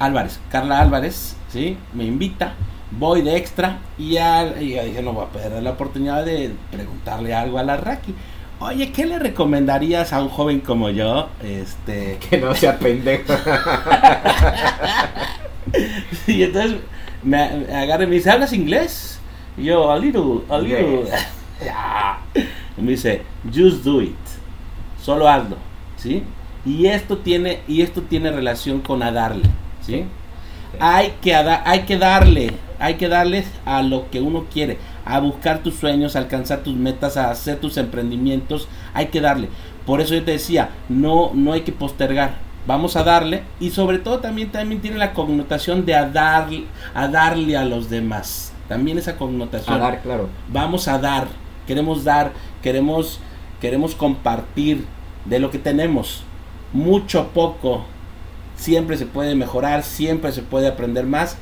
Álvarez, 0.00 0.40
Carla 0.50 0.80
Álvarez, 0.80 1.36
¿sí? 1.56 1.76
Me 1.94 2.04
invita, 2.04 2.54
voy 2.90 3.22
de 3.22 3.36
extra 3.36 3.78
y 3.96 4.12
ya, 4.12 4.46
y 4.60 4.74
dije, 4.74 5.02
no 5.02 5.14
voy 5.14 5.24
a 5.24 5.28
perder 5.28 5.62
la 5.62 5.70
oportunidad 5.70 6.24
de 6.24 6.52
preguntarle 6.70 7.34
algo 7.34 7.58
a 7.58 7.62
la 7.62 7.78
Raki. 7.78 8.14
Oye, 8.60 8.92
¿qué 8.92 9.06
le 9.06 9.18
recomendarías 9.18 10.12
a 10.12 10.22
un 10.22 10.28
joven 10.28 10.60
como 10.60 10.90
yo? 10.90 11.28
Este. 11.42 12.18
Que 12.30 12.38
no 12.38 12.54
sea 12.54 12.78
pendejo. 12.78 13.32
y 16.26 16.42
entonces 16.42 16.76
me, 17.22 17.42
agarra 17.74 18.04
y 18.04 18.06
me 18.06 18.16
dice, 18.16 18.30
¿hablas 18.30 18.52
inglés? 18.52 19.18
Y 19.56 19.64
yo, 19.64 19.90
a 19.90 19.98
little, 19.98 20.42
a 20.50 20.58
little. 20.58 21.04
Yes. 21.58 22.44
y 22.76 22.82
me 22.82 22.90
dice, 22.90 23.22
just 23.46 23.82
do 23.82 24.02
it. 24.02 24.14
Solo 25.02 25.26
hazlo, 25.26 25.56
¿sí? 25.96 26.22
Y 26.66 26.84
esto 26.84 27.16
tiene, 27.16 27.60
y 27.66 27.80
esto 27.80 28.02
tiene 28.02 28.30
relación 28.30 28.82
con 28.82 29.02
a 29.02 29.10
darle, 29.10 29.48
¿sí? 29.80 30.04
Hay, 30.80 31.14
que 31.20 31.34
hay 31.34 31.82
que 31.82 31.98
darle, 31.98 32.52
hay 32.78 32.94
que 32.94 33.08
darle 33.08 33.44
a 33.64 33.82
lo 33.82 34.10
que 34.10 34.20
uno 34.20 34.46
quiere, 34.52 34.78
a 35.04 35.20
buscar 35.20 35.62
tus 35.62 35.74
sueños, 35.74 36.16
a 36.16 36.20
alcanzar 36.20 36.60
tus 36.60 36.74
metas, 36.74 37.16
a 37.16 37.30
hacer 37.30 37.58
tus 37.58 37.76
emprendimientos, 37.76 38.68
hay 38.94 39.06
que 39.06 39.20
darle. 39.20 39.48
Por 39.84 40.00
eso 40.00 40.14
yo 40.14 40.24
te 40.24 40.32
decía, 40.32 40.70
no, 40.88 41.30
no 41.34 41.52
hay 41.52 41.62
que 41.62 41.72
postergar, 41.72 42.34
vamos 42.66 42.96
a 42.96 43.04
darle 43.04 43.42
y 43.60 43.70
sobre 43.70 43.98
todo 43.98 44.18
también, 44.18 44.50
también 44.50 44.80
tiene 44.80 44.98
la 44.98 45.12
connotación 45.12 45.86
de 45.86 45.94
a, 45.94 46.06
dar, 46.06 46.48
a 46.94 47.08
darle 47.08 47.56
a 47.56 47.64
los 47.64 47.88
demás. 47.88 48.52
También 48.68 48.98
esa 48.98 49.16
connotación. 49.16 49.76
A 49.76 49.78
dar, 49.78 50.02
claro. 50.02 50.28
Vamos 50.52 50.88
a 50.88 50.98
dar, 50.98 51.28
queremos 51.66 52.02
dar, 52.02 52.32
queremos, 52.62 53.20
queremos 53.60 53.94
compartir 53.94 54.84
de 55.24 55.38
lo 55.38 55.50
que 55.50 55.58
tenemos. 55.58 56.24
Mucho, 56.72 57.28
poco, 57.28 57.84
siempre 58.56 58.96
se 58.96 59.06
puede 59.06 59.34
mejorar, 59.34 59.82
siempre 59.82 60.32
se 60.32 60.42
puede 60.42 60.66
aprender 60.68 61.06
más, 61.06 61.36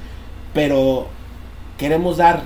pero 0.52 1.08
queremos 1.78 2.16
dar. 2.18 2.42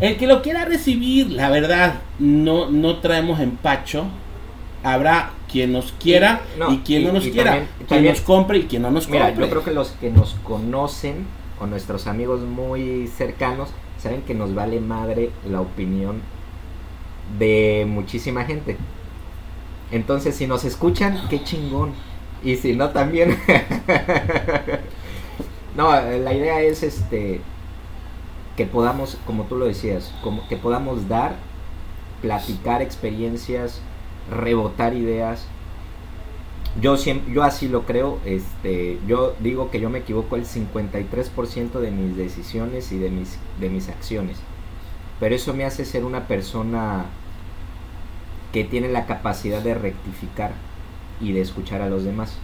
El 0.00 0.16
que 0.16 0.26
lo 0.28 0.42
quiera 0.42 0.64
recibir, 0.64 1.30
la 1.30 1.50
verdad, 1.50 1.94
no, 2.18 2.70
no 2.70 2.98
traemos 2.98 3.40
empacho 3.40 4.04
habrá 4.84 5.32
quien 5.50 5.72
nos 5.72 5.90
quiera 5.92 6.42
Y- 6.54 6.58
no, 6.60 6.72
y 6.72 6.78
quien 6.78 7.04
no 7.04 7.12
nos 7.12 7.26
y 7.26 7.32
quiera, 7.32 7.50
también- 7.50 7.68
quien 7.78 7.88
también- 7.88 8.14
nos 8.14 8.22
compre 8.22 8.58
y 8.58 8.62
quien 8.64 8.82
no 8.82 8.90
nos 8.92 9.08
compre. 9.08 9.34
Yo 9.36 9.50
creo 9.50 9.64
que 9.64 9.72
los 9.72 9.88
que 9.90 10.10
nos 10.10 10.34
conocen 10.44 11.26
o 11.60 11.66
nuestros 11.66 12.06
amigos 12.06 12.40
muy 12.42 13.08
cercanos 13.08 13.70
saben 14.00 14.22
que 14.22 14.34
nos 14.34 14.54
vale 14.54 14.80
madre 14.80 15.30
la 15.50 15.60
opinión 15.60 16.20
de 17.40 17.84
muchísima 17.88 18.44
gente. 18.44 18.76
Entonces, 19.90 20.36
si 20.36 20.46
nos 20.46 20.64
escuchan, 20.64 21.20
qué 21.28 21.42
chingón. 21.42 21.90
Y 22.42 22.56
si 22.56 22.74
no, 22.74 22.90
también. 22.90 23.30
no, 25.76 25.90
la 25.90 26.34
idea 26.34 26.60
es 26.60 26.82
este 26.82 27.40
que 28.56 28.66
podamos, 28.66 29.16
como 29.24 29.44
tú 29.44 29.56
lo 29.56 29.66
decías, 29.66 30.12
como 30.20 30.48
que 30.48 30.56
podamos 30.56 31.08
dar, 31.08 31.36
platicar 32.20 32.82
experiencias, 32.82 33.80
rebotar 34.30 34.94
ideas. 34.94 35.46
Yo 36.80 36.96
siempre, 36.96 37.32
yo 37.32 37.44
así 37.44 37.68
lo 37.68 37.86
creo, 37.86 38.18
este, 38.24 38.98
yo 39.06 39.36
digo 39.38 39.70
que 39.70 39.80
yo 39.80 39.90
me 39.90 40.00
equivoco 40.00 40.34
el 40.34 40.44
53% 40.44 41.78
de 41.78 41.90
mis 41.92 42.16
decisiones 42.16 42.90
y 42.90 42.98
de 42.98 43.10
mis, 43.10 43.38
de 43.60 43.70
mis 43.70 43.88
acciones. 43.88 44.38
Pero 45.20 45.36
eso 45.36 45.54
me 45.54 45.64
hace 45.64 45.84
ser 45.84 46.04
una 46.04 46.26
persona 46.26 47.06
que 48.52 48.64
tiene 48.64 48.88
la 48.88 49.06
capacidad 49.06 49.62
de 49.62 49.74
rectificar 49.74 50.52
y 51.20 51.32
de 51.32 51.40
escuchar 51.40 51.82
a 51.82 51.88
los 51.88 52.04
demás. 52.04 52.36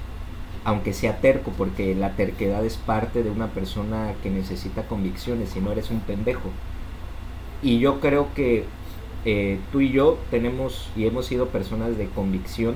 Aunque 0.65 0.93
sea 0.93 1.21
terco, 1.21 1.53
porque 1.57 1.95
la 1.95 2.13
terquedad 2.13 2.65
es 2.65 2.77
parte 2.77 3.23
de 3.23 3.31
una 3.31 3.49
persona 3.49 4.15
que 4.23 4.31
necesita 4.31 4.89
convicciones, 4.89 5.51
si 5.51 5.61
no 5.61 5.73
eres 5.73 5.91
un 5.91 6.01
pendejo. 6.01 6.51
Y 7.63 7.79
yo 7.79 8.01
creo 8.01 8.29
que 8.35 8.65
eh, 9.25 9.59
tú 9.73 9.81
y 9.81 9.91
yo 9.91 10.19
tenemos 10.31 10.89
y 10.97 11.07
hemos 11.07 11.27
sido 11.27 11.49
personas 11.49 11.97
de 11.97 12.07
convicción, 12.09 12.75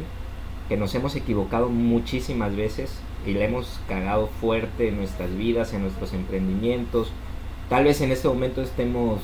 que 0.69 0.77
nos 0.77 0.95
hemos 0.95 1.17
equivocado 1.17 1.69
muchísimas 1.69 2.55
veces 2.55 3.01
y 3.27 3.33
le 3.33 3.45
hemos 3.45 3.81
cagado 3.89 4.29
fuerte 4.41 4.89
en 4.89 4.97
nuestras 4.97 5.35
vidas, 5.37 5.73
en 5.73 5.83
nuestros 5.83 6.13
emprendimientos. 6.13 7.11
Tal 7.69 7.85
vez 7.85 8.01
en 8.01 8.13
este 8.13 8.29
momento 8.29 8.63
estemos 8.63 9.21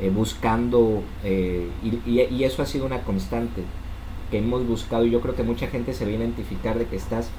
eh, 0.00 0.10
buscando, 0.10 1.02
eh, 1.24 1.68
y, 1.82 2.44
eso 2.44 2.62
ha 2.62 2.66
sido 2.66 2.84
una 2.84 3.00
constante, 3.00 3.62
que 4.30 4.38
hemos 4.38 4.66
buscado, 4.66 5.04
y 5.04 5.10
yo 5.10 5.20
creo 5.20 5.34
que 5.34 5.42
mucha 5.42 5.68
gente 5.68 5.94
se 5.94 6.04
va 6.04 6.10
a 6.10 6.14
identificar 6.14 6.78
de 6.78 6.86
que 6.86 6.96
estás 6.96 7.30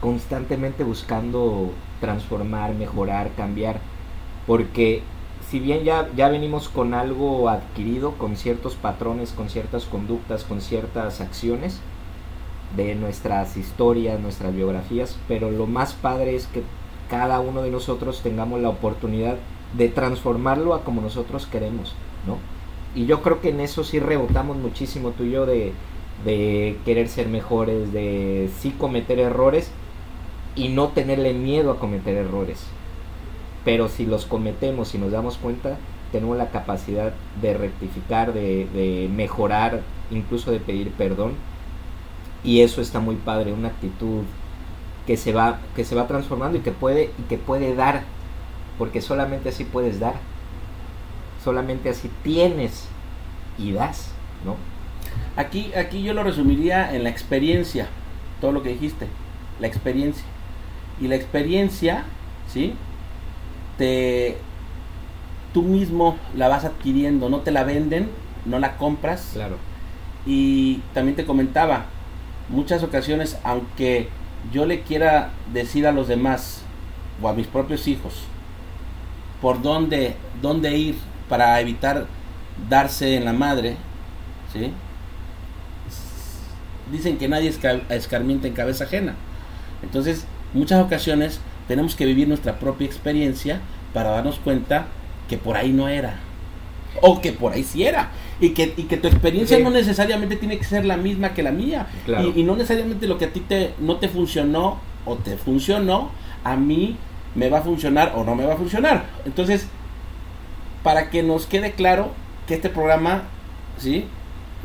constantemente 0.00 0.84
buscando 0.84 1.70
transformar, 2.00 2.74
mejorar, 2.74 3.30
cambiar, 3.36 3.80
porque 4.46 5.02
si 5.50 5.60
bien 5.60 5.84
ya, 5.84 6.08
ya 6.16 6.28
venimos 6.28 6.68
con 6.68 6.94
algo 6.94 7.48
adquirido, 7.48 8.12
con 8.12 8.36
ciertos 8.36 8.74
patrones, 8.74 9.32
con 9.32 9.48
ciertas 9.48 9.84
conductas, 9.84 10.44
con 10.44 10.60
ciertas 10.60 11.20
acciones 11.20 11.80
de 12.76 12.94
nuestras 12.94 13.56
historias, 13.56 14.20
nuestras 14.20 14.54
biografías, 14.54 15.16
pero 15.28 15.50
lo 15.50 15.66
más 15.66 15.94
padre 15.94 16.34
es 16.34 16.46
que 16.46 16.62
cada 17.08 17.40
uno 17.40 17.62
de 17.62 17.70
nosotros 17.70 18.22
tengamos 18.22 18.60
la 18.60 18.68
oportunidad 18.68 19.36
de 19.76 19.88
transformarlo 19.88 20.74
a 20.74 20.82
como 20.82 21.00
nosotros 21.00 21.46
queremos, 21.46 21.94
¿no? 22.26 22.38
Y 23.00 23.06
yo 23.06 23.22
creo 23.22 23.40
que 23.40 23.50
en 23.50 23.60
eso 23.60 23.84
sí 23.84 24.00
rebotamos 24.00 24.56
muchísimo 24.56 25.10
tú 25.10 25.24
y 25.24 25.30
yo 25.30 25.46
de, 25.46 25.72
de 26.24 26.78
querer 26.84 27.08
ser 27.08 27.28
mejores, 27.28 27.92
de 27.92 28.50
sí 28.58 28.70
cometer 28.70 29.18
errores 29.18 29.70
y 30.54 30.68
no 30.68 30.88
tenerle 30.88 31.34
miedo 31.34 31.70
a 31.70 31.78
cometer 31.78 32.16
errores. 32.16 32.64
Pero 33.64 33.88
si 33.88 34.06
los 34.06 34.26
cometemos 34.26 34.94
y 34.94 34.98
nos 34.98 35.12
damos 35.12 35.36
cuenta, 35.36 35.76
tenemos 36.12 36.36
la 36.36 36.50
capacidad 36.50 37.12
de 37.42 37.54
rectificar, 37.54 38.32
de, 38.32 38.66
de 38.72 39.10
mejorar, 39.12 39.82
incluso 40.10 40.50
de 40.50 40.60
pedir 40.60 40.90
perdón. 40.92 41.32
Y 42.44 42.60
eso 42.60 42.80
está 42.80 43.00
muy 43.00 43.16
padre, 43.16 43.52
una 43.52 43.68
actitud 43.68 44.22
que 45.06 45.16
se 45.16 45.32
va, 45.32 45.60
que 45.74 45.84
se 45.84 45.94
va 45.94 46.06
transformando 46.06 46.58
y 46.58 46.60
que 46.60 46.72
puede, 46.72 47.10
y 47.18 47.22
que 47.28 47.38
puede 47.38 47.74
dar, 47.74 48.02
porque 48.78 49.00
solamente 49.00 49.48
así 49.50 49.64
puedes 49.64 50.00
dar. 50.00 50.14
Solamente 51.42 51.88
así 51.90 52.10
tienes 52.22 52.88
y 53.58 53.72
das, 53.72 54.10
¿no? 54.44 54.56
Aquí, 55.36 55.72
aquí 55.74 56.02
yo 56.02 56.14
lo 56.14 56.22
resumiría 56.22 56.94
en 56.94 57.04
la 57.04 57.10
experiencia, 57.10 57.88
todo 58.40 58.52
lo 58.52 58.62
que 58.62 58.70
dijiste, 58.70 59.06
la 59.60 59.66
experiencia. 59.66 60.24
Y 61.00 61.08
la 61.08 61.16
experiencia, 61.16 62.04
¿sí? 62.48 62.74
Te, 63.76 64.38
tú 65.52 65.62
mismo 65.62 66.16
la 66.34 66.48
vas 66.48 66.64
adquiriendo, 66.64 67.28
no 67.28 67.40
te 67.40 67.50
la 67.50 67.64
venden, 67.64 68.08
no 68.46 68.58
la 68.58 68.78
compras. 68.78 69.30
Claro. 69.34 69.58
Y 70.24 70.76
también 70.94 71.16
te 71.16 71.26
comentaba, 71.26 71.84
muchas 72.48 72.82
ocasiones, 72.82 73.38
aunque 73.44 74.08
yo 74.52 74.64
le 74.64 74.80
quiera 74.80 75.30
decir 75.52 75.86
a 75.86 75.92
los 75.92 76.08
demás 76.08 76.62
o 77.20 77.28
a 77.28 77.34
mis 77.34 77.46
propios 77.46 77.88
hijos 77.88 78.24
por 79.40 79.60
dónde, 79.60 80.16
dónde 80.40 80.76
ir 80.76 80.96
para 81.28 81.60
evitar 81.60 82.06
darse 82.68 83.16
en 83.16 83.24
la 83.24 83.32
madre, 83.32 83.76
¿sí? 84.52 84.72
Dicen 86.92 87.18
que 87.18 87.28
nadie 87.28 87.50
esca- 87.52 87.82
escarmienta 87.90 88.46
en 88.46 88.54
cabeza 88.54 88.84
ajena. 88.84 89.14
Entonces, 89.82 90.24
muchas 90.54 90.82
ocasiones 90.84 91.40
tenemos 91.68 91.94
que 91.96 92.06
vivir 92.06 92.28
nuestra 92.28 92.58
propia 92.58 92.86
experiencia 92.86 93.60
para 93.92 94.10
darnos 94.10 94.36
cuenta 94.38 94.86
que 95.28 95.36
por 95.36 95.56
ahí 95.56 95.72
no 95.72 95.88
era. 95.88 96.20
O 97.02 97.20
que 97.20 97.32
por 97.32 97.52
ahí 97.52 97.64
sí 97.64 97.84
era. 97.84 98.10
Y 98.40 98.50
que, 98.50 98.72
y 98.76 98.84
que 98.84 98.96
tu 98.96 99.08
experiencia 99.08 99.56
Sí. 99.56 99.62
no 99.62 99.70
necesariamente 99.70 100.36
tiene 100.36 100.58
que 100.58 100.64
ser 100.64 100.84
la 100.84 100.96
misma 100.96 101.34
que 101.34 101.42
la 101.42 101.50
mía. 101.50 101.86
Claro. 102.04 102.32
Y, 102.34 102.40
y 102.40 102.44
no 102.44 102.54
necesariamente 102.56 103.06
lo 103.06 103.18
que 103.18 103.26
a 103.26 103.32
ti 103.32 103.40
te, 103.40 103.74
no 103.80 103.96
te 103.96 104.08
funcionó 104.08 104.78
o 105.04 105.16
te 105.16 105.36
funcionó, 105.36 106.10
a 106.44 106.56
mí 106.56 106.96
me 107.34 107.50
va 107.50 107.58
a 107.58 107.62
funcionar 107.62 108.12
o 108.16 108.24
no 108.24 108.34
me 108.34 108.44
va 108.46 108.54
a 108.54 108.56
funcionar. 108.56 109.04
Entonces, 109.26 109.66
para 110.82 111.10
que 111.10 111.22
nos 111.22 111.46
quede 111.46 111.72
claro 111.72 112.10
que 112.46 112.54
este 112.54 112.68
programa, 112.70 113.24
¿sí? 113.78 114.04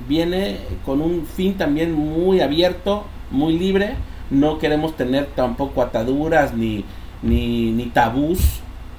Viene 0.08 0.60
con 0.86 1.02
un 1.02 1.26
fin 1.26 1.56
también 1.56 1.94
muy 1.94 2.42
abierto, 2.42 3.06
muy 3.30 3.58
libre. 3.58 3.96
No 4.30 4.60
queremos 4.60 4.96
tener 4.96 5.28
tampoco 5.36 5.82
ataduras 5.82 6.54
ni, 6.54 6.86
ni, 7.22 7.72
ni 7.72 7.86
tabús, 7.88 8.40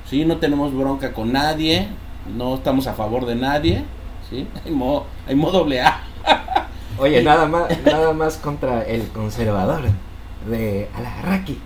¿sí? 0.09 0.25
No 0.25 0.37
tenemos 0.37 0.75
bronca 0.75 1.13
con 1.13 1.33
nadie, 1.33 1.89
no 2.37 2.55
estamos 2.55 2.87
a 2.87 2.95
favor 2.95 3.27
de 3.27 3.35
nadie, 3.35 3.85
¿sí? 4.29 4.47
Hay 4.65 4.73
modo, 4.73 5.07
hay 5.27 5.35
modo 5.35 5.61
doble 5.61 5.81
A. 5.81 6.03
Oye, 6.99 7.23
nada 7.25 7.47
más, 7.47 7.65
nada 7.85 8.13
más 8.13 8.37
contra 8.37 8.83
el 8.83 9.09
conservador 9.09 9.83
de 10.49 10.89
Alarraqui. 10.95 11.59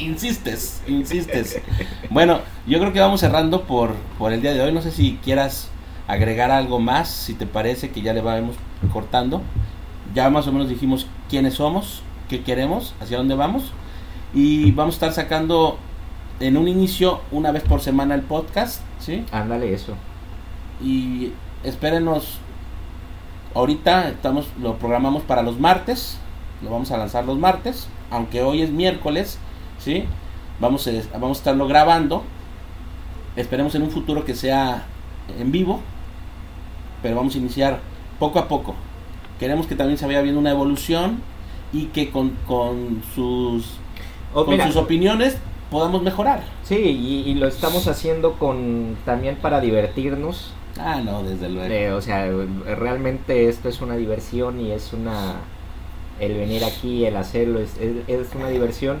insistes, 0.00 0.82
insistes. 0.86 1.60
Bueno, 2.10 2.40
yo 2.66 2.78
creo 2.78 2.92
que 2.92 3.00
vamos 3.00 3.20
cerrando 3.20 3.62
por, 3.62 3.94
por 4.18 4.32
el 4.32 4.42
día 4.42 4.52
de 4.52 4.60
hoy. 4.60 4.72
No 4.72 4.82
sé 4.82 4.90
si 4.90 5.18
quieras 5.24 5.70
agregar 6.06 6.50
algo 6.50 6.80
más, 6.80 7.08
si 7.08 7.34
te 7.34 7.46
parece 7.46 7.90
que 7.90 8.02
ya 8.02 8.12
le 8.12 8.20
vamos 8.20 8.56
cortando. 8.92 9.42
Ya 10.14 10.30
más 10.30 10.46
o 10.46 10.52
menos 10.52 10.68
dijimos 10.68 11.06
quiénes 11.28 11.54
somos, 11.54 12.02
qué 12.28 12.42
queremos, 12.42 12.94
hacia 13.00 13.18
dónde 13.18 13.34
vamos. 13.34 13.72
Y 14.32 14.72
vamos 14.72 14.94
a 14.94 14.96
estar 14.96 15.12
sacando 15.12 15.78
en 16.40 16.56
un 16.56 16.68
inicio, 16.68 17.20
una 17.30 17.52
vez 17.52 17.62
por 17.62 17.80
semana, 17.80 18.14
el 18.14 18.22
podcast, 18.22 18.80
¿sí? 18.98 19.24
Ándale 19.32 19.72
eso. 19.72 19.94
Y 20.82 21.32
espérenos. 21.62 22.38
Ahorita 23.54 24.08
estamos, 24.08 24.48
lo 24.60 24.78
programamos 24.78 25.22
para 25.22 25.42
los 25.42 25.60
martes. 25.60 26.18
Lo 26.62 26.70
vamos 26.70 26.90
a 26.90 26.96
lanzar 26.96 27.24
los 27.24 27.38
martes. 27.38 27.88
Aunque 28.10 28.42
hoy 28.42 28.62
es 28.62 28.70
miércoles. 28.70 29.38
¿sí? 29.78 30.04
Vamos 30.60 30.86
a, 30.86 30.90
vamos 31.18 31.38
a 31.38 31.40
estarlo 31.40 31.66
grabando. 31.66 32.24
Esperemos 33.36 33.74
en 33.74 33.82
un 33.82 33.90
futuro 33.90 34.24
que 34.24 34.34
sea 34.34 34.86
en 35.38 35.52
vivo. 35.52 35.80
Pero 37.04 37.14
vamos 37.14 37.36
a 37.36 37.38
iniciar 37.38 37.78
poco 38.18 38.40
a 38.40 38.48
poco. 38.48 38.74
Queremos 39.38 39.68
que 39.68 39.76
también 39.76 39.96
se 39.98 40.06
vaya 40.06 40.22
viendo 40.22 40.40
una 40.40 40.50
evolución. 40.50 41.22
Y 41.72 41.86
que 41.86 42.10
con, 42.10 42.30
con 42.46 43.02
sus, 43.14 43.78
Oh, 44.32 44.44
con 44.44 44.60
sus 44.60 44.76
opiniones 44.76 45.36
podamos 45.70 46.02
mejorar. 46.02 46.42
sí, 46.62 46.76
y, 46.76 47.30
y 47.30 47.34
lo 47.34 47.46
estamos 47.48 47.86
haciendo 47.88 48.34
con 48.34 48.96
también 49.04 49.36
para 49.36 49.60
divertirnos. 49.60 50.52
Ah, 50.78 51.00
no, 51.04 51.22
desde 51.22 51.48
luego. 51.48 51.72
Eh, 51.72 51.92
o 51.92 52.00
sea, 52.00 52.28
realmente 52.76 53.48
esto 53.48 53.68
es 53.68 53.80
una 53.80 53.96
diversión 53.96 54.60
y 54.60 54.70
es 54.72 54.92
una... 54.92 55.34
El 56.20 56.34
venir 56.34 56.64
aquí, 56.64 57.04
el 57.04 57.16
hacerlo, 57.16 57.58
es, 57.60 57.76
es, 57.78 58.08
es 58.08 58.34
una 58.34 58.48
diversión. 58.48 58.98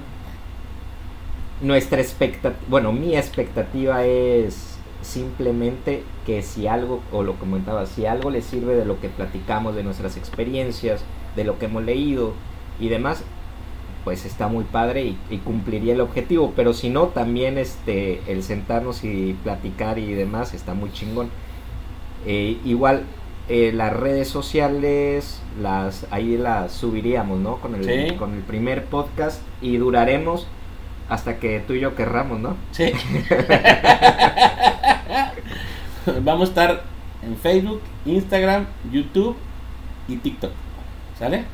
Nuestra 1.60 2.00
expectativa, 2.00 2.60
bueno, 2.68 2.92
mi 2.92 3.16
expectativa 3.16 4.04
es 4.04 4.73
simplemente 5.04 6.02
que 6.26 6.42
si 6.42 6.66
algo, 6.66 7.00
o 7.12 7.22
lo 7.22 7.34
comentaba, 7.34 7.86
si 7.86 8.06
algo 8.06 8.30
les 8.30 8.44
sirve 8.44 8.74
de 8.74 8.84
lo 8.84 9.00
que 9.00 9.08
platicamos, 9.08 9.74
de 9.74 9.82
nuestras 9.84 10.16
experiencias, 10.16 11.02
de 11.36 11.44
lo 11.44 11.58
que 11.58 11.66
hemos 11.66 11.84
leído 11.84 12.32
y 12.80 12.88
demás, 12.88 13.22
pues 14.04 14.24
está 14.26 14.48
muy 14.48 14.64
padre 14.64 15.04
y, 15.04 15.18
y 15.30 15.38
cumpliría 15.38 15.94
el 15.94 16.00
objetivo. 16.00 16.52
Pero 16.54 16.74
si 16.74 16.90
no, 16.90 17.06
también 17.08 17.56
este, 17.58 18.20
el 18.26 18.42
sentarnos 18.42 19.02
y 19.04 19.34
platicar 19.42 19.98
y 19.98 20.12
demás 20.12 20.52
está 20.54 20.74
muy 20.74 20.92
chingón. 20.92 21.28
Eh, 22.26 22.58
igual 22.64 23.04
eh, 23.48 23.72
las 23.74 23.92
redes 23.94 24.28
sociales, 24.28 25.40
las 25.60 26.06
ahí 26.10 26.36
las 26.36 26.72
subiríamos, 26.72 27.38
¿no? 27.40 27.56
Con 27.56 27.74
el, 27.74 27.84
Sí. 27.84 28.16
con 28.16 28.34
el 28.34 28.40
primer 28.42 28.84
podcast 28.86 29.42
y 29.60 29.76
duraremos 29.76 30.46
hasta 31.08 31.38
que 31.38 31.60
tú 31.66 31.74
y 31.74 31.80
yo 31.80 31.94
querramos, 31.94 32.40
¿no? 32.40 32.56
Sí. 32.72 32.92
Vamos 36.22 36.48
a 36.48 36.50
estar 36.50 36.82
en 37.22 37.36
Facebook, 37.36 37.80
Instagram, 38.04 38.66
YouTube 38.90 39.36
y 40.08 40.16
TikTok. 40.16 40.52
¿Sale? 41.18 41.44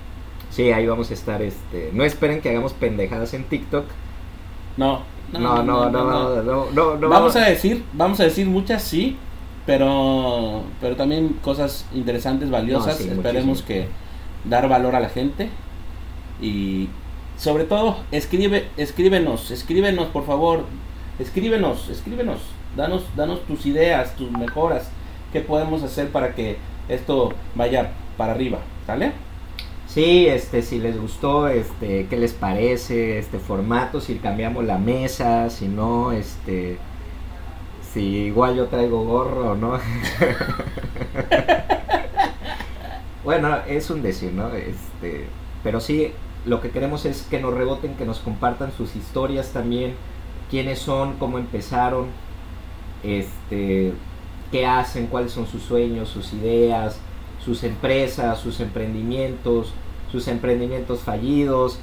Sí, 0.50 0.72
ahí 0.72 0.86
vamos 0.86 1.10
a 1.10 1.14
estar, 1.14 1.40
este, 1.42 1.90
no 1.92 2.04
esperen 2.04 2.40
que 2.40 2.50
hagamos 2.50 2.72
pendejadas 2.72 3.34
en 3.34 3.44
TikTok. 3.44 3.84
No. 4.76 5.02
No, 5.32 5.38
no, 5.38 5.62
no, 5.62 5.90
no, 5.90 6.42
no, 6.42 6.70
no, 6.72 6.96
no, 6.96 7.08
Vamos 7.08 7.36
a 7.36 7.44
decir, 7.44 7.84
vamos 7.92 8.18
a 8.18 8.24
decir 8.24 8.48
muchas 8.48 8.82
sí, 8.82 9.16
pero 9.64 10.64
pero 10.80 10.96
también 10.96 11.36
cosas 11.40 11.86
interesantes, 11.94 12.50
valiosas. 12.50 12.96
Sí, 12.96 13.08
Esperemos 13.08 13.62
muchísimo. 13.62 13.68
que 13.68 13.88
dar 14.48 14.68
valor 14.68 14.96
a 14.96 15.00
la 15.00 15.08
gente 15.08 15.48
y 16.40 16.88
sobre 17.40 17.64
todo 17.64 17.96
escribe, 18.12 18.68
escríbenos, 18.76 19.50
escríbenos 19.50 20.08
por 20.08 20.26
favor, 20.26 20.66
escríbenos, 21.18 21.88
escríbenos, 21.88 22.40
danos, 22.76 23.04
danos 23.16 23.40
tus 23.46 23.64
ideas, 23.64 24.14
tus 24.14 24.30
mejoras, 24.30 24.90
qué 25.32 25.40
podemos 25.40 25.82
hacer 25.82 26.10
para 26.10 26.34
que 26.34 26.58
esto 26.90 27.32
vaya 27.54 27.92
para 28.18 28.32
arriba, 28.32 28.58
¿sale? 28.86 29.12
Sí, 29.86 30.26
este, 30.26 30.60
si 30.60 30.80
les 30.80 31.00
gustó, 31.00 31.48
este, 31.48 32.06
qué 32.08 32.18
les 32.18 32.34
parece 32.34 33.18
este 33.18 33.38
formato, 33.38 34.02
si 34.02 34.16
cambiamos 34.16 34.66
la 34.66 34.76
mesa, 34.76 35.48
si 35.48 35.66
no, 35.66 36.12
este, 36.12 36.76
si 37.94 38.02
igual 38.02 38.54
yo 38.54 38.66
traigo 38.66 39.02
gorro, 39.04 39.56
¿no? 39.56 39.78
bueno, 43.24 43.60
es 43.66 43.88
un 43.88 44.02
decir, 44.02 44.30
¿no? 44.30 44.52
Este, 44.54 45.24
pero 45.64 45.80
sí, 45.80 46.12
lo 46.46 46.60
que 46.60 46.70
queremos 46.70 47.04
es 47.04 47.22
que 47.22 47.40
nos 47.40 47.54
reboten, 47.54 47.94
que 47.96 48.06
nos 48.06 48.18
compartan 48.18 48.72
sus 48.72 48.96
historias 48.96 49.50
también, 49.52 49.94
quiénes 50.50 50.78
son, 50.78 51.14
cómo 51.18 51.38
empezaron, 51.38 52.06
este, 53.02 53.92
qué 54.50 54.66
hacen, 54.66 55.06
cuáles 55.06 55.32
son 55.32 55.46
sus 55.46 55.62
sueños, 55.62 56.08
sus 56.08 56.32
ideas, 56.32 56.98
sus 57.44 57.62
empresas, 57.62 58.38
sus 58.38 58.60
emprendimientos, 58.60 59.72
sus 60.10 60.28
emprendimientos 60.28 61.00
fallidos, 61.00 61.78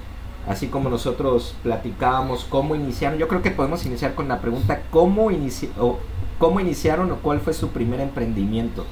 así 0.48 0.68
como 0.68 0.90
nosotros 0.90 1.56
platicábamos 1.64 2.46
cómo 2.46 2.76
iniciaron. 2.76 3.20
Yo 3.20 3.28
creo 3.28 3.42
que 3.42 3.52
podemos 3.52 3.86
iniciar 3.86 4.16
con 4.16 4.28
la 4.28 4.40
pregunta 4.42 4.82
cómo, 4.92 5.32
inici 5.32 5.70
o, 5.80 6.00
cómo 6.40 6.60
iniciaron 6.60 7.12
o 7.12 7.18
cuál 7.18 7.40
fue 7.42 7.54
su 7.54 7.70
primer 7.70 8.00
emprendimiento. 8.00 8.86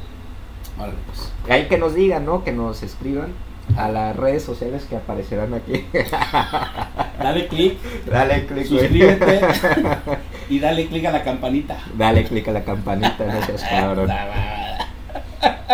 Pues. 0.78 1.32
Ahí 1.50 1.68
que 1.68 1.78
nos 1.78 1.96
digan, 1.96 2.26
¿no? 2.26 2.44
Que 2.44 2.52
nos 2.52 2.84
escriban 2.84 3.30
a 3.78 3.90
las 3.90 4.16
redes 4.16 4.44
sociales 4.44 4.86
que 4.90 4.96
aparecerán 4.98 5.54
aquí. 5.54 5.86
Dale 7.20 7.48
click, 7.48 7.78
Dale 8.06 8.46
click, 8.46 8.70
güey. 8.70 8.80
suscríbete 8.82 9.42
y 10.50 10.60
dale 10.60 10.88
click 10.88 11.06
a 11.06 11.12
la 11.12 11.24
campanita. 11.24 11.78
Dale 11.98 12.24
click 12.26 12.48
a 12.48 12.52
la 12.52 12.64
campanita, 12.64 13.26
no 13.26 13.46
seas 13.46 13.64
cabrón. 13.64 14.10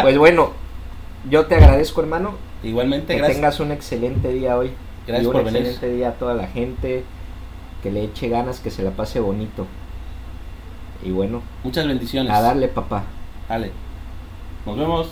Pues 0.02 0.18
bueno, 0.18 0.52
yo 1.30 1.46
te 1.48 1.56
agradezco, 1.56 2.02
hermano. 2.02 2.36
Igualmente, 2.64 3.14
Que 3.14 3.18
gracias. 3.20 3.38
tengas 3.38 3.60
un 3.60 3.72
excelente 3.72 4.32
día 4.32 4.58
hoy. 4.58 4.72
Gracias 5.08 5.24
y 5.24 5.28
un 5.28 5.34
por 5.34 5.44
venir. 5.44 5.62
excelente 5.68 5.96
día 5.96 6.10
a 6.10 6.14
toda 6.14 6.34
la 6.36 6.48
gente. 6.48 7.04
Que 7.84 7.92
le 7.92 8.04
eche 8.04 8.30
ganas, 8.30 8.60
que 8.60 8.70
se 8.72 8.84
la 8.84 8.92
pase 8.92 9.20
bonito. 9.20 9.66
Y 11.04 11.10
bueno, 11.12 11.42
Muchas 11.64 11.88
bendiciones. 11.88 12.32
a 12.32 12.40
darle 12.42 12.68
papá. 12.68 13.04
Dale. 13.50 13.72
Nos 14.66 14.78
vemos. 14.78 15.10